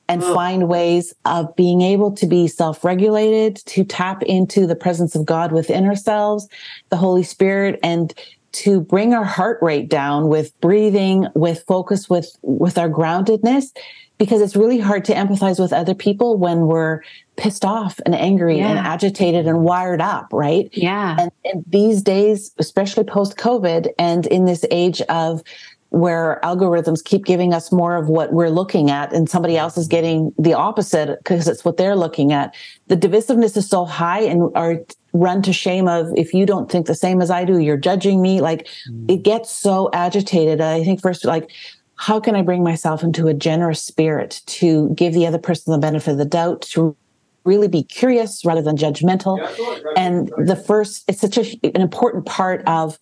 and 0.06 0.22
oh. 0.22 0.34
find 0.34 0.68
ways 0.68 1.14
of 1.24 1.54
being 1.56 1.80
able 1.80 2.12
to 2.12 2.26
be 2.26 2.46
self 2.46 2.84
regulated, 2.84 3.56
to 3.66 3.84
tap 3.84 4.22
into 4.24 4.66
the 4.66 4.76
presence 4.76 5.14
of 5.14 5.24
God 5.24 5.52
within 5.52 5.86
ourselves, 5.86 6.46
the 6.90 6.96
Holy 6.96 7.22
Spirit, 7.22 7.78
and 7.82 8.12
to 8.52 8.80
bring 8.80 9.14
our 9.14 9.24
heart 9.24 9.58
rate 9.62 9.88
down 9.88 10.28
with 10.28 10.58
breathing, 10.60 11.26
with 11.34 11.64
focus, 11.66 12.10
with, 12.10 12.36
with 12.42 12.76
our 12.76 12.88
groundedness, 12.88 13.66
because 14.20 14.42
it's 14.42 14.54
really 14.54 14.78
hard 14.78 15.02
to 15.06 15.14
empathize 15.14 15.58
with 15.58 15.72
other 15.72 15.94
people 15.94 16.36
when 16.36 16.66
we're 16.66 17.00
pissed 17.38 17.64
off 17.64 17.98
and 18.04 18.14
angry 18.14 18.58
yeah. 18.58 18.68
and 18.68 18.78
agitated 18.78 19.46
and 19.46 19.62
wired 19.62 20.02
up, 20.02 20.28
right? 20.30 20.68
Yeah. 20.74 21.16
And, 21.18 21.32
and 21.42 21.64
these 21.66 22.02
days, 22.02 22.52
especially 22.58 23.04
post 23.04 23.38
COVID 23.38 23.88
and 23.98 24.26
in 24.26 24.44
this 24.44 24.66
age 24.70 25.00
of 25.08 25.42
where 25.88 26.38
algorithms 26.44 27.02
keep 27.02 27.24
giving 27.24 27.54
us 27.54 27.72
more 27.72 27.96
of 27.96 28.10
what 28.10 28.30
we're 28.30 28.50
looking 28.50 28.90
at 28.90 29.10
and 29.14 29.28
somebody 29.28 29.56
else 29.56 29.78
is 29.78 29.88
getting 29.88 30.34
the 30.38 30.52
opposite 30.52 31.18
because 31.20 31.48
it's 31.48 31.64
what 31.64 31.78
they're 31.78 31.96
looking 31.96 32.30
at. 32.30 32.54
The 32.88 32.98
divisiveness 32.98 33.56
is 33.56 33.70
so 33.70 33.86
high 33.86 34.20
and 34.20 34.54
are 34.54 34.84
run 35.14 35.40
to 35.42 35.52
shame 35.54 35.88
of 35.88 36.08
if 36.14 36.34
you 36.34 36.44
don't 36.44 36.70
think 36.70 36.86
the 36.86 36.94
same 36.94 37.22
as 37.22 37.30
I 37.30 37.46
do, 37.46 37.58
you're 37.58 37.78
judging 37.78 38.20
me. 38.20 38.42
Like 38.42 38.68
mm. 38.86 39.10
it 39.10 39.22
gets 39.22 39.50
so 39.50 39.88
agitated. 39.94 40.60
I 40.60 40.84
think 40.84 41.00
first, 41.00 41.24
like, 41.24 41.50
how 42.00 42.18
can 42.18 42.34
I 42.34 42.40
bring 42.40 42.62
myself 42.62 43.02
into 43.02 43.28
a 43.28 43.34
generous 43.34 43.82
spirit 43.82 44.40
to 44.46 44.88
give 44.94 45.12
the 45.12 45.26
other 45.26 45.36
person 45.36 45.70
the 45.70 45.78
benefit 45.78 46.12
of 46.12 46.16
the 46.16 46.24
doubt, 46.24 46.62
to 46.62 46.96
really 47.44 47.68
be 47.68 47.82
curious 47.82 48.42
rather 48.42 48.62
than 48.62 48.74
judgmental. 48.74 49.36
Yeah, 49.38 49.92
and 49.98 50.32
the 50.38 50.56
first, 50.56 51.04
it's 51.08 51.20
such 51.20 51.36
a, 51.36 51.60
an 51.62 51.82
important 51.82 52.24
part 52.24 52.62
of 52.66 52.98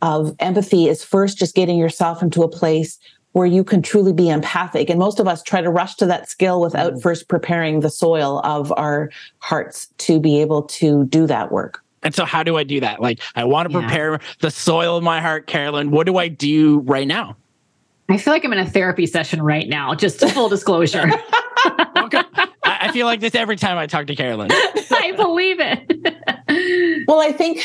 of 0.00 0.36
empathy 0.38 0.86
is 0.86 1.02
first 1.02 1.38
just 1.38 1.56
getting 1.56 1.76
yourself 1.76 2.22
into 2.22 2.44
a 2.44 2.48
place 2.48 3.00
where 3.32 3.46
you 3.46 3.64
can 3.64 3.82
truly 3.82 4.12
be 4.12 4.28
empathic. 4.28 4.90
And 4.90 4.98
most 4.98 5.18
of 5.18 5.26
us 5.26 5.42
try 5.42 5.60
to 5.60 5.70
rush 5.70 5.96
to 5.96 6.06
that 6.06 6.28
skill 6.28 6.60
without 6.60 6.92
mm. 6.92 7.02
first 7.02 7.28
preparing 7.28 7.80
the 7.80 7.90
soil 7.90 8.40
of 8.44 8.72
our 8.76 9.10
hearts 9.38 9.88
to 9.98 10.20
be 10.20 10.40
able 10.40 10.62
to 10.62 11.06
do 11.06 11.26
that 11.26 11.50
work. 11.50 11.82
And 12.04 12.14
so, 12.14 12.24
how 12.24 12.44
do 12.44 12.56
I 12.56 12.62
do 12.62 12.78
that? 12.78 13.00
Like, 13.00 13.20
I 13.34 13.42
want 13.42 13.68
to 13.68 13.76
prepare 13.76 14.12
yeah. 14.12 14.18
the 14.38 14.52
soil 14.52 14.98
of 14.98 15.02
my 15.02 15.20
heart, 15.20 15.48
Carolyn. 15.48 15.90
What 15.90 16.06
do 16.06 16.18
I 16.18 16.28
do 16.28 16.78
right 16.80 17.08
now? 17.08 17.36
I 18.08 18.18
feel 18.18 18.32
like 18.32 18.44
I'm 18.44 18.52
in 18.52 18.58
a 18.58 18.70
therapy 18.70 19.06
session 19.06 19.42
right 19.42 19.68
now, 19.68 19.94
just 19.94 20.20
full 20.30 20.48
disclosure. 20.48 21.10
okay. 21.96 22.22
I 22.62 22.92
feel 22.92 23.06
like 23.06 23.20
this 23.20 23.34
every 23.34 23.56
time 23.56 23.78
I 23.78 23.86
talk 23.86 24.06
to 24.06 24.14
Carolyn. 24.14 24.48
I 24.52 25.12
believe 25.16 25.56
it. 25.58 27.06
well, 27.08 27.20
I 27.20 27.32
think 27.32 27.62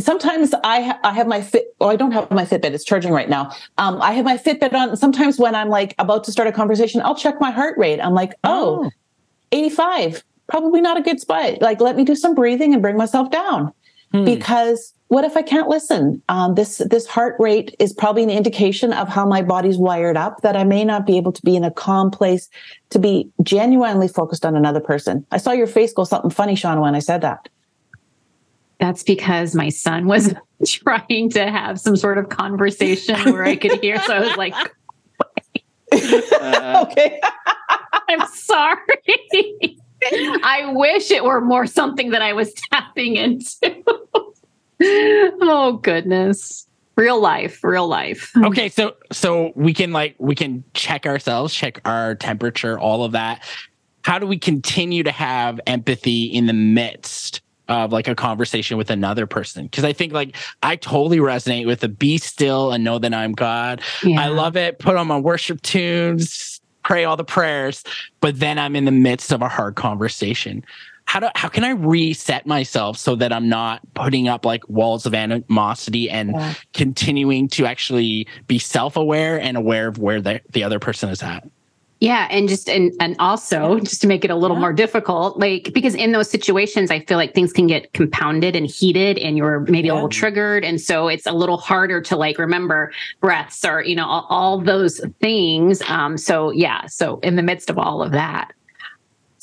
sometimes 0.00 0.52
I 0.64 0.80
ha- 0.82 1.00
I 1.04 1.12
have 1.12 1.26
my 1.26 1.40
fit. 1.40 1.74
Oh, 1.80 1.88
I 1.88 1.96
don't 1.96 2.12
have 2.12 2.30
my 2.30 2.44
Fitbit. 2.44 2.72
It's 2.72 2.84
charging 2.84 3.12
right 3.12 3.28
now. 3.28 3.52
Um, 3.78 4.00
I 4.02 4.12
have 4.12 4.24
my 4.24 4.36
Fitbit 4.36 4.72
on. 4.72 4.96
Sometimes 4.96 5.38
when 5.38 5.54
I'm 5.54 5.68
like 5.68 5.94
about 5.98 6.24
to 6.24 6.32
start 6.32 6.48
a 6.48 6.52
conversation, 6.52 7.00
I'll 7.02 7.16
check 7.16 7.40
my 7.40 7.50
heart 7.50 7.78
rate. 7.78 8.00
I'm 8.00 8.14
like, 8.14 8.34
oh, 8.44 8.86
oh. 8.86 8.90
85. 9.52 10.24
Probably 10.48 10.80
not 10.80 10.96
a 10.96 11.02
good 11.02 11.20
spot. 11.20 11.60
Like, 11.60 11.80
let 11.80 11.96
me 11.96 12.04
do 12.04 12.14
some 12.14 12.34
breathing 12.34 12.72
and 12.72 12.82
bring 12.82 12.96
myself 12.96 13.30
down. 13.30 13.72
Hmm. 14.12 14.24
Because 14.24 14.92
what 15.08 15.24
if 15.24 15.36
I 15.36 15.42
can't 15.42 15.68
listen? 15.68 16.22
Um, 16.28 16.54
this 16.54 16.78
this 16.78 17.06
heart 17.06 17.36
rate 17.38 17.76
is 17.78 17.92
probably 17.92 18.24
an 18.24 18.30
indication 18.30 18.92
of 18.92 19.08
how 19.08 19.24
my 19.24 19.40
body's 19.40 19.78
wired 19.78 20.16
up. 20.16 20.40
That 20.42 20.56
I 20.56 20.64
may 20.64 20.84
not 20.84 21.06
be 21.06 21.16
able 21.16 21.32
to 21.32 21.42
be 21.42 21.54
in 21.54 21.62
a 21.62 21.70
calm 21.70 22.10
place 22.10 22.48
to 22.90 22.98
be 22.98 23.30
genuinely 23.42 24.08
focused 24.08 24.44
on 24.44 24.56
another 24.56 24.80
person. 24.80 25.24
I 25.30 25.38
saw 25.38 25.52
your 25.52 25.68
face 25.68 25.92
go 25.92 26.04
something 26.04 26.30
funny, 26.30 26.56
Sean, 26.56 26.80
when 26.80 26.96
I 26.96 26.98
said 26.98 27.20
that. 27.20 27.48
That's 28.80 29.04
because 29.04 29.54
my 29.54 29.68
son 29.68 30.06
was 30.06 30.34
trying 30.66 31.30
to 31.30 31.50
have 31.50 31.78
some 31.78 31.96
sort 31.96 32.18
of 32.18 32.28
conversation 32.28 33.32
where 33.32 33.44
I 33.44 33.54
could 33.54 33.80
hear. 33.80 34.00
So 34.02 34.12
I 34.12 34.20
was 34.20 34.36
like, 34.36 34.54
uh, 35.92 36.86
"Okay, 36.90 37.20
I'm 38.08 38.26
sorry." 38.26 39.78
I 40.42 40.72
wish 40.74 41.10
it 41.10 41.24
were 41.24 41.40
more 41.40 41.66
something 41.66 42.10
that 42.10 42.22
I 42.22 42.32
was 42.32 42.52
tapping 42.72 43.16
into 43.16 43.82
oh 44.82 45.78
goodness. 45.82 46.66
Real 46.96 47.20
life 47.20 47.62
real 47.62 47.86
life. 47.88 48.30
Hmm. 48.34 48.46
Okay 48.46 48.68
so 48.68 48.94
so 49.12 49.52
we 49.54 49.74
can 49.74 49.92
like 49.92 50.16
we 50.18 50.34
can 50.34 50.64
check 50.74 51.06
ourselves 51.06 51.54
check 51.54 51.80
our 51.84 52.14
temperature 52.14 52.78
all 52.78 53.04
of 53.04 53.12
that. 53.12 53.44
How 54.02 54.18
do 54.18 54.26
we 54.26 54.38
continue 54.38 55.02
to 55.02 55.10
have 55.10 55.60
empathy 55.66 56.24
in 56.24 56.46
the 56.46 56.52
midst 56.52 57.42
of 57.68 57.92
like 57.92 58.06
a 58.06 58.14
conversation 58.14 58.76
with 58.76 58.90
another 58.90 59.26
person? 59.26 59.64
Because 59.64 59.84
i 59.84 59.92
think 59.92 60.12
like 60.12 60.36
i 60.62 60.76
totally 60.76 61.18
resonate 61.18 61.66
with 61.66 61.80
the 61.80 61.88
be 61.88 62.16
still 62.16 62.72
and 62.72 62.82
know 62.82 62.98
that 62.98 63.12
i'm 63.12 63.32
god. 63.32 63.82
Yeah. 64.02 64.20
i 64.20 64.28
love 64.28 64.56
it 64.56 64.78
put 64.78 64.96
on 64.96 65.06
my 65.06 65.18
worship 65.18 65.60
tunes 65.62 66.60
pray 66.82 67.04
all 67.04 67.16
the 67.16 67.24
prayers 67.24 67.82
but 68.20 68.38
then 68.38 68.60
i'm 68.60 68.76
in 68.76 68.84
the 68.84 68.92
midst 68.92 69.32
of 69.32 69.42
a 69.42 69.48
hard 69.48 69.74
conversation 69.74 70.64
how 71.06 71.20
do 71.20 71.28
how 71.34 71.48
can 71.48 71.64
I 71.64 71.70
reset 71.70 72.46
myself 72.46 72.98
so 72.98 73.16
that 73.16 73.32
I'm 73.32 73.48
not 73.48 73.80
putting 73.94 74.28
up 74.28 74.44
like 74.44 74.68
walls 74.68 75.06
of 75.06 75.14
animosity 75.14 76.10
and 76.10 76.32
yeah. 76.32 76.54
continuing 76.74 77.48
to 77.48 77.64
actually 77.64 78.26
be 78.46 78.58
self-aware 78.58 79.40
and 79.40 79.56
aware 79.56 79.88
of 79.88 79.98
where 79.98 80.20
the, 80.20 80.40
the 80.50 80.64
other 80.64 80.78
person 80.78 81.08
is 81.08 81.22
at? 81.22 81.48
Yeah, 81.98 82.28
and 82.30 82.46
just 82.46 82.68
and 82.68 82.92
and 83.00 83.16
also 83.18 83.80
just 83.80 84.02
to 84.02 84.06
make 84.06 84.22
it 84.22 84.30
a 84.30 84.34
little 84.34 84.56
yeah. 84.56 84.60
more 84.60 84.72
difficult, 84.74 85.38
like 85.38 85.72
because 85.72 85.94
in 85.94 86.12
those 86.12 86.28
situations, 86.28 86.90
I 86.90 87.00
feel 87.00 87.16
like 87.16 87.34
things 87.34 87.54
can 87.54 87.66
get 87.66 87.94
compounded 87.94 88.54
and 88.54 88.66
heated, 88.66 89.16
and 89.16 89.38
you're 89.38 89.60
maybe 89.60 89.86
yeah. 89.86 89.92
a 89.92 89.94
little 89.94 90.10
triggered, 90.10 90.62
and 90.62 90.78
so 90.78 91.08
it's 91.08 91.24
a 91.24 91.32
little 91.32 91.56
harder 91.56 92.02
to 92.02 92.16
like 92.16 92.38
remember 92.38 92.92
breaths 93.20 93.64
or 93.64 93.82
you 93.82 93.96
know 93.96 94.04
all, 94.04 94.26
all 94.28 94.60
those 94.60 95.00
things. 95.22 95.80
Um, 95.88 96.18
so 96.18 96.50
yeah, 96.50 96.84
so 96.84 97.18
in 97.20 97.36
the 97.36 97.42
midst 97.42 97.70
of 97.70 97.78
all 97.78 98.02
of 98.02 98.12
that, 98.12 98.52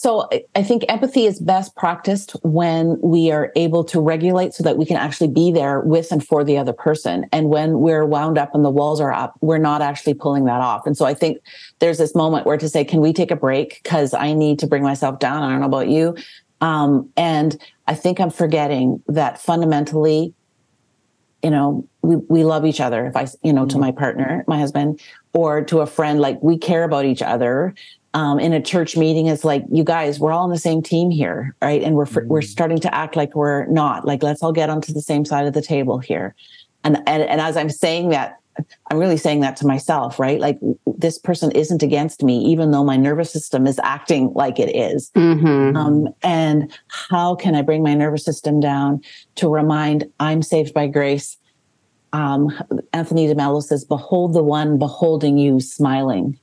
so 0.04 0.28
I 0.54 0.64
think 0.64 0.84
empathy 0.89 1.28
is 1.28 1.39
best 1.39 1.78
practiced 1.78 2.32
when 2.43 2.99
we 3.01 3.32
are 3.32 3.54
able 3.56 3.86
to 3.86 4.01
regulate 4.01 4.54
so 4.54 4.62
that 4.64 4.76
we 4.76 4.86
can 4.86 4.97
actually 4.97 5.30
be 5.30 5.49
there 5.49 5.80
with 5.80 6.12
and 6.12 6.22
for 6.22 6.43
the 6.43 6.58
other 6.58 6.74
person. 6.74 7.26
And 7.32 7.47
when 7.47 7.80
we're 7.80 8.04
wound 8.06 8.38
up 8.38 8.54
and 8.54 8.66
the 8.66 8.70
walls 8.70 8.99
are 8.99 9.14
up, 9.14 9.36
we're 9.39 9.60
not 9.60 9.82
actually 9.82 10.16
pulling 10.16 10.43
that 10.43 10.60
off. 10.60 10.86
And 10.86 10.97
so 10.97 11.06
I 11.06 11.14
think 11.14 11.38
there's 11.80 11.99
this 11.99 12.16
moment 12.16 12.45
where 12.45 12.58
to 12.58 12.68
say, 12.68 12.84
can 12.84 12.99
we 12.99 13.14
take 13.14 13.32
a 13.32 13.38
break? 13.38 13.82
Cause 13.86 14.14
I 14.14 14.34
need 14.34 14.60
to 14.60 14.68
bring 14.68 14.84
myself 14.84 15.20
down. 15.20 15.41
I 15.41 15.51
don't 15.51 15.62
know 15.62 15.68
about 15.68 15.88
you. 15.88 16.18
Um, 16.60 17.10
and 17.16 17.58
I 17.88 17.95
think 17.95 18.20
I'm 18.20 18.30
forgetting 18.30 19.01
that 19.08 19.39
fundamentally, 19.39 20.34
you 21.44 21.50
know, 21.50 21.88
we, 22.02 22.16
we 22.16 22.44
love 22.44 22.66
each 22.66 22.80
other. 22.80 23.06
If 23.06 23.16
I, 23.16 23.28
you 23.44 23.54
know, 23.54 23.62
mm-hmm. 23.62 23.70
to 23.70 23.78
my 23.78 23.91
partner, 23.91 24.44
my 24.48 24.58
husband, 24.58 25.02
or 25.34 25.64
to 25.66 25.82
a 25.82 25.86
friend, 25.86 26.20
like 26.20 26.41
we 26.41 26.58
care 26.58 26.84
about 26.84 27.06
each 27.06 27.22
other 27.22 27.76
um, 28.14 28.39
in 28.39 28.54
a 28.54 28.62
church 28.62 28.96
meeting 28.96 29.28
is 29.28 29.44
like, 29.44 29.64
you 29.72 29.84
guys, 29.84 30.20
we're 30.20 30.32
all 30.32 30.44
on 30.44 30.52
the 30.52 30.58
same 30.58 30.82
team 30.82 31.10
here, 31.10 31.56
right? 31.62 31.82
And 31.82 31.96
we're 31.96 32.06
mm-hmm. 32.06 32.28
we're 32.28 32.41
starting 32.41 32.80
to 32.80 32.96
act 32.96 33.16
like 33.16 33.36
we're 33.36 33.66
not. 33.66 34.06
Like, 34.06 34.24
let's 34.24 34.44
all 34.44 34.54
get 34.54 34.70
onto 34.70 34.94
the 34.94 35.02
same 35.02 35.26
side 35.26 35.48
of 35.48 35.54
the 35.54 35.62
table 35.62 35.98
here. 35.98 36.36
And, 36.84 36.98
and 37.08 37.24
and 37.24 37.41
as 37.41 37.58
I'm 37.58 37.70
saying 37.70 38.10
that, 38.10 38.39
I'm 38.89 38.97
really 38.97 39.18
saying 39.18 39.39
that 39.41 39.56
to 39.58 39.68
myself, 39.68 40.20
right? 40.20 40.39
Like 40.39 40.60
this 40.86 41.18
person 41.18 41.51
isn't 41.51 41.84
against 41.84 42.24
me, 42.24 42.39
even 42.45 42.72
though 42.72 42.84
my 42.84 42.97
nervous 42.97 43.32
system 43.32 43.66
is 43.68 43.80
acting 43.84 44.32
like 44.34 44.60
it 44.60 44.76
is. 44.76 45.12
Mm-hmm. 45.12 45.76
Um, 45.76 46.10
and 46.22 46.72
how 46.88 47.36
can 47.36 47.56
I 47.56 47.62
bring 47.62 47.84
my 47.84 47.93
nervous 47.93 48.26
system 48.26 48.60
down 48.60 49.01
to 49.36 49.49
remind 49.49 50.06
I'm 50.20 50.41
saved 50.41 50.74
by 50.74 50.88
grace? 50.88 51.38
Um, 52.12 52.51
Anthony 52.93 53.28
DeMello 53.28 53.64
says, 53.64 53.86
"Behold 53.86 54.34
the 54.34 54.43
one 54.43 54.78
beholding 54.78 55.38
you, 55.38 55.60
smiling." 55.60 56.39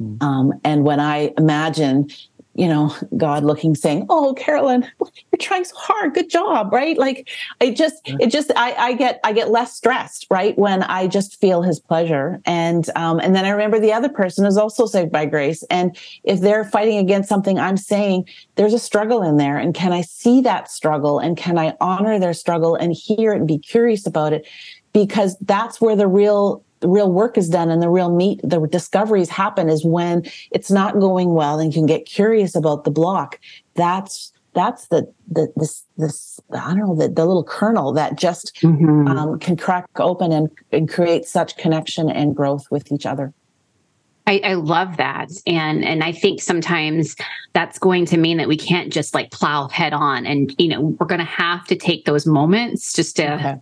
Mm. 0.00 0.22
Um, 0.22 0.52
and 0.64 0.84
when 0.84 1.00
I 1.00 1.32
imagine 1.38 2.08
you 2.54 2.68
know, 2.68 2.94
God 3.16 3.44
looking, 3.44 3.74
saying, 3.74 4.06
"Oh, 4.08 4.34
Carolyn, 4.34 4.86
you're 5.00 5.38
trying 5.38 5.64
so 5.64 5.76
hard. 5.76 6.14
Good 6.14 6.30
job." 6.30 6.72
Right? 6.72 6.96
Like, 6.96 7.28
I 7.60 7.70
just, 7.70 7.96
it 8.04 8.30
just, 8.30 8.52
I, 8.56 8.72
I 8.74 8.92
get, 8.94 9.20
I 9.24 9.32
get 9.32 9.50
less 9.50 9.74
stressed, 9.74 10.26
right, 10.30 10.56
when 10.58 10.82
I 10.82 11.06
just 11.06 11.40
feel 11.40 11.62
His 11.62 11.80
pleasure, 11.80 12.40
and, 12.46 12.88
um, 12.96 13.18
and 13.20 13.34
then 13.34 13.44
I 13.44 13.50
remember 13.50 13.78
the 13.78 13.92
other 13.92 14.08
person 14.08 14.46
is 14.46 14.56
also 14.56 14.86
saved 14.86 15.12
by 15.12 15.26
grace, 15.26 15.62
and 15.70 15.96
if 16.22 16.40
they're 16.40 16.64
fighting 16.64 16.98
against 16.98 17.28
something 17.28 17.58
I'm 17.58 17.76
saying, 17.76 18.28
there's 18.56 18.74
a 18.74 18.78
struggle 18.78 19.22
in 19.22 19.36
there, 19.36 19.58
and 19.58 19.74
can 19.74 19.92
I 19.92 20.02
see 20.02 20.40
that 20.42 20.70
struggle, 20.70 21.18
and 21.18 21.36
can 21.36 21.58
I 21.58 21.74
honor 21.80 22.18
their 22.18 22.34
struggle 22.34 22.74
and 22.74 22.92
hear 22.92 23.32
it 23.32 23.38
and 23.38 23.48
be 23.48 23.58
curious 23.58 24.06
about 24.06 24.32
it, 24.32 24.46
because 24.92 25.36
that's 25.40 25.80
where 25.80 25.96
the 25.96 26.06
real 26.06 26.64
the 26.84 26.90
real 26.90 27.10
work 27.10 27.38
is 27.38 27.48
done 27.48 27.70
and 27.70 27.80
the 27.80 27.88
real 27.88 28.14
meat, 28.14 28.42
the 28.44 28.60
discoveries 28.66 29.30
happen 29.30 29.70
is 29.70 29.82
when 29.86 30.22
it's 30.50 30.70
not 30.70 31.00
going 31.00 31.32
well 31.32 31.58
and 31.58 31.72
you 31.72 31.80
can 31.80 31.86
get 31.86 32.04
curious 32.04 32.54
about 32.54 32.84
the 32.84 32.90
block. 32.90 33.40
That's 33.74 34.34
that's 34.52 34.88
the 34.88 35.10
the 35.26 35.50
this 35.56 35.82
this 35.96 36.38
I 36.52 36.74
don't 36.74 36.80
know 36.80 36.94
the, 36.94 37.08
the 37.08 37.24
little 37.24 37.42
kernel 37.42 37.94
that 37.94 38.18
just 38.18 38.54
mm-hmm. 38.56 39.08
um, 39.08 39.38
can 39.38 39.56
crack 39.56 39.86
open 39.98 40.30
and, 40.30 40.50
and 40.72 40.86
create 40.86 41.24
such 41.24 41.56
connection 41.56 42.10
and 42.10 42.36
growth 42.36 42.70
with 42.70 42.92
each 42.92 43.06
other. 43.06 43.32
I, 44.26 44.40
I, 44.44 44.54
love 44.54 44.98
that. 44.98 45.30
And 45.46 45.84
and 45.84 46.04
I 46.04 46.12
think 46.12 46.42
sometimes 46.42 47.16
that's 47.54 47.78
going 47.78 48.04
to 48.06 48.18
mean 48.18 48.36
that 48.36 48.48
we 48.48 48.58
can't 48.58 48.92
just 48.92 49.14
like 49.14 49.30
plow 49.30 49.68
head 49.68 49.94
on 49.94 50.26
and 50.26 50.54
you 50.58 50.68
know, 50.68 50.82
we're 50.82 51.06
gonna 51.06 51.24
have 51.24 51.66
to 51.68 51.76
take 51.76 52.04
those 52.04 52.26
moments 52.26 52.92
just 52.92 53.16
to 53.16 53.34
okay 53.34 53.60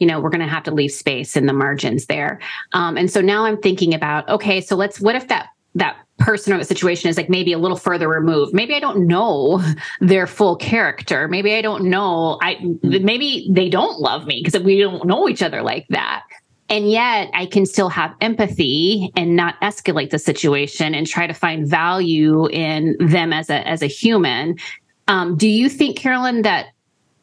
you 0.00 0.06
know, 0.06 0.18
we're 0.18 0.30
going 0.30 0.40
to 0.40 0.48
have 0.48 0.64
to 0.64 0.74
leave 0.74 0.90
space 0.90 1.36
in 1.36 1.46
the 1.46 1.52
margins 1.52 2.06
there. 2.06 2.40
Um, 2.72 2.96
and 2.96 3.10
so 3.10 3.20
now 3.20 3.44
I'm 3.44 3.58
thinking 3.58 3.94
about, 3.94 4.28
okay, 4.28 4.60
so 4.60 4.74
let's, 4.74 5.00
what 5.00 5.14
if 5.14 5.28
that, 5.28 5.50
that 5.76 5.96
person 6.18 6.52
or 6.52 6.58
the 6.58 6.64
situation 6.64 7.08
is 7.08 7.16
like 7.16 7.28
maybe 7.28 7.52
a 7.52 7.58
little 7.58 7.76
further 7.76 8.08
removed. 8.08 8.54
Maybe 8.54 8.74
I 8.74 8.80
don't 8.80 9.06
know 9.06 9.62
their 10.00 10.26
full 10.26 10.56
character. 10.56 11.28
Maybe 11.28 11.54
I 11.54 11.62
don't 11.62 11.84
know. 11.84 12.38
I 12.42 12.58
maybe 12.82 13.48
they 13.50 13.68
don't 13.68 14.00
love 14.00 14.26
me 14.26 14.42
because 14.44 14.60
we 14.62 14.80
don't 14.80 15.06
know 15.06 15.28
each 15.28 15.42
other 15.42 15.62
like 15.62 15.86
that. 15.88 16.24
And 16.68 16.88
yet 16.88 17.30
I 17.34 17.46
can 17.46 17.66
still 17.66 17.88
have 17.88 18.14
empathy 18.20 19.10
and 19.16 19.34
not 19.34 19.60
escalate 19.60 20.10
the 20.10 20.20
situation 20.20 20.94
and 20.94 21.06
try 21.06 21.26
to 21.26 21.34
find 21.34 21.66
value 21.66 22.48
in 22.48 22.96
them 23.00 23.32
as 23.32 23.50
a 23.50 23.66
as 23.66 23.82
a 23.82 23.86
human. 23.86 24.56
Um, 25.08 25.36
do 25.36 25.48
you 25.48 25.68
think, 25.68 25.96
Carolyn, 25.96 26.42
that 26.42 26.66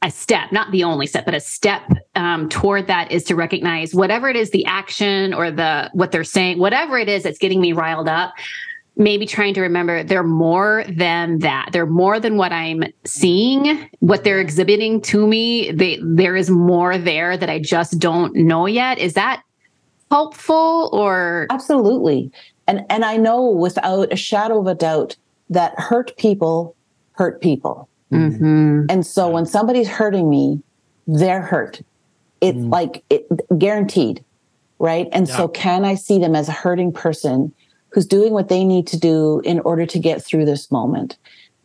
a 0.01 0.11
step, 0.11 0.51
not 0.51 0.71
the 0.71 0.83
only 0.83 1.07
step, 1.07 1.25
but 1.25 1.33
a 1.33 1.39
step 1.39 1.81
um, 2.15 2.49
toward 2.49 2.87
that 2.87 3.11
is 3.11 3.23
to 3.25 3.35
recognize 3.35 3.95
whatever 3.95 4.29
it 4.29 4.35
is, 4.35 4.51
the 4.51 4.65
action 4.65 5.33
or 5.33 5.49
the 5.49 5.89
what 5.93 6.11
they're 6.11 6.23
saying, 6.23 6.59
whatever 6.59 6.97
it 6.97 7.09
is 7.09 7.23
that's 7.23 7.39
getting 7.39 7.61
me 7.61 7.73
riled 7.73 8.07
up. 8.07 8.33
Maybe 8.95 9.27
trying 9.27 9.53
to 9.53 9.61
remember 9.61 10.03
they're 10.03 10.23
more 10.23 10.83
than 10.89 11.39
that. 11.39 11.69
They're 11.71 11.85
more 11.85 12.19
than 12.19 12.37
what 12.37 12.51
I'm 12.51 12.83
seeing, 13.05 13.87
what 13.99 14.23
they're 14.23 14.39
exhibiting 14.39 15.01
to 15.01 15.27
me. 15.27 15.71
They, 15.71 15.99
there 16.01 16.35
is 16.35 16.49
more 16.49 16.97
there 16.97 17.37
that 17.37 17.49
I 17.49 17.59
just 17.59 17.99
don't 17.99 18.35
know 18.35 18.65
yet. 18.65 18.97
Is 18.97 19.13
that 19.13 19.43
helpful 20.09 20.89
or 20.93 21.47
absolutely? 21.49 22.31
And 22.67 22.85
and 22.89 23.05
I 23.05 23.17
know 23.17 23.49
without 23.49 24.11
a 24.11 24.15
shadow 24.15 24.59
of 24.59 24.67
a 24.67 24.75
doubt 24.75 25.15
that 25.49 25.79
hurt 25.79 26.15
people 26.17 26.75
hurt 27.13 27.41
people 27.41 27.87
Mm-hmm. 28.11 28.85
And 28.89 29.05
so 29.05 29.29
when 29.29 29.45
somebody's 29.45 29.87
hurting 29.87 30.29
me, 30.29 30.61
they're 31.07 31.41
hurt. 31.41 31.81
It's 32.41 32.57
mm. 32.57 32.71
like 32.71 33.03
it, 33.09 33.27
guaranteed, 33.57 34.23
right? 34.79 35.07
And 35.11 35.27
yeah. 35.27 35.37
so 35.37 35.47
can 35.47 35.85
I 35.85 35.95
see 35.95 36.19
them 36.19 36.35
as 36.35 36.47
a 36.47 36.53
hurting 36.53 36.91
person 36.91 37.53
who's 37.89 38.05
doing 38.05 38.33
what 38.33 38.49
they 38.49 38.63
need 38.63 38.87
to 38.87 38.99
do 38.99 39.41
in 39.43 39.59
order 39.61 39.85
to 39.85 39.99
get 39.99 40.23
through 40.23 40.45
this 40.45 40.71
moment? 40.71 41.17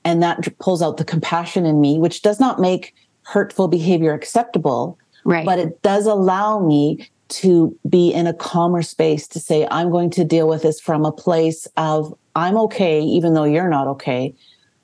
And 0.05 0.22
that 0.22 0.59
pulls 0.59 0.82
out 0.82 0.97
the 0.97 1.05
compassion 1.05 1.66
in 1.66 1.80
me, 1.80 1.99
which 1.99 2.22
does 2.22 2.40
not 2.40 2.61
make 2.61 2.95
hurtful 3.24 3.68
behavior 3.68 4.14
acceptable, 4.14 4.99
right. 5.24 5.47
but 5.47 5.59
it 5.59 5.80
does 5.82 6.07
allow 6.07 6.59
me 6.59 7.09
to 7.28 7.76
be 7.88 8.12
in 8.12 8.26
a 8.26 8.34
calmer 8.34 8.82
space 8.82 9.26
to 9.28 9.40
say, 9.40 9.66
I'm 9.70 9.90
going 9.90 10.11
to 10.11 10.24
deal 10.24 10.49
with 10.49 10.62
this 10.62 10.80
from 10.80 11.05
a 11.05 11.12
place 11.12 11.66
of 11.76 12.14
I'm 12.34 12.57
okay, 12.59 13.01
even 13.01 13.34
though 13.34 13.45
you're 13.45 13.70
not 13.70 13.86
okay. 13.88 14.34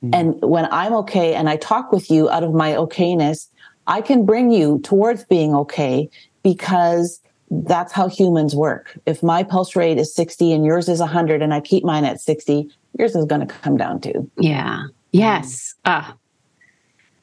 Mm-hmm. 0.03 0.15
And 0.15 0.43
when 0.43 0.67
I'm 0.71 0.93
okay 0.95 1.35
and 1.35 1.49
I 1.49 1.57
talk 1.57 1.93
with 1.93 2.11
you 2.11 2.31
out 2.31 2.45
of 2.45 2.53
my 2.53 2.73
okayness, 2.73 3.49
I 3.87 4.01
can 4.01 4.25
bring 4.27 4.51
you 4.51 4.81
towards 4.85 5.25
being 5.25 5.55
okay 5.55 6.11
because 6.43 7.21
that's 7.51 7.93
how 7.93 8.09
humans 8.09 8.55
work. 8.55 8.99
If 9.07 9.23
my 9.23 9.43
pulse 9.43 9.75
rate 9.75 9.99
is 9.99 10.15
60 10.15 10.53
and 10.53 10.65
yours 10.65 10.89
is 10.89 11.01
100 11.01 11.43
and 11.43 11.55
I 11.55 11.61
keep 11.61 11.85
mine 11.85 12.05
at 12.05 12.21
60, 12.21 12.69
yours 12.99 13.17
is 13.17 13.25
going 13.25 13.41
to 13.41 13.47
come 13.47 13.77
down 13.77 14.01
too. 14.01 14.31
Yeah. 14.37 14.85
Yes. 15.13 15.75
Uh, 15.85 16.13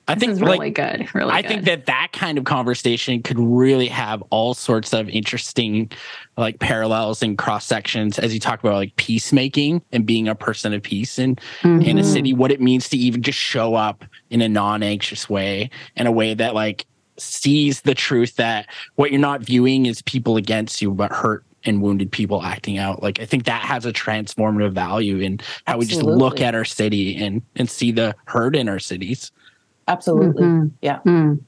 I 0.08 0.16
think 0.16 0.40
really 0.40 0.58
like, 0.58 0.76
good. 0.76 1.08
Really, 1.16 1.32
I 1.32 1.42
good. 1.42 1.48
think 1.48 1.64
that 1.66 1.86
that 1.88 2.10
kind 2.14 2.38
of 2.38 2.44
conversation 2.44 3.24
could 3.24 3.40
really 3.40 3.88
have 3.88 4.22
all 4.30 4.54
sorts 4.54 4.94
of 4.94 5.10
interesting, 5.10 5.92
like 6.38 6.60
parallels 6.60 7.24
and 7.24 7.38
cross 7.38 7.66
sections 7.66 8.20
as 8.20 8.34
you 8.34 8.40
talk 8.40 8.60
about 8.60 8.76
like 8.76 8.96
peacemaking 8.98 9.82
and 9.92 10.06
being 10.06 10.28
a 10.28 10.36
person 10.36 10.74
of 10.74 10.84
peace 10.84 11.18
in 11.18 11.36
mm-hmm. 11.36 11.82
in 11.82 11.98
a 11.98 12.02
mm-hmm. 12.02 12.12
city. 12.12 12.34
What 12.34 12.52
it 12.52 12.62
means 12.62 12.88
to 12.90 12.98
even 12.98 13.24
just 13.24 13.40
show 13.40 13.74
up 13.74 14.06
in 14.30 14.42
a 14.42 14.50
non 14.50 14.84
anxious 14.84 15.28
way, 15.28 15.72
in 15.96 16.06
a 16.06 16.12
way 16.12 16.36
that 16.36 16.54
like 16.54 16.86
sees 17.18 17.82
the 17.82 17.96
truth 17.96 18.36
that 18.36 18.68
what 18.96 19.12
you're 19.12 19.20
not 19.20 19.42
viewing 19.42 19.86
is 19.86 20.02
people 20.04 20.38
against 20.38 20.82
you, 20.82 20.92
but 20.92 21.12
hurt 21.12 21.46
and 21.66 21.82
wounded 21.82 22.12
people 22.12 22.44
acting 22.44 22.78
out. 22.78 23.02
Like 23.02 23.20
I 23.20 23.26
think 23.26 23.46
that 23.46 23.62
has 23.64 23.86
a 23.86 23.94
transformative 23.94 24.74
value 24.74 25.20
in 25.20 25.40
how 25.66 25.80
Absolutely. 25.80 25.86
we 25.86 25.90
just 25.90 26.04
look 26.04 26.42
at 26.42 26.56
our 26.56 26.66
city 26.66 27.18
and 27.18 27.42
and 27.56 27.70
see 27.70 27.92
the 27.92 28.16
hurt 28.26 28.56
in 28.56 28.70
our 28.70 28.80
cities. 28.80 29.32
Absolutely. 29.88 30.44
Mm-hmm. 30.44 30.68
Yeah. 30.82 31.00
Mm. 31.06 31.42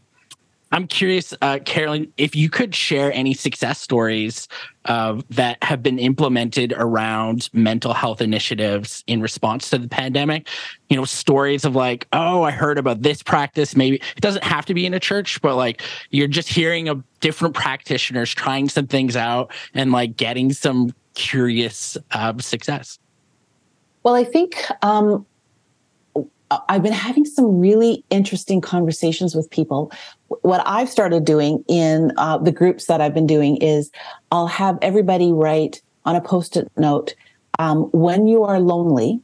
I'm 0.72 0.86
curious, 0.86 1.34
uh, 1.42 1.60
Carolyn, 1.64 2.12
if 2.18 2.36
you 2.36 2.50
could 2.50 2.76
share 2.76 3.12
any 3.14 3.34
success 3.34 3.80
stories 3.80 4.50
uh, 4.86 5.22
that 5.30 5.64
have 5.64 5.82
been 5.82 5.98
implemented 5.98 6.74
around 6.76 7.50
mental 7.54 7.94
health 7.94 8.22
initiatives 8.22 9.04
in 9.08 9.22
response 9.22 9.70
to 9.70 9.78
the 9.78 9.88
pandemic. 9.88 10.48
You 10.90 10.98
know, 10.98 11.06
stories 11.06 11.64
of 11.64 11.76
like, 11.76 12.08
oh, 12.12 12.44
I 12.44 12.52
heard 12.52 12.78
about 12.78 13.02
this 13.02 13.24
practice. 13.24 13.78
Maybe 13.78 14.02
it 14.16 14.22
doesn't 14.22 14.44
have 14.44 14.66
to 14.66 14.74
be 14.74 14.86
in 14.86 14.94
a 14.94 15.00
church, 15.00 15.42
but 15.42 15.56
like 15.56 15.82
you're 16.10 16.28
just 16.28 16.50
hearing 16.50 16.90
of 16.90 17.02
different 17.22 17.56
practitioners 17.56 18.34
trying 18.34 18.68
some 18.68 18.88
things 18.88 19.16
out 19.16 19.52
and 19.74 19.94
like 19.94 20.18
getting 20.18 20.52
some 20.52 20.94
curious 21.14 21.98
uh, 22.12 22.38
success. 22.40 23.00
Well, 24.04 24.16
I 24.16 24.26
think 24.26 24.66
um, 24.82 25.26
I've 26.50 26.84
been 26.84 26.94
having 26.94 27.26
some 27.26 27.60
really 27.60 28.04
interesting 28.10 28.62
conversations 28.62 29.36
with 29.36 29.50
people. 29.50 29.92
What 30.42 30.62
I've 30.66 30.90
started 30.90 31.26
doing 31.26 31.64
in 31.68 32.14
uh, 32.18 32.38
the 32.38 32.52
groups 32.52 32.86
that 32.86 33.02
I've 33.02 33.14
been 33.14 33.28
doing 33.28 33.58
is 33.58 33.92
I'll 34.32 34.48
have 34.48 34.78
everybody 34.82 35.32
write 35.32 35.82
on 36.06 36.16
a 36.16 36.22
post 36.22 36.56
it 36.56 36.72
note 36.78 37.16
um, 37.60 37.84
when 37.92 38.28
you 38.28 38.44
are 38.44 38.60
lonely, 38.60 39.20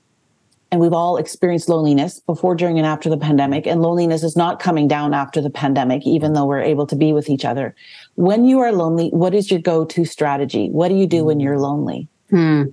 and 0.71 0.81
we've 0.81 0.93
all 0.93 1.17
experienced 1.17 1.69
loneliness 1.69 2.19
before, 2.21 2.55
during, 2.55 2.77
and 2.77 2.87
after 2.87 3.09
the 3.09 3.17
pandemic, 3.17 3.67
and 3.67 3.81
loneliness 3.81 4.23
is 4.23 4.35
not 4.35 4.59
coming 4.59 4.87
down 4.87 5.13
after 5.13 5.39
the 5.39 5.51
pandemic, 5.51 6.05
even 6.05 6.33
though 6.33 6.45
we're 6.45 6.61
able 6.61 6.87
to 6.87 6.95
be 6.95 7.13
with 7.13 7.29
each 7.29 7.45
other. 7.45 7.75
When 8.15 8.43
you 8.43 8.59
are 8.59 8.71
lonely, 8.71 9.09
what 9.09 9.33
is 9.33 9.51
your 9.51 9.59
go 9.59 9.85
to 9.85 10.03
strategy? 10.03 10.69
What 10.69 10.89
do 10.89 10.95
you 10.95 11.05
do 11.05 11.23
when 11.23 11.39
you're 11.39 11.59
lonely? 11.59 12.07
Hmm 12.31 12.63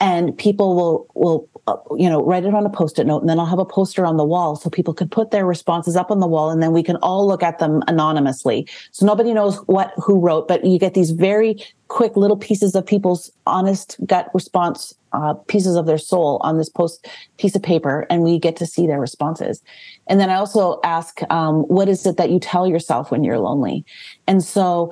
and 0.00 0.36
people 0.36 0.76
will 0.76 1.06
will 1.14 1.48
uh, 1.68 1.76
you 1.96 2.08
know, 2.08 2.24
write 2.24 2.44
it 2.44 2.54
on 2.54 2.64
a 2.64 2.70
post-it 2.70 3.06
note, 3.06 3.20
and 3.20 3.28
then 3.28 3.38
I'll 3.38 3.44
have 3.44 3.58
a 3.58 3.64
poster 3.64 4.06
on 4.06 4.16
the 4.16 4.24
wall 4.24 4.56
so 4.56 4.70
people 4.70 4.94
can 4.94 5.06
put 5.06 5.32
their 5.32 5.44
responses 5.44 5.96
up 5.96 6.10
on 6.10 6.18
the 6.18 6.26
wall, 6.26 6.48
and 6.48 6.62
then 6.62 6.72
we 6.72 6.82
can 6.82 6.96
all 6.96 7.26
look 7.26 7.42
at 7.42 7.58
them 7.58 7.82
anonymously. 7.86 8.66
So 8.92 9.04
nobody 9.04 9.34
knows 9.34 9.56
what 9.66 9.92
who 9.96 10.18
wrote, 10.18 10.48
but 10.48 10.64
you 10.64 10.78
get 10.78 10.94
these 10.94 11.10
very 11.10 11.62
quick 11.88 12.16
little 12.16 12.38
pieces 12.38 12.74
of 12.74 12.86
people's 12.86 13.30
honest 13.46 13.96
gut 14.06 14.30
response, 14.32 14.94
uh, 15.12 15.34
pieces 15.34 15.76
of 15.76 15.84
their 15.84 15.98
soul 15.98 16.40
on 16.42 16.56
this 16.56 16.70
post 16.70 17.06
piece 17.36 17.54
of 17.54 17.62
paper, 17.62 18.06
and 18.08 18.22
we 18.22 18.38
get 18.38 18.56
to 18.56 18.66
see 18.66 18.86
their 18.86 19.00
responses. 19.00 19.62
And 20.06 20.18
then 20.18 20.30
I 20.30 20.36
also 20.36 20.80
ask, 20.84 21.20
um, 21.30 21.64
what 21.64 21.86
is 21.86 22.06
it 22.06 22.16
that 22.16 22.30
you 22.30 22.40
tell 22.40 22.66
yourself 22.66 23.10
when 23.10 23.24
you're 23.24 23.38
lonely? 23.38 23.84
And 24.26 24.42
so 24.42 24.90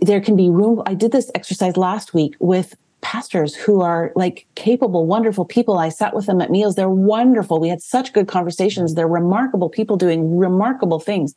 there 0.00 0.20
can 0.20 0.36
be 0.36 0.48
room. 0.50 0.82
I 0.86 0.94
did 0.94 1.12
this 1.12 1.30
exercise 1.34 1.76
last 1.76 2.14
week 2.14 2.34
with 2.40 2.74
pastors 3.02 3.54
who 3.54 3.82
are 3.82 4.12
like 4.16 4.46
capable, 4.54 5.06
wonderful 5.06 5.44
people. 5.44 5.78
I 5.78 5.90
sat 5.90 6.14
with 6.14 6.26
them 6.26 6.40
at 6.40 6.50
meals. 6.50 6.76
They're 6.76 6.88
wonderful. 6.88 7.60
We 7.60 7.68
had 7.68 7.82
such 7.82 8.12
good 8.12 8.28
conversations. 8.28 8.94
They're 8.94 9.06
remarkable 9.06 9.68
people 9.68 9.96
doing 9.96 10.38
remarkable 10.38 11.00
things. 11.00 11.34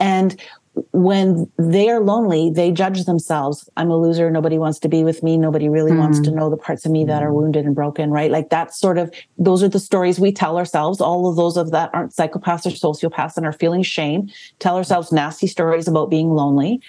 And 0.00 0.34
when 0.90 1.48
they 1.56 1.88
are 1.88 2.00
lonely, 2.00 2.50
they 2.50 2.72
judge 2.72 3.04
themselves. 3.04 3.68
I'm 3.76 3.90
a 3.90 3.96
loser. 3.96 4.28
Nobody 4.28 4.58
wants 4.58 4.80
to 4.80 4.88
be 4.88 5.04
with 5.04 5.22
me. 5.22 5.36
Nobody 5.36 5.68
really 5.68 5.92
mm. 5.92 5.98
wants 5.98 6.18
to 6.20 6.32
know 6.32 6.50
the 6.50 6.56
parts 6.56 6.84
of 6.84 6.90
me 6.90 7.04
that 7.04 7.22
are 7.22 7.30
mm. 7.30 7.34
wounded 7.34 7.64
and 7.64 7.76
broken, 7.76 8.10
right? 8.10 8.30
Like 8.30 8.50
that's 8.50 8.80
sort 8.80 8.98
of, 8.98 9.14
those 9.38 9.62
are 9.62 9.68
the 9.68 9.78
stories 9.78 10.18
we 10.18 10.32
tell 10.32 10.58
ourselves. 10.58 11.00
All 11.00 11.28
of 11.28 11.36
those 11.36 11.56
of 11.56 11.70
that 11.70 11.90
aren't 11.94 12.12
psychopaths 12.12 12.66
or 12.66 12.70
sociopaths 12.70 13.36
and 13.36 13.46
are 13.46 13.52
feeling 13.52 13.84
shame, 13.84 14.28
tell 14.58 14.76
ourselves 14.76 15.12
nasty 15.12 15.46
stories 15.46 15.86
about 15.86 16.10
being 16.10 16.30
lonely. 16.30 16.80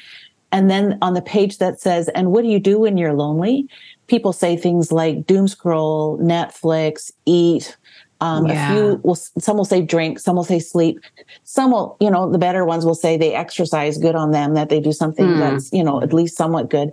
And 0.52 0.70
then 0.70 0.98
on 1.02 1.14
the 1.14 1.22
page 1.22 1.58
that 1.58 1.80
says, 1.80 2.08
and 2.10 2.32
what 2.32 2.42
do 2.42 2.48
you 2.48 2.60
do 2.60 2.80
when 2.80 2.98
you're 2.98 3.14
lonely? 3.14 3.68
People 4.08 4.34
say 4.34 4.56
things 4.56 4.92
like 4.92 5.26
doom 5.26 5.48
scroll, 5.48 6.18
Netflix, 6.20 7.12
eat, 7.26 7.76
um, 8.22 8.48
yeah. 8.48 8.72
A 8.72 8.74
few 8.74 9.02
will, 9.04 9.16
some 9.16 9.58
will 9.58 9.66
say 9.66 9.82
drink, 9.82 10.20
some 10.20 10.36
will 10.36 10.44
say 10.44 10.60
sleep. 10.60 11.00
Some 11.44 11.72
will, 11.72 11.98
you 12.00 12.10
know, 12.10 12.32
the 12.32 12.38
better 12.38 12.64
ones 12.66 12.86
will 12.86 12.96
say 12.96 13.18
they 13.18 13.34
exercise 13.34 13.98
good 13.98 14.16
on 14.16 14.32
them, 14.32 14.54
that 14.54 14.70
they 14.70 14.80
do 14.80 14.92
something 14.92 15.26
mm. 15.26 15.40
that's, 15.40 15.72
you 15.74 15.84
know, 15.84 16.02
at 16.02 16.14
least 16.14 16.38
somewhat 16.38 16.70
good. 16.70 16.92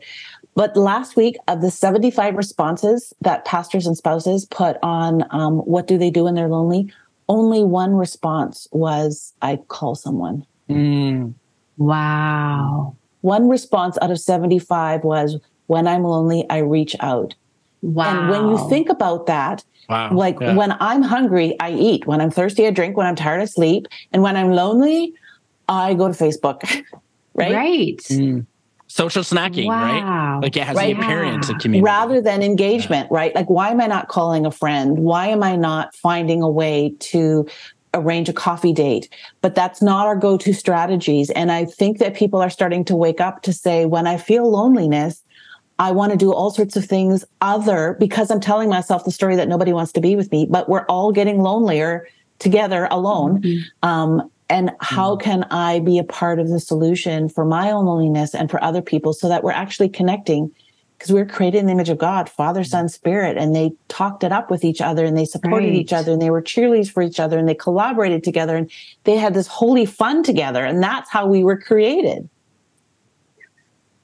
But 0.55 0.77
last 0.77 1.17
week, 1.17 1.37
of 1.49 1.63
the 1.63 1.71
75 1.71 2.35
responses 2.35 3.15
that 3.21 3.45
pastors 3.45 3.87
and 3.87 3.97
spouses 3.97 4.45
put 4.45 4.77
on 4.83 5.25
um, 5.31 5.59
what 5.59 5.87
do 5.87 5.97
they 5.97 6.11
do 6.11 6.25
when 6.25 6.35
they're 6.35 6.49
lonely, 6.49 6.93
only 7.29 7.65
one 7.65 7.95
response 7.95 8.69
was, 8.73 9.33
I 9.41 9.57
call 9.57 9.95
someone. 9.95 10.45
Mm. 10.69 11.35
Wow. 11.79 12.97
One 13.23 13.49
response 13.49 13.97
out 14.03 14.11
of 14.11 14.19
75 14.19 15.05
was, 15.05 15.39
when 15.67 15.87
I'm 15.87 16.03
lonely, 16.03 16.45
I 16.51 16.59
reach 16.59 16.97
out. 17.01 17.35
Wow. 17.83 18.21
And 18.21 18.31
when 18.31 18.49
you 18.51 18.69
think 18.69 18.89
about 18.89 19.27
that, 19.27 19.65
Wow. 19.89 20.15
Like 20.15 20.41
yeah. 20.41 20.55
when 20.55 20.73
I'm 20.81 21.03
hungry, 21.03 21.57
I 21.61 21.73
eat. 21.73 22.07
When 22.07 22.21
I'm 22.21 22.31
thirsty, 22.31 22.67
I 22.67 22.71
drink. 22.71 22.97
When 22.97 23.07
I'm 23.07 23.17
tired, 23.17 23.41
I 23.41 23.45
sleep. 23.45 23.87
And 24.13 24.23
when 24.23 24.37
I'm 24.37 24.53
lonely, 24.53 25.15
I 25.69 25.95
go 25.95 26.09
to 26.11 26.15
Facebook. 26.15 26.63
right? 27.35 27.53
Right. 27.53 27.99
Mm. 28.09 28.47
Social 28.87 29.23
snacking, 29.23 29.67
wow. 29.67 29.83
right? 29.83 30.43
Like 30.43 30.57
it 30.57 30.65
has 30.65 30.77
right? 30.77 30.95
the 30.95 31.03
appearance 31.03 31.49
yeah. 31.49 31.55
of 31.55 31.61
community. 31.61 31.85
Rather 31.85 32.21
than 32.21 32.43
engagement, 32.43 33.09
yeah. 33.11 33.17
right? 33.17 33.35
Like 33.35 33.49
why 33.49 33.71
am 33.71 33.81
I 33.81 33.87
not 33.87 34.09
calling 34.09 34.47
a 34.47 34.51
friend? 34.51 34.99
Why 34.99 35.29
am 35.29 35.43
I 35.43 35.57
not 35.57 35.95
finding 35.97 36.43
a 36.43 36.49
way 36.49 36.95
to 37.01 37.47
arrange 37.95 38.29
a 38.29 38.35
coffee 38.35 38.73
date? 38.73 39.09
But 39.41 39.55
that's 39.55 39.83
not 39.83 40.07
our 40.07 40.17
go-to 40.17 40.53
strategies. 40.53 41.31
And 41.31 41.51
I 41.51 41.65
think 41.65 41.99
that 41.99 42.15
people 42.15 42.41
are 42.41 42.51
starting 42.51 42.85
to 42.87 42.97
wake 42.97 43.21
up 43.21 43.43
to 43.43 43.53
say, 43.53 43.87
when 43.87 44.07
I 44.07 44.19
feel 44.19 44.51
loneliness, 44.51 45.23
I 45.83 45.91
want 45.91 46.13
to 46.13 46.17
do 46.17 46.33
all 46.33 46.53
sorts 46.53 46.77
of 46.77 46.85
things 46.85 47.25
other 47.41 47.97
because 47.99 48.31
I'm 48.31 48.39
telling 48.39 48.69
myself 48.69 49.05
the 49.05 49.11
story 49.11 49.35
that 49.35 49.49
nobody 49.49 49.73
wants 49.73 49.91
to 49.95 50.01
be 50.01 50.15
with 50.15 50.31
me, 50.31 50.47
but 50.49 50.69
we're 50.69 50.87
all 50.87 51.11
getting 51.11 51.41
lonelier 51.41 52.07
together 52.39 52.87
alone. 52.89 53.43
Mm-hmm. 53.43 53.89
Um, 53.89 54.31
and 54.49 54.71
how 54.81 55.17
mm-hmm. 55.17 55.25
can 55.25 55.43
I 55.51 55.81
be 55.81 55.99
a 55.99 56.05
part 56.05 56.39
of 56.39 56.49
the 56.49 56.61
solution 56.61 57.29
for 57.29 57.45
my 57.45 57.73
own 57.73 57.87
loneliness 57.87 58.33
and 58.33 58.49
for 58.49 58.63
other 58.63 58.81
people 58.81 59.13
so 59.13 59.29
that 59.29 59.43
we're 59.43 59.51
actually 59.51 59.89
connecting? 59.89 60.53
Because 60.97 61.13
we're 61.13 61.27
created 61.27 61.59
in 61.59 61.67
the 61.67 61.73
image 61.73 61.89
of 61.89 61.99
God, 61.99 62.29
Father, 62.29 62.63
Son, 62.63 62.89
Spirit, 62.89 63.37
and 63.37 63.53
they 63.53 63.73
talked 63.89 64.23
it 64.23 64.31
up 64.31 64.53
with 64.53 64.65
each 64.65 64.81
other 64.81 65.05
and 65.05 65.19
they 65.19 65.25
supported 65.25 65.67
right. 65.71 65.75
each 65.75 65.93
other 65.93 66.13
and 66.13 66.23
they 66.23 66.31
were 66.31 66.43
cheerleaders 66.43 66.93
for 66.93 67.03
each 67.03 67.19
other 67.19 67.39
and 67.39 67.49
they 67.49 67.57
collaborated 67.57 68.23
together 68.23 68.57
and 68.57 68.71
they 69.03 69.17
had 69.17 69.35
this 69.35 69.49
holy 69.49 69.85
fun 69.85 70.23
together. 70.23 70.65
And 70.65 70.81
that's 70.81 71.11
how 71.11 71.27
we 71.27 71.43
were 71.43 71.59
created. 71.59 72.29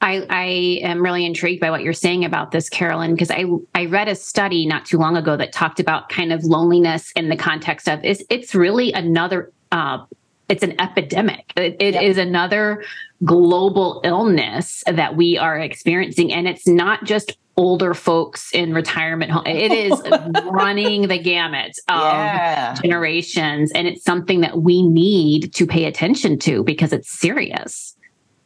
I, 0.00 0.26
I 0.30 0.44
am 0.86 1.02
really 1.02 1.24
intrigued 1.24 1.60
by 1.60 1.70
what 1.70 1.82
you're 1.82 1.92
saying 1.92 2.24
about 2.24 2.52
this, 2.52 2.68
Carolyn, 2.68 3.14
because 3.14 3.30
I, 3.30 3.46
I 3.74 3.86
read 3.86 4.08
a 4.08 4.14
study 4.14 4.64
not 4.64 4.86
too 4.86 4.98
long 4.98 5.16
ago 5.16 5.36
that 5.36 5.52
talked 5.52 5.80
about 5.80 6.08
kind 6.08 6.32
of 6.32 6.44
loneliness 6.44 7.10
in 7.16 7.28
the 7.28 7.36
context 7.36 7.88
of 7.88 8.00
it's, 8.04 8.22
it's 8.30 8.54
really 8.54 8.92
another, 8.92 9.52
uh, 9.72 10.04
it's 10.48 10.62
an 10.62 10.80
epidemic. 10.80 11.52
It, 11.56 11.76
it 11.80 11.94
yep. 11.94 12.02
is 12.02 12.16
another 12.16 12.84
global 13.24 14.00
illness 14.04 14.84
that 14.86 15.16
we 15.16 15.36
are 15.36 15.58
experiencing. 15.58 16.32
And 16.32 16.46
it's 16.46 16.66
not 16.66 17.04
just 17.04 17.36
older 17.56 17.92
folks 17.92 18.54
in 18.54 18.72
retirement 18.72 19.32
home. 19.32 19.44
It 19.46 19.72
is 19.72 20.00
running 20.44 21.08
the 21.08 21.18
gamut 21.18 21.76
of 21.88 22.00
yeah. 22.00 22.74
generations. 22.74 23.72
And 23.72 23.88
it's 23.88 24.04
something 24.04 24.42
that 24.42 24.62
we 24.62 24.80
need 24.82 25.52
to 25.54 25.66
pay 25.66 25.86
attention 25.86 26.38
to 26.40 26.62
because 26.62 26.92
it's 26.92 27.10
serious 27.10 27.96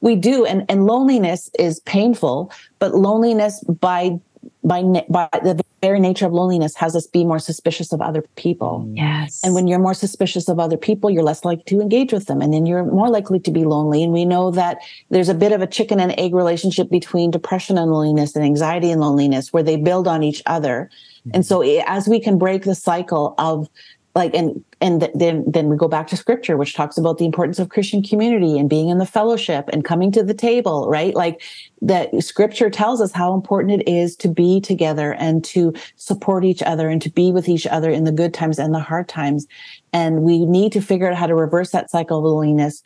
we 0.02 0.14
do 0.14 0.44
and 0.44 0.66
and 0.68 0.84
loneliness 0.84 1.50
is 1.58 1.80
painful 1.80 2.52
but 2.78 2.94
loneliness 2.94 3.64
by 3.64 4.20
by 4.62 4.82
by 5.08 5.28
the 5.32 5.62
very 5.80 5.98
nature 5.98 6.26
of 6.26 6.32
loneliness 6.32 6.76
has 6.76 6.94
us 6.94 7.06
be 7.08 7.24
more 7.24 7.40
suspicious 7.40 7.92
of 7.92 8.00
other 8.00 8.22
people. 8.36 8.88
Yes. 8.94 9.40
And 9.42 9.52
when 9.54 9.66
you're 9.66 9.80
more 9.80 9.94
suspicious 9.94 10.48
of 10.48 10.60
other 10.60 10.76
people, 10.76 11.10
you're 11.10 11.24
less 11.24 11.44
likely 11.44 11.64
to 11.64 11.80
engage 11.80 12.12
with 12.12 12.26
them 12.26 12.40
and 12.40 12.54
then 12.54 12.66
you're 12.66 12.84
more 12.84 13.08
likely 13.08 13.40
to 13.40 13.50
be 13.50 13.64
lonely. 13.64 14.02
And 14.04 14.12
we 14.12 14.24
know 14.24 14.52
that 14.52 14.78
there's 15.10 15.28
a 15.28 15.34
bit 15.34 15.50
of 15.50 15.60
a 15.60 15.66
chicken 15.66 15.98
and 15.98 16.14
egg 16.18 16.34
relationship 16.34 16.88
between 16.88 17.32
depression 17.32 17.76
and 17.76 17.90
loneliness 17.90 18.36
and 18.36 18.44
anxiety 18.44 18.92
and 18.92 19.00
loneliness 19.00 19.52
where 19.52 19.64
they 19.64 19.76
build 19.76 20.06
on 20.06 20.22
each 20.22 20.42
other. 20.46 20.88
Mm-hmm. 21.20 21.30
And 21.34 21.46
so 21.46 21.62
as 21.62 22.08
we 22.08 22.20
can 22.20 22.38
break 22.38 22.62
the 22.62 22.76
cycle 22.76 23.34
of 23.38 23.68
like 24.14 24.34
and 24.34 24.64
and 24.82 25.08
then 25.14 25.44
then 25.46 25.68
we 25.68 25.76
go 25.76 25.88
back 25.88 26.06
to 26.08 26.16
scripture 26.16 26.56
which 26.56 26.74
talks 26.74 26.98
about 26.98 27.16
the 27.18 27.24
importance 27.24 27.58
of 27.58 27.70
christian 27.70 28.02
community 28.02 28.58
and 28.58 28.68
being 28.68 28.90
in 28.90 28.98
the 28.98 29.06
fellowship 29.06 29.68
and 29.72 29.84
coming 29.84 30.12
to 30.12 30.22
the 30.22 30.34
table 30.34 30.82
right? 30.92 31.14
Like 31.14 31.42
that 31.80 32.22
scripture 32.22 32.70
tells 32.70 33.00
us 33.00 33.12
how 33.12 33.34
important 33.34 33.80
it 33.80 33.88
is 33.88 34.14
to 34.16 34.28
be 34.28 34.60
together 34.60 35.14
and 35.14 35.42
to 35.46 35.72
support 35.96 36.44
each 36.44 36.62
other 36.62 36.88
and 36.88 37.00
to 37.02 37.10
be 37.10 37.32
with 37.32 37.48
each 37.48 37.66
other 37.66 37.90
in 37.90 38.04
the 38.04 38.12
good 38.12 38.34
times 38.34 38.58
and 38.58 38.74
the 38.74 38.80
hard 38.80 39.08
times. 39.08 39.46
And 39.92 40.22
we 40.22 40.44
need 40.44 40.72
to 40.72 40.80
figure 40.80 41.10
out 41.10 41.16
how 41.16 41.26
to 41.26 41.34
reverse 41.34 41.70
that 41.70 41.90
cycle 41.90 42.18
of 42.18 42.24
loneliness 42.24 42.82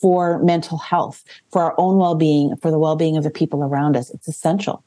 for 0.00 0.38
mental 0.42 0.78
health 0.78 1.24
for 1.50 1.62
our 1.62 1.74
own 1.76 1.98
well-being 1.98 2.56
for 2.56 2.70
the 2.70 2.78
well-being 2.78 3.16
of 3.16 3.24
the 3.24 3.30
people 3.30 3.62
around 3.62 3.96
us. 3.96 4.10
It's 4.10 4.28
essential. 4.28 4.82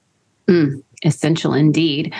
Mm 0.48 0.84
essential 1.04 1.54
indeed. 1.54 2.14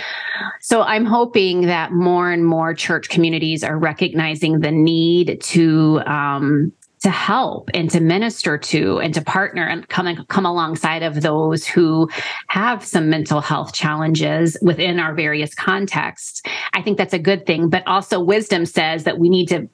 So 0.62 0.82
I'm 0.82 1.06
hoping 1.06 1.62
that 1.62 1.92
more 1.92 2.32
and 2.32 2.46
more 2.46 2.74
church 2.74 3.10
communities 3.10 3.64
are 3.64 3.78
recognizing 3.78 4.60
the 4.60 4.72
need 4.72 5.42
to 5.42 6.02
um, 6.06 6.72
to 7.04 7.10
help 7.10 7.70
and 7.74 7.90
to 7.92 8.00
minister 8.00 8.58
to 8.58 8.98
and 9.00 9.14
to 9.14 9.22
partner 9.22 9.68
and 9.68 9.88
come 9.90 10.26
come 10.28 10.46
alongside 10.46 11.04
of 11.04 11.22
those 11.22 11.68
who 11.68 12.10
have 12.48 12.84
some 12.84 13.10
mental 13.10 13.42
health 13.42 13.74
challenges 13.74 14.58
within 14.62 15.00
our 15.00 15.14
various 15.14 15.54
contexts. 15.54 16.42
I 16.74 16.82
think 16.82 16.98
that's 16.98 17.14
a 17.14 17.20
good 17.20 17.46
thing, 17.46 17.70
but 17.70 17.86
also 17.88 18.22
wisdom 18.22 18.66
says 18.66 19.04
that 19.04 19.20
we 19.20 19.28
need 19.28 19.50
to 19.50 19.70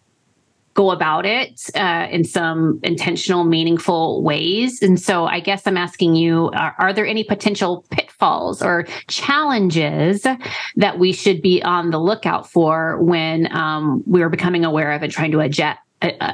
go 0.79 0.91
about 0.91 1.25
it 1.25 1.69
uh, 1.75 2.07
in 2.09 2.23
some 2.23 2.79
intentional, 2.83 3.43
meaningful 3.43 4.23
ways. 4.23 4.81
And 4.81 4.97
so 4.97 5.25
I 5.25 5.41
guess 5.41 5.67
I'm 5.67 5.75
asking 5.75 6.15
you, 6.15 6.51
are, 6.51 6.73
are, 6.79 6.93
there 6.93 7.05
any 7.05 7.25
potential 7.25 7.85
pitfalls 7.91 8.61
or 8.61 8.85
challenges 9.09 10.25
that 10.77 10.97
we 10.97 11.11
should 11.11 11.41
be 11.41 11.61
on 11.61 11.89
the 11.89 11.99
lookout 11.99 12.49
for 12.49 12.97
when 13.03 13.53
um, 13.53 14.01
we're 14.05 14.29
becoming 14.29 14.63
aware 14.63 14.93
of 14.93 15.03
and 15.03 15.11
trying 15.11 15.31
to 15.31 15.41
adjust, 15.41 15.79
uh, 16.01 16.31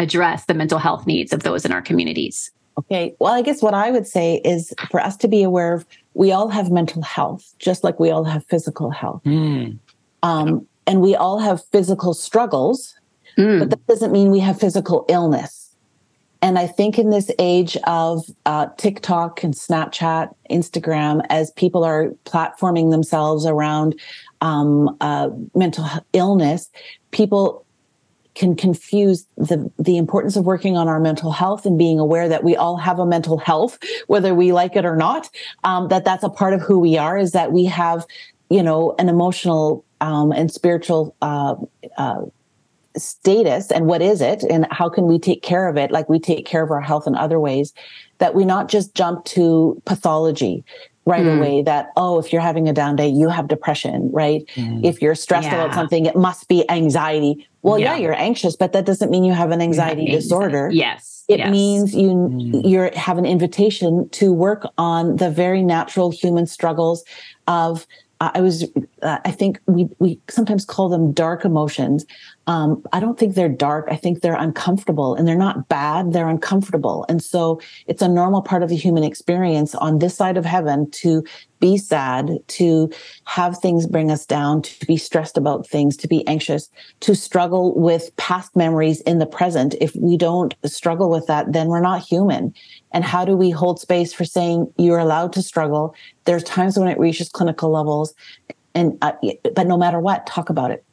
address 0.00 0.46
the 0.46 0.54
mental 0.54 0.80
health 0.80 1.06
needs 1.06 1.32
of 1.32 1.44
those 1.44 1.64
in 1.64 1.70
our 1.70 1.80
communities? 1.80 2.50
Okay. 2.76 3.14
Well, 3.20 3.32
I 3.32 3.42
guess 3.42 3.62
what 3.62 3.74
I 3.74 3.92
would 3.92 4.08
say 4.08 4.40
is 4.44 4.74
for 4.90 4.98
us 4.98 5.16
to 5.18 5.28
be 5.28 5.44
aware 5.44 5.72
of, 5.72 5.86
we 6.14 6.32
all 6.32 6.48
have 6.48 6.68
mental 6.68 7.02
health, 7.02 7.54
just 7.60 7.84
like 7.84 8.00
we 8.00 8.10
all 8.10 8.24
have 8.24 8.44
physical 8.46 8.90
health. 8.90 9.22
Mm. 9.22 9.78
Um, 10.24 10.66
and 10.84 11.00
we 11.00 11.14
all 11.14 11.38
have 11.38 11.64
physical 11.66 12.12
struggles 12.12 12.96
Mm. 13.36 13.60
But 13.60 13.70
that 13.70 13.86
doesn't 13.86 14.12
mean 14.12 14.30
we 14.30 14.40
have 14.40 14.58
physical 14.58 15.04
illness. 15.08 15.64
And 16.44 16.58
I 16.58 16.66
think 16.66 16.98
in 16.98 17.08
this 17.08 17.30
age 17.38 17.78
of 17.84 18.22
uh, 18.44 18.66
TikTok 18.76 19.42
and 19.42 19.54
Snapchat, 19.54 20.34
Instagram, 20.50 21.24
as 21.30 21.50
people 21.52 21.84
are 21.84 22.10
platforming 22.26 22.90
themselves 22.90 23.46
around 23.46 23.98
um, 24.42 24.94
uh, 25.00 25.30
mental 25.54 25.86
illness, 26.12 26.70
people 27.12 27.64
can 28.34 28.56
confuse 28.56 29.26
the 29.36 29.70
the 29.78 29.96
importance 29.96 30.36
of 30.36 30.44
working 30.44 30.76
on 30.76 30.86
our 30.86 31.00
mental 31.00 31.32
health 31.32 31.64
and 31.64 31.78
being 31.78 31.98
aware 31.98 32.28
that 32.28 32.44
we 32.44 32.56
all 32.56 32.76
have 32.76 32.98
a 32.98 33.06
mental 33.06 33.38
health, 33.38 33.78
whether 34.06 34.34
we 34.34 34.52
like 34.52 34.76
it 34.76 34.84
or 34.84 34.96
not. 34.96 35.30
Um, 35.62 35.88
that 35.88 36.04
that's 36.04 36.24
a 36.24 36.28
part 36.28 36.52
of 36.52 36.60
who 36.60 36.78
we 36.78 36.98
are. 36.98 37.16
Is 37.16 37.32
that 37.32 37.52
we 37.52 37.64
have, 37.64 38.04
you 38.50 38.62
know, 38.62 38.94
an 38.98 39.08
emotional 39.08 39.82
um, 40.02 40.30
and 40.30 40.50
spiritual 40.50 41.16
uh, 41.22 41.54
uh 41.96 42.24
status 42.96 43.70
and 43.70 43.86
what 43.86 44.00
is 44.00 44.20
it 44.20 44.42
and 44.44 44.66
how 44.70 44.88
can 44.88 45.06
we 45.06 45.18
take 45.18 45.42
care 45.42 45.68
of 45.68 45.76
it 45.76 45.90
like 45.90 46.08
we 46.08 46.18
take 46.18 46.46
care 46.46 46.62
of 46.62 46.70
our 46.70 46.80
health 46.80 47.06
in 47.06 47.14
other 47.14 47.40
ways 47.40 47.72
that 48.18 48.34
we 48.34 48.44
not 48.44 48.68
just 48.68 48.94
jump 48.94 49.24
to 49.24 49.80
pathology 49.84 50.64
right 51.04 51.24
mm. 51.24 51.36
away 51.36 51.62
that 51.62 51.88
oh 51.96 52.18
if 52.18 52.32
you're 52.32 52.42
having 52.42 52.68
a 52.68 52.72
down 52.72 52.94
day 52.94 53.08
you 53.08 53.28
have 53.28 53.48
depression 53.48 54.10
right 54.12 54.46
mm. 54.54 54.84
if 54.84 55.02
you're 55.02 55.14
stressed 55.14 55.48
yeah. 55.48 55.54
about 55.54 55.74
something 55.74 56.06
it 56.06 56.16
must 56.16 56.48
be 56.48 56.68
anxiety 56.70 57.48
well 57.62 57.78
yeah. 57.78 57.94
yeah. 57.94 58.00
you're 58.00 58.14
anxious 58.14 58.54
but 58.54 58.72
that 58.72 58.86
doesn't 58.86 59.10
mean 59.10 59.24
you 59.24 59.32
have 59.32 59.50
an 59.50 59.60
anxiety 59.60 60.06
have 60.06 60.20
disorder 60.20 60.70
yes 60.72 61.24
it 61.26 61.38
yes. 61.38 61.50
means 61.50 61.94
you 61.94 62.08
mm. 62.08 62.68
you 62.68 62.90
have 62.94 63.18
an 63.18 63.26
invitation 63.26 64.08
to 64.10 64.32
work 64.32 64.66
on 64.78 65.16
the 65.16 65.30
very 65.30 65.62
natural 65.62 66.10
human 66.10 66.46
struggles 66.46 67.04
of 67.48 67.86
I 68.20 68.40
was, 68.40 68.64
uh, 69.02 69.18
I 69.24 69.30
think 69.30 69.60
we, 69.66 69.88
we 69.98 70.20
sometimes 70.28 70.64
call 70.64 70.88
them 70.88 71.12
dark 71.12 71.44
emotions. 71.44 72.06
Um, 72.46 72.82
I 72.92 73.00
don't 73.00 73.18
think 73.18 73.34
they're 73.34 73.48
dark. 73.48 73.88
I 73.90 73.96
think 73.96 74.20
they're 74.20 74.34
uncomfortable 74.34 75.14
and 75.14 75.26
they're 75.26 75.34
not 75.36 75.68
bad. 75.68 76.12
They're 76.12 76.28
uncomfortable. 76.28 77.06
And 77.08 77.22
so 77.22 77.60
it's 77.86 78.02
a 78.02 78.08
normal 78.08 78.42
part 78.42 78.62
of 78.62 78.68
the 78.68 78.76
human 78.76 79.02
experience 79.02 79.74
on 79.74 79.98
this 79.98 80.14
side 80.14 80.36
of 80.36 80.44
heaven 80.44 80.90
to 80.92 81.24
be 81.60 81.78
sad, 81.78 82.30
to 82.48 82.90
have 83.24 83.56
things 83.58 83.86
bring 83.86 84.10
us 84.10 84.26
down, 84.26 84.60
to 84.60 84.86
be 84.86 84.98
stressed 84.98 85.38
about 85.38 85.66
things, 85.66 85.96
to 85.96 86.06
be 86.06 86.26
anxious, 86.26 86.68
to 87.00 87.14
struggle 87.14 87.74
with 87.74 88.14
past 88.16 88.54
memories 88.54 89.00
in 89.02 89.18
the 89.18 89.26
present. 89.26 89.74
If 89.80 89.96
we 89.96 90.18
don't 90.18 90.54
struggle 90.66 91.08
with 91.08 91.26
that, 91.28 91.52
then 91.52 91.68
we're 91.68 91.80
not 91.80 92.02
human. 92.02 92.52
And 92.92 93.04
how 93.04 93.24
do 93.24 93.36
we 93.36 93.50
hold 93.50 93.80
space 93.80 94.12
for 94.12 94.26
saying 94.26 94.70
you're 94.76 94.98
allowed 94.98 95.32
to 95.32 95.42
struggle? 95.42 95.94
There's 96.24 96.44
times 96.44 96.78
when 96.78 96.88
it 96.88 96.98
reaches 96.98 97.30
clinical 97.30 97.70
levels 97.70 98.14
and, 98.74 98.98
uh, 99.02 99.12
but 99.54 99.66
no 99.66 99.78
matter 99.78 100.00
what, 100.00 100.26
talk 100.26 100.50
about 100.50 100.70
it. 100.70 100.84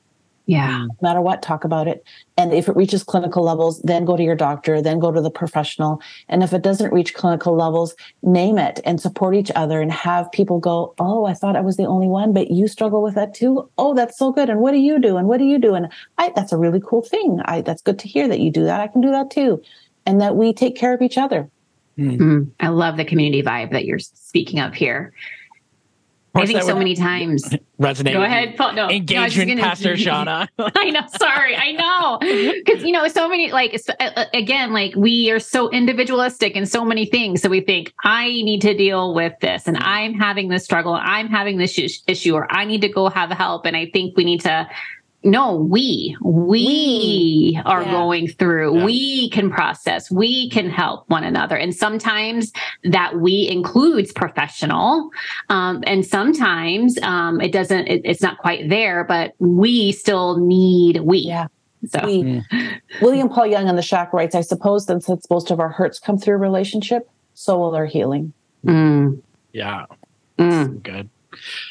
Yeah. 0.45 0.85
No 0.85 0.95
matter 1.01 1.21
what, 1.21 1.41
talk 1.41 1.63
about 1.63 1.87
it. 1.87 2.03
And 2.37 2.53
if 2.53 2.67
it 2.67 2.75
reaches 2.75 3.03
clinical 3.03 3.43
levels, 3.43 3.81
then 3.83 4.05
go 4.05 4.17
to 4.17 4.23
your 4.23 4.35
doctor, 4.35 4.81
then 4.81 4.99
go 4.99 5.11
to 5.11 5.21
the 5.21 5.29
professional. 5.29 6.01
And 6.27 6.43
if 6.43 6.53
it 6.53 6.61
doesn't 6.61 6.91
reach 6.91 7.13
clinical 7.13 7.55
levels, 7.55 7.95
name 8.23 8.57
it 8.57 8.79
and 8.83 8.99
support 8.99 9.35
each 9.35 9.51
other 9.55 9.81
and 9.81 9.91
have 9.91 10.31
people 10.31 10.59
go, 10.59 10.93
Oh, 10.99 11.25
I 11.25 11.33
thought 11.33 11.55
I 11.55 11.61
was 11.61 11.77
the 11.77 11.85
only 11.85 12.07
one, 12.07 12.33
but 12.33 12.51
you 12.51 12.67
struggle 12.67 13.01
with 13.01 13.15
that 13.15 13.33
too. 13.33 13.69
Oh, 13.77 13.93
that's 13.93 14.17
so 14.17 14.31
good. 14.31 14.49
And 14.49 14.59
what 14.59 14.71
do 14.71 14.79
you 14.79 14.99
do? 14.99 15.17
And 15.17 15.27
what 15.27 15.37
do 15.37 15.45
you 15.45 15.59
do? 15.59 15.75
And 15.75 15.91
I, 16.17 16.31
that's 16.35 16.51
a 16.51 16.57
really 16.57 16.81
cool 16.85 17.03
thing. 17.03 17.39
I, 17.45 17.61
that's 17.61 17.81
good 17.81 17.99
to 17.99 18.07
hear 18.07 18.27
that 18.27 18.39
you 18.39 18.51
do 18.51 18.63
that. 18.63 18.81
I 18.81 18.87
can 18.87 19.01
do 19.01 19.11
that 19.11 19.31
too. 19.31 19.61
And 20.05 20.19
that 20.21 20.35
we 20.35 20.53
take 20.53 20.75
care 20.75 20.93
of 20.93 21.01
each 21.01 21.17
other. 21.17 21.49
Mm. 21.97 22.51
I 22.59 22.69
love 22.69 22.97
the 22.97 23.05
community 23.05 23.43
vibe 23.43 23.71
that 23.71 23.85
you're 23.85 23.99
speaking 23.99 24.59
of 24.59 24.73
here. 24.73 25.13
I 26.33 26.45
think 26.45 26.61
so 26.61 26.75
many 26.75 26.95
times. 26.95 27.43
Resonate. 27.79 28.13
Go 28.13 28.23
ahead. 28.23 28.55
Paul. 28.55 28.73
No, 28.73 28.89
engagement, 28.89 29.49
no, 29.49 29.55
gonna, 29.55 29.67
Pastor 29.67 29.93
Shauna. 29.95 30.47
I 30.57 30.89
know. 30.91 31.01
Sorry. 31.17 31.55
I 31.55 31.71
know. 31.73 32.19
Because, 32.61 32.83
you 32.83 32.91
know, 32.91 33.07
so 33.07 33.27
many, 33.27 33.51
like, 33.51 33.73
uh, 33.73 34.03
uh, 34.03 34.25
again, 34.33 34.71
like 34.71 34.95
we 34.95 35.31
are 35.31 35.39
so 35.39 35.69
individualistic 35.69 36.55
in 36.55 36.65
so 36.65 36.85
many 36.85 37.05
things. 37.05 37.41
So 37.41 37.49
we 37.49 37.61
think, 37.61 37.93
I 38.03 38.27
need 38.27 38.61
to 38.61 38.75
deal 38.75 39.13
with 39.13 39.33
this 39.41 39.67
and 39.67 39.77
I'm 39.77 40.13
having 40.13 40.49
this 40.49 40.63
struggle. 40.63 40.93
I'm 40.93 41.27
having 41.27 41.57
this 41.57 41.77
issue 42.07 42.35
or 42.35 42.51
I 42.51 42.65
need 42.65 42.81
to 42.81 42.89
go 42.89 43.09
have 43.09 43.31
help. 43.31 43.65
And 43.65 43.75
I 43.75 43.89
think 43.91 44.15
we 44.15 44.25
need 44.25 44.41
to 44.41 44.67
no, 45.23 45.55
we, 45.55 46.17
we, 46.21 46.65
we 46.65 47.61
are 47.65 47.83
yeah. 47.83 47.91
going 47.91 48.27
through, 48.27 48.79
yeah. 48.79 48.85
we 48.85 49.29
can 49.29 49.51
process, 49.51 50.09
we 50.09 50.49
can 50.49 50.69
help 50.69 51.07
one 51.09 51.23
another. 51.23 51.55
And 51.55 51.75
sometimes 51.75 52.51
that 52.85 53.19
we 53.19 53.47
includes 53.47 54.11
professional. 54.11 55.11
Um, 55.49 55.83
and 55.85 56.05
sometimes, 56.05 56.97
um, 57.03 57.39
it 57.39 57.51
doesn't, 57.51 57.87
it, 57.87 58.01
it's 58.03 58.21
not 58.21 58.39
quite 58.39 58.69
there, 58.69 59.03
but 59.03 59.33
we 59.37 59.91
still 59.91 60.37
need 60.37 61.01
we. 61.01 61.19
Yeah. 61.19 61.47
So 61.87 61.99
we, 62.05 62.23
mm. 62.23 62.81
William 63.01 63.29
Paul 63.29 63.47
Young 63.47 63.67
in 63.67 63.75
the 63.75 63.81
Shack 63.81 64.13
writes, 64.13 64.33
I 64.35 64.41
suppose 64.41 64.87
that 64.87 65.03
since 65.03 65.29
most 65.29 65.51
of 65.51 65.59
our 65.59 65.69
hurts 65.69 65.99
come 65.99 66.17
through 66.17 66.37
relationship, 66.37 67.09
so 67.33 67.57
will 67.59 67.75
our 67.75 67.85
healing. 67.85 68.33
Mm. 68.65 69.21
Yeah. 69.51 69.85
Mm. 70.37 70.81
Good. 70.81 71.09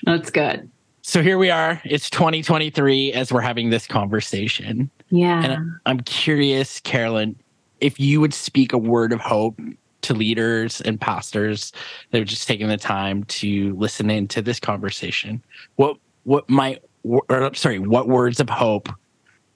That's 0.05 0.30
good 0.30 0.70
so 1.11 1.24
here 1.24 1.38
we 1.38 1.50
are. 1.50 1.82
It's 1.84 2.08
2023 2.08 3.14
as 3.14 3.32
we're 3.32 3.40
having 3.40 3.70
this 3.70 3.84
conversation. 3.84 4.88
Yeah. 5.08 5.42
And 5.42 5.72
I'm 5.84 5.98
curious, 6.02 6.78
Carolyn, 6.78 7.34
if 7.80 7.98
you 7.98 8.20
would 8.20 8.32
speak 8.32 8.72
a 8.72 8.78
word 8.78 9.12
of 9.12 9.18
hope 9.20 9.58
to 10.02 10.14
leaders 10.14 10.80
and 10.82 11.00
pastors 11.00 11.72
that 12.12 12.20
are 12.20 12.24
just 12.24 12.46
taking 12.46 12.68
the 12.68 12.76
time 12.76 13.24
to 13.24 13.74
listen 13.74 14.08
into 14.08 14.40
this 14.40 14.61
conversation, 14.61 15.42
what 15.74 15.96
what 16.22 16.48
might 16.48 16.80
or 17.02 17.52
sorry, 17.54 17.80
what 17.80 18.06
words 18.06 18.38
of 18.38 18.48
hope 18.48 18.88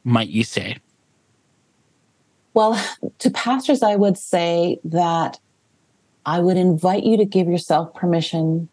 might 0.02 0.30
you 0.30 0.42
say? 0.42 0.78
Well, 2.52 2.84
to 3.20 3.30
pastors, 3.30 3.80
I 3.80 3.94
would 3.94 4.18
say 4.18 4.80
that 4.82 5.38
I 6.26 6.40
would 6.40 6.56
invite 6.56 7.04
you 7.04 7.16
to 7.16 7.24
give 7.24 7.46
yourself 7.46 7.94
permission 7.94 8.68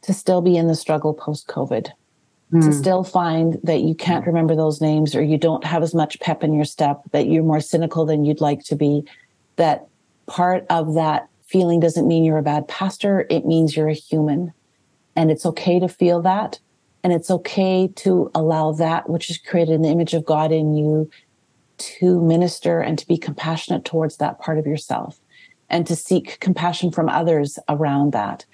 to 0.00 0.14
still 0.14 0.40
be 0.40 0.56
in 0.56 0.68
the 0.68 0.74
struggle 0.74 1.12
post 1.12 1.46
COVID 1.46 1.92
mm. 2.52 2.60
to 2.60 2.66
hmm. 2.66 2.72
still 2.72 3.04
find 3.04 3.58
that 3.62 3.80
you 3.80 3.94
can't 3.94 4.26
remember 4.26 4.54
those 4.54 4.80
names 4.80 5.14
or 5.14 5.22
you 5.22 5.38
don't 5.38 5.64
have 5.64 5.82
as 5.82 5.94
much 5.94 6.20
pep 6.20 6.42
in 6.42 6.52
your 6.52 6.64
step, 6.64 7.02
that 7.12 7.26
you're 7.26 7.42
more 7.42 7.60
cynical 7.60 8.04
than 8.04 8.24
you'd 8.24 8.40
like 8.40 8.62
to 8.64 8.76
be, 8.76 9.04
that 9.56 9.86
part 10.26 10.66
of 10.70 10.94
that 10.94 11.28
feeling 11.46 11.80
doesn't 11.80 12.08
mean 12.08 12.24
you're 12.24 12.38
a 12.38 12.42
bad 12.42 12.66
pastor. 12.68 13.26
It 13.28 13.44
means 13.44 13.76
you're 13.76 13.88
a 13.88 13.94
human. 13.94 14.52
And 15.14 15.30
it's 15.30 15.44
okay 15.44 15.78
to 15.78 15.88
feel 15.88 16.22
that. 16.22 16.58
And 17.04 17.12
it's 17.12 17.30
okay 17.30 17.88
to 17.96 18.30
allow 18.34 18.72
that 18.72 19.10
which 19.10 19.28
is 19.28 19.36
created 19.36 19.74
in 19.74 19.82
the 19.82 19.88
image 19.88 20.14
of 20.14 20.24
God 20.24 20.52
in 20.52 20.74
you 20.74 21.10
to 21.78 22.20
minister 22.20 22.80
and 22.80 22.98
to 22.98 23.06
be 23.06 23.18
compassionate 23.18 23.84
towards 23.84 24.18
that 24.18 24.38
part 24.38 24.58
of 24.58 24.66
yourself 24.66 25.18
and 25.68 25.86
to 25.86 25.96
seek 25.96 26.38
compassion 26.40 26.92
from 26.92 27.08
others 27.08 27.58
around 27.68 28.12
that. 28.12 28.44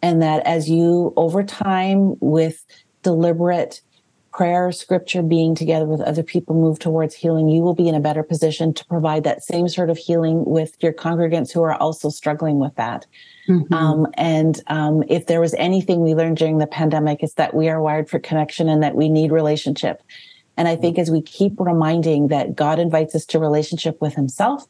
And 0.00 0.22
that 0.22 0.46
as 0.46 0.70
you, 0.70 1.12
over 1.16 1.42
time, 1.42 2.16
with 2.20 2.64
deliberate 3.02 3.82
prayer, 4.32 4.70
scripture, 4.70 5.22
being 5.22 5.54
together 5.54 5.84
with 5.84 6.00
other 6.00 6.22
people 6.22 6.54
move 6.54 6.78
towards 6.78 7.14
healing, 7.14 7.48
you 7.48 7.62
will 7.62 7.74
be 7.74 7.88
in 7.88 7.94
a 7.94 8.00
better 8.00 8.22
position 8.22 8.72
to 8.74 8.84
provide 8.86 9.24
that 9.24 9.42
same 9.42 9.68
sort 9.68 9.90
of 9.90 9.98
healing 9.98 10.44
with 10.44 10.76
your 10.80 10.92
congregants 10.92 11.52
who 11.52 11.62
are 11.62 11.74
also 11.74 12.08
struggling 12.08 12.58
with 12.58 12.74
that. 12.76 13.06
Mm-hmm. 13.48 13.72
Um, 13.72 14.06
and 14.14 14.60
um, 14.68 15.02
if 15.08 15.26
there 15.26 15.40
was 15.40 15.54
anything 15.54 16.00
we 16.00 16.14
learned 16.14 16.36
during 16.36 16.58
the 16.58 16.66
pandemic, 16.66 17.24
is 17.24 17.34
that 17.34 17.54
we 17.54 17.68
are 17.68 17.82
wired 17.82 18.08
for 18.08 18.18
connection 18.18 18.68
and 18.68 18.82
that 18.82 18.94
we 18.94 19.08
need 19.08 19.32
relationship. 19.32 20.02
And 20.56 20.68
I 20.68 20.76
think 20.76 20.98
as 20.98 21.10
we 21.10 21.22
keep 21.22 21.54
reminding 21.58 22.28
that 22.28 22.54
God 22.54 22.78
invites 22.78 23.14
us 23.14 23.24
to 23.26 23.38
relationship 23.38 24.00
with 24.00 24.14
Himself, 24.14 24.66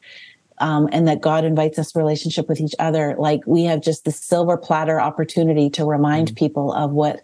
um, 0.59 0.89
and 0.91 1.07
that 1.07 1.21
God 1.21 1.45
invites 1.45 1.79
us 1.79 1.95
relationship 1.95 2.49
with 2.49 2.59
each 2.59 2.75
other, 2.79 3.15
like 3.17 3.41
we 3.45 3.63
have 3.63 3.81
just 3.81 4.03
the 4.05 4.11
silver 4.11 4.57
platter 4.57 4.99
opportunity 4.99 5.69
to 5.71 5.85
remind 5.85 6.29
mm-hmm. 6.29 6.35
people 6.35 6.73
of 6.73 6.91
what 6.91 7.21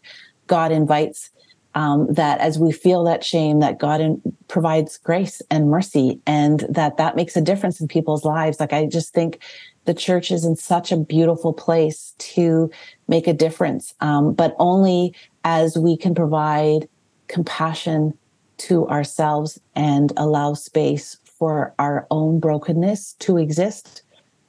God 0.47 0.71
invites 0.71 1.29
um, 1.75 2.07
that 2.13 2.39
as 2.39 2.57
we 2.57 2.71
feel 2.71 3.03
that 3.03 3.23
shame, 3.23 3.59
that 3.59 3.79
God 3.79 3.99
in, 3.99 4.21
provides 4.47 4.97
grace 4.97 5.41
and 5.51 5.69
mercy, 5.69 6.21
and 6.25 6.65
that 6.69 6.97
that 6.97 7.17
makes 7.17 7.35
a 7.35 7.41
difference 7.41 7.81
in 7.81 7.87
people's 7.87 8.23
lives. 8.23 8.59
Like 8.59 8.71
I 8.71 8.85
just 8.85 9.13
think 9.13 9.39
the 9.83 9.93
church 9.93 10.31
is 10.31 10.45
in 10.45 10.55
such 10.55 10.91
a 10.91 10.97
beautiful 10.97 11.53
place 11.53 12.15
to 12.17 12.71
make 13.07 13.27
a 13.27 13.33
difference, 13.33 13.93
um, 13.99 14.33
but 14.33 14.55
only 14.57 15.13
as 15.43 15.77
we 15.77 15.97
can 15.97 16.15
provide 16.15 16.87
compassion 17.27 18.13
to 18.57 18.87
ourselves 18.87 19.59
and 19.75 20.13
allow 20.15 20.53
space 20.53 21.17
for 21.37 21.73
our 21.77 22.07
own 22.09 22.39
brokenness 22.39 23.13
to 23.19 23.37
exist. 23.37 24.01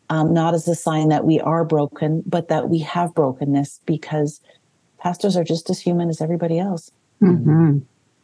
Um, 0.08 0.32
not 0.32 0.54
as 0.54 0.68
a 0.68 0.76
sign 0.76 1.08
that 1.08 1.24
we 1.24 1.40
are 1.40 1.64
broken, 1.64 2.22
but 2.24 2.46
that 2.46 2.68
we 2.68 2.78
have 2.78 3.12
brokenness 3.14 3.80
because 3.86 4.40
pastors 5.06 5.36
are 5.36 5.44
just 5.44 5.70
as 5.70 5.78
human 5.78 6.08
as 6.08 6.20
everybody 6.20 6.58
else. 6.58 6.90
Mm-hmm. 7.22 7.78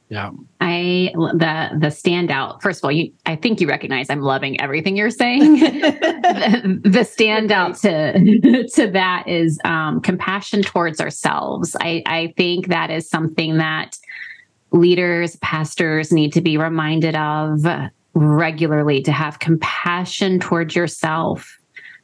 Yeah. 0.09 0.31
I 0.61 1.13
the 1.15 1.79
the 1.79 1.87
standout. 1.87 2.61
First 2.61 2.81
of 2.81 2.85
all, 2.85 2.93
you 2.93 3.13
I 3.25 3.37
think 3.37 3.61
you 3.61 3.69
recognize 3.69 4.11
I'm 4.11 4.21
loving 4.21 4.61
everything 4.61 4.97
you're 4.97 5.09
saying. 5.09 5.41
the, 5.61 6.81
the 6.83 7.05
standout 7.15 7.81
to 7.83 8.67
to 8.75 8.91
that 8.91 9.29
is 9.29 9.61
um, 9.65 10.01
compassion 10.01 10.63
towards 10.63 11.01
ourselves. 11.01 11.77
I 11.81 12.03
I 12.05 12.35
think 12.37 12.67
that 12.67 12.91
is 12.91 13.09
something 13.09 13.59
that 13.59 13.97
leaders, 14.73 15.37
pastors 15.37 16.13
need 16.13 16.33
to 16.33 16.41
be 16.41 16.59
reminded 16.59 17.15
of 17.15 17.65
regularly 18.15 19.03
to 19.03 19.13
have 19.13 19.39
compassion 19.39 20.41
towards 20.41 20.75
yourself 20.75 21.59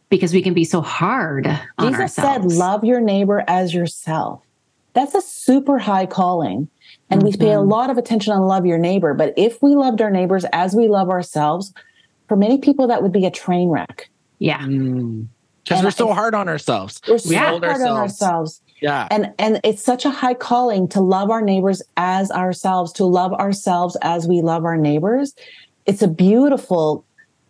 because 0.08 0.32
we 0.32 0.40
can 0.40 0.54
be 0.54 0.64
so 0.64 0.80
hard 0.80 1.46
on 1.46 1.92
Jesus 1.92 2.18
ourselves. 2.18 2.54
said, 2.54 2.58
"Love 2.58 2.84
your 2.84 3.00
neighbor 3.00 3.44
as 3.48 3.74
yourself." 3.74 4.47
That's 4.95 5.14
a 5.14 5.20
super 5.20 5.78
high 5.78 6.07
calling. 6.07 6.68
And 7.11 7.20
mm-hmm. 7.20 7.30
we 7.30 7.36
pay 7.36 7.53
a 7.53 7.57
mm-hmm. 7.57 7.70
lot 7.70 7.91
of 7.91 7.99
attention 7.99 8.32
on 8.32 8.43
love 8.43 8.66
your 8.66 8.78
neighbor. 8.78 9.14
But 9.14 9.34
if 9.36 9.62
we 9.62 9.74
loved 9.74 10.01
our 10.01 10.11
neighbors 10.11 10.45
as 10.53 10.74
we 10.74 10.89
love 10.89 11.11
ourselves, 11.11 11.72
for 12.28 12.36
many 12.36 12.59
people, 12.59 12.86
that 12.86 13.03
would 13.03 13.12
be 13.12 13.26
a 13.26 13.30
train 13.30 13.68
wreck. 13.68 14.11
Yeah. 14.39 14.59
Because 14.59 14.68
mm. 14.68 15.84
we're 15.84 15.91
so 15.91 16.12
hard 16.12 16.34
on 16.34 16.49
ourselves. 16.49 17.01
We're 17.09 17.18
so 17.18 17.36
hard 17.36 17.64
ourselves. 17.64 17.82
on 17.84 17.97
ourselves. 17.97 18.62
Yeah. 18.80 19.09
And 19.11 19.32
and 19.39 19.61
it's 19.64 19.82
such 19.82 20.05
a 20.05 20.11
high 20.11 20.34
calling 20.34 20.89
to 20.91 21.01
love 21.01 21.30
our 21.30 21.43
neighbors 21.43 21.82
as 21.97 22.30
ourselves, 22.30 22.93
to 22.95 23.05
love 23.05 23.32
ourselves 23.32 23.97
as 24.03 24.28
we 24.28 24.41
love 24.41 24.64
our 24.64 24.76
neighbors. 24.76 25.34
It's 25.86 26.03
a 26.03 26.09
beautiful 26.09 27.05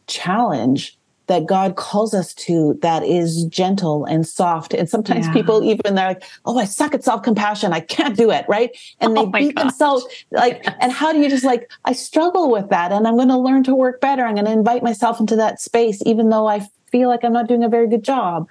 challenge 0.06 0.97
that 1.28 1.46
God 1.46 1.76
calls 1.76 2.14
us 2.14 2.34
to 2.34 2.78
that 2.82 3.04
is 3.04 3.44
gentle 3.44 4.04
and 4.04 4.26
soft. 4.26 4.74
And 4.74 4.88
sometimes 4.88 5.26
yeah. 5.26 5.32
people 5.32 5.62
even 5.62 5.94
they're 5.94 6.08
like, 6.08 6.24
oh, 6.44 6.58
I 6.58 6.64
suck 6.64 6.94
at 6.94 7.04
self 7.04 7.22
compassion. 7.22 7.72
I 7.72 7.80
can't 7.80 8.16
do 8.16 8.30
it. 8.30 8.44
Right. 8.48 8.76
And 9.00 9.16
they 9.16 9.20
oh 9.20 9.26
beat 9.26 9.54
gosh. 9.54 9.64
themselves 9.64 10.06
like, 10.30 10.62
yes. 10.64 10.74
and 10.80 10.90
how 10.90 11.12
do 11.12 11.20
you 11.20 11.28
just 11.28 11.44
like, 11.44 11.70
I 11.84 11.92
struggle 11.92 12.50
with 12.50 12.70
that 12.70 12.92
and 12.92 13.06
I'm 13.06 13.16
going 13.16 13.28
to 13.28 13.38
learn 13.38 13.62
to 13.64 13.74
work 13.74 14.00
better. 14.00 14.24
I'm 14.24 14.34
going 14.34 14.46
to 14.46 14.52
invite 14.52 14.82
myself 14.82 15.20
into 15.20 15.36
that 15.36 15.60
space, 15.60 16.02
even 16.04 16.30
though 16.30 16.46
I 16.46 16.66
feel 16.90 17.08
like 17.08 17.24
I'm 17.24 17.32
not 17.32 17.46
doing 17.46 17.62
a 17.62 17.68
very 17.68 17.88
good 17.88 18.02
job. 18.02 18.48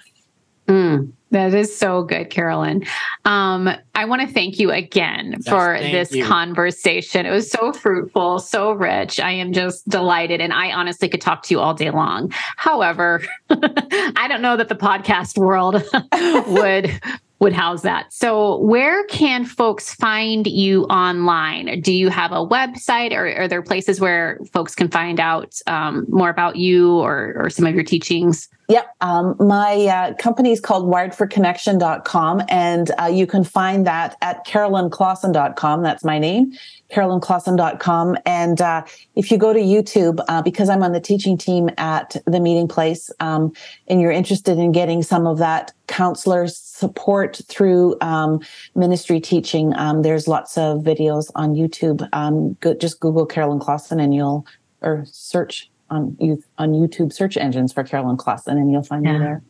Mm. 0.67 1.13
That 1.31 1.53
is 1.53 1.75
so 1.75 2.03
good, 2.03 2.29
Carolyn. 2.29 2.85
Um, 3.25 3.69
I 3.93 4.05
want 4.05 4.21
to 4.21 4.27
thank 4.27 4.59
you 4.59 4.71
again 4.71 5.33
yes, 5.33 5.49
for 5.49 5.77
this 5.77 6.13
you. 6.13 6.25
conversation. 6.25 7.25
It 7.25 7.31
was 7.31 7.51
so 7.51 7.73
fruitful, 7.73 8.39
so 8.39 8.71
rich. 8.71 9.19
I 9.19 9.31
am 9.31 9.51
just 9.51 9.87
delighted. 9.89 10.39
And 10.39 10.53
I 10.53 10.71
honestly 10.71 11.09
could 11.09 11.19
talk 11.19 11.43
to 11.43 11.53
you 11.53 11.59
all 11.59 11.73
day 11.73 11.91
long. 11.91 12.31
However, 12.55 13.21
I 13.49 14.27
don't 14.29 14.41
know 14.41 14.55
that 14.55 14.69
the 14.69 14.75
podcast 14.75 15.37
world 15.37 15.73
would 16.47 17.01
would 17.39 17.53
house 17.53 17.83
that. 17.83 18.11
So, 18.11 18.57
where 18.57 19.05
can 19.05 19.45
folks 19.45 19.93
find 19.93 20.47
you 20.47 20.83
online? 20.85 21.81
Do 21.81 21.93
you 21.93 22.09
have 22.09 22.31
a 22.31 22.45
website, 22.45 23.13
or 23.13 23.43
are 23.43 23.47
there 23.47 23.61
places 23.61 24.01
where 24.01 24.39
folks 24.51 24.73
can 24.73 24.89
find 24.89 25.19
out 25.19 25.53
um, 25.67 26.05
more 26.09 26.29
about 26.29 26.55
you 26.55 26.97
or, 26.99 27.33
or 27.37 27.49
some 27.49 27.65
of 27.65 27.75
your 27.75 27.83
teachings? 27.83 28.49
Yep. 28.69 28.95
Um, 28.99 29.35
my 29.39 29.85
uh, 29.85 30.13
company 30.15 30.51
is 30.51 30.59
called 30.59 30.91
wiredforconnection.com, 30.91 32.43
and 32.49 32.91
uh, 32.99 33.05
you 33.05 33.25
can 33.25 33.43
find 33.43 33.85
that 33.87 34.17
at 34.21 34.45
carolynklassen.com. 34.45 35.83
That's 35.83 36.03
my 36.03 36.19
name, 36.19 36.53
carolynklassen.com. 36.91 38.17
And 38.25 38.61
uh, 38.61 38.83
if 39.15 39.31
you 39.31 39.37
go 39.37 39.53
to 39.53 39.59
YouTube, 39.59 40.23
uh, 40.27 40.41
because 40.41 40.69
I'm 40.69 40.83
on 40.83 40.93
the 40.93 40.99
teaching 40.99 41.37
team 41.37 41.69
at 41.77 42.15
the 42.25 42.39
meeting 42.39 42.67
place, 42.67 43.09
um, 43.19 43.53
and 43.87 44.01
you're 44.01 44.11
interested 44.11 44.57
in 44.57 44.71
getting 44.71 45.03
some 45.03 45.27
of 45.27 45.37
that 45.39 45.73
counselor 45.87 46.47
support 46.47 47.41
through 47.47 47.97
um, 48.01 48.39
ministry 48.75 49.19
teaching, 49.19 49.73
um, 49.75 50.01
there's 50.01 50.27
lots 50.27 50.57
of 50.57 50.81
videos 50.81 51.29
on 51.35 51.53
YouTube. 51.53 52.07
Um, 52.13 52.53
go, 52.61 52.73
just 52.73 52.99
Google 52.99 53.25
Carolyn 53.25 53.59
Klassen 53.59 54.01
and 54.01 54.13
you'll, 54.13 54.45
or 54.81 55.03
search 55.05 55.69
on 55.89 56.17
you 56.19 56.43
on 56.57 56.73
YouTube 56.73 57.13
search 57.13 57.37
engines 57.37 57.71
for 57.71 57.83
Carolyn 57.83 58.17
Klassen, 58.17 58.53
and 58.53 58.71
you'll 58.71 58.83
find 58.83 59.05
yeah. 59.05 59.13
me 59.13 59.19
there. 59.19 59.43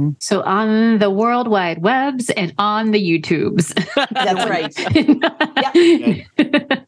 Mm-hmm. 0.00 0.10
So 0.18 0.42
on 0.42 0.98
the 0.98 1.10
World 1.10 1.48
Wide 1.48 1.82
Webs 1.82 2.30
and 2.30 2.54
on 2.58 2.90
the 2.90 3.00
YouTubes. 3.00 3.74
That's 4.10 4.48
right. 4.48 4.74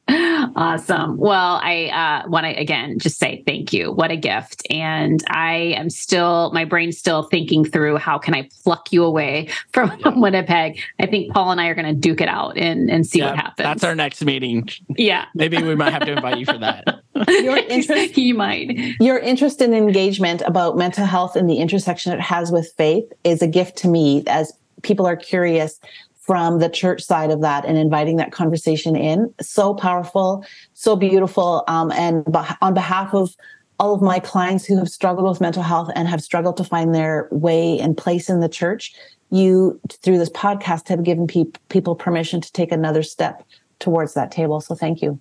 awesome. 0.56 1.16
Well, 1.18 1.60
I 1.62 2.22
uh, 2.24 2.28
want 2.28 2.46
to 2.46 2.52
again 2.52 2.98
just 2.98 3.18
say 3.18 3.42
thank 3.46 3.72
you. 3.72 3.92
What 3.92 4.10
a 4.10 4.16
gift. 4.16 4.66
And 4.70 5.22
I 5.28 5.74
am 5.76 5.90
still, 5.90 6.50
my 6.52 6.64
brain's 6.64 6.98
still 6.98 7.24
thinking 7.24 7.64
through 7.64 7.98
how 7.98 8.18
can 8.18 8.34
I 8.34 8.48
pluck 8.62 8.92
you 8.92 9.04
away 9.04 9.48
from 9.72 9.92
yeah. 9.98 10.08
Winnipeg. 10.16 10.80
I 11.00 11.06
think 11.06 11.32
Paul 11.32 11.50
and 11.50 11.60
I 11.60 11.66
are 11.66 11.74
going 11.74 11.86
to 11.86 11.94
duke 11.94 12.20
it 12.20 12.28
out 12.28 12.56
and, 12.56 12.90
and 12.90 13.06
see 13.06 13.18
yeah, 13.18 13.30
what 13.30 13.36
happens. 13.36 13.64
That's 13.64 13.84
our 13.84 13.94
next 13.94 14.24
meeting. 14.24 14.68
Yeah. 14.96 15.26
Maybe 15.34 15.62
we 15.62 15.74
might 15.74 15.92
have 15.92 16.04
to 16.04 16.12
invite 16.12 16.38
you 16.38 16.46
for 16.46 16.58
that. 16.58 17.01
Your 17.14 17.56
interest, 17.68 18.16
you 18.16 18.34
might. 18.34 18.96
Your 19.00 19.18
interest 19.18 19.60
in 19.60 19.74
engagement 19.74 20.42
about 20.46 20.76
mental 20.76 21.04
health 21.04 21.36
and 21.36 21.48
the 21.48 21.56
intersection 21.56 22.12
it 22.12 22.20
has 22.20 22.50
with 22.50 22.72
faith 22.76 23.04
is 23.24 23.42
a 23.42 23.46
gift 23.46 23.76
to 23.78 23.88
me 23.88 24.22
as 24.26 24.52
people 24.82 25.06
are 25.06 25.16
curious 25.16 25.80
from 26.22 26.60
the 26.60 26.68
church 26.68 27.02
side 27.02 27.30
of 27.30 27.40
that 27.40 27.64
and 27.64 27.76
inviting 27.76 28.16
that 28.16 28.30
conversation 28.30 28.94
in. 28.94 29.32
So 29.40 29.74
powerful, 29.74 30.44
so 30.74 30.94
beautiful. 30.94 31.64
Um, 31.66 31.90
and 31.92 32.24
on 32.60 32.74
behalf 32.74 33.12
of 33.12 33.34
all 33.78 33.94
of 33.94 34.02
my 34.02 34.20
clients 34.20 34.64
who 34.64 34.78
have 34.78 34.88
struggled 34.88 35.28
with 35.28 35.40
mental 35.40 35.64
health 35.64 35.90
and 35.96 36.06
have 36.06 36.22
struggled 36.22 36.56
to 36.58 36.64
find 36.64 36.94
their 36.94 37.28
way 37.32 37.78
and 37.80 37.96
place 37.96 38.30
in 38.30 38.38
the 38.38 38.48
church, 38.48 38.94
you, 39.30 39.80
through 39.90 40.18
this 40.18 40.30
podcast, 40.30 40.88
have 40.88 41.02
given 41.02 41.26
pe- 41.26 41.44
people 41.68 41.96
permission 41.96 42.40
to 42.40 42.52
take 42.52 42.70
another 42.70 43.02
step 43.02 43.44
towards 43.80 44.14
that 44.14 44.30
table. 44.30 44.60
So 44.60 44.76
thank 44.76 45.02
you. 45.02 45.18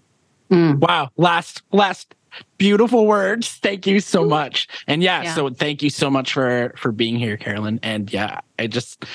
Mm. 0.52 0.80
Wow. 0.80 1.10
Last, 1.18 1.62
last 1.72 2.14
beautiful 2.58 3.08
words. 3.08 3.49
Thank 3.56 3.88
you 3.88 3.99
so 3.99 4.26
much. 4.26 4.68
And 4.88 5.04
yeah, 5.04 5.24
yeah, 5.24 5.36
so 5.36 5.49
thank 5.49 5.82
you 5.82 5.89
so 5.89 6.10
much 6.10 6.34
for 6.34 6.74
for 6.78 6.91
being 6.91 7.16
here, 7.18 7.38
Carolyn. 7.38 7.80
And 7.84 8.12
yeah, 8.12 8.41
I 8.60 8.68
just 8.68 9.06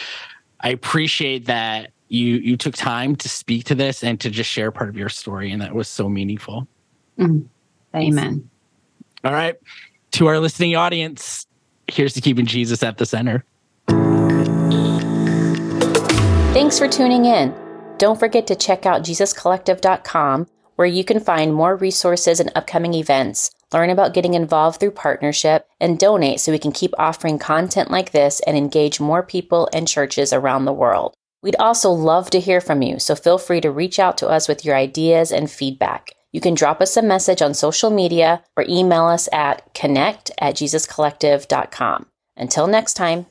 I 0.61 0.71
appreciate 0.71 1.47
that 1.47 1.93
you 2.09 2.37
you 2.37 2.57
took 2.57 2.75
time 2.75 3.17
to 3.17 3.29
speak 3.29 3.65
to 3.65 3.75
this 3.75 4.03
and 4.03 4.21
to 4.21 4.31
just 4.31 4.51
share 4.51 4.71
part 4.71 4.89
of 4.89 4.97
your 4.97 5.09
story, 5.09 5.51
and 5.51 5.61
that 5.63 5.75
was 5.75 5.89
so 5.89 6.09
meaningful. 6.09 6.67
Mm. 7.19 7.47
Amen. 7.95 8.49
All 9.25 9.33
right, 9.33 9.57
to 10.13 10.27
our 10.27 10.39
listening 10.39 10.77
audience, 10.77 11.47
here's 11.89 12.13
to 12.15 12.21
keeping 12.21 12.47
Jesus 12.47 12.83
at 12.83 12.99
the 12.99 13.07
center. 13.07 13.45
Thanks 16.53 16.79
for 16.79 16.89
tuning 16.89 17.25
in. 17.25 17.55
Don't 17.99 18.19
forget 18.19 18.47
to 18.47 18.55
check 18.55 18.87
out 18.87 19.03
JesusCollective.com, 19.03 20.47
where 20.77 20.87
you 20.87 21.05
can 21.05 21.21
find 21.21 21.53
more 21.53 21.77
resources 21.77 22.41
and 22.41 22.53
upcoming 22.55 22.95
events 22.95 23.51
learn 23.73 23.91
about 23.91 24.15
getting 24.15 24.35
involved 24.35 24.81
through 24.81 24.93
partnership, 24.93 25.67
and 25.81 25.99
donate 25.99 26.41
so 26.41 26.53
we 26.53 26.59
can 26.59 26.73
keep 26.73 26.95
offering 26.99 27.39
content 27.39 27.91
like 27.91 28.13
this 28.13 28.41
and 28.47 28.57
engage 28.57 29.01
more 29.01 29.23
people 29.23 29.69
and 29.73 29.89
churches 29.89 30.33
around 30.33 30.65
the 30.65 30.73
world. 30.73 31.15
We'd 31.43 31.57
also 31.57 31.91
love 31.91 32.31
to 32.31 32.41
hear 32.41 32.61
from 32.61 32.83
you, 32.83 32.99
so 32.99 33.15
feel 33.15 33.39
free 33.39 33.61
to 33.61 33.71
reach 33.71 33.99
out 33.99 34.19
to 34.19 34.29
us 34.29 34.49
with 34.49 34.65
your 34.65 34.77
ideas 34.77 35.31
and 35.31 35.51
feedback. 35.51 36.13
You 36.33 36.41
can 36.41 36.55
drop 36.55 36.81
us 36.81 36.97
a 36.97 37.03
message 37.03 37.41
on 37.41 37.55
social 37.55 37.91
media 37.91 38.43
or 38.57 38.65
email 38.69 39.05
us 39.05 39.29
at 39.33 39.73
connect 39.75 40.31
at 40.39 40.57
jesuscollective.com. 40.57 42.07
Until 42.37 42.67
next 42.67 42.95
time. 42.95 43.27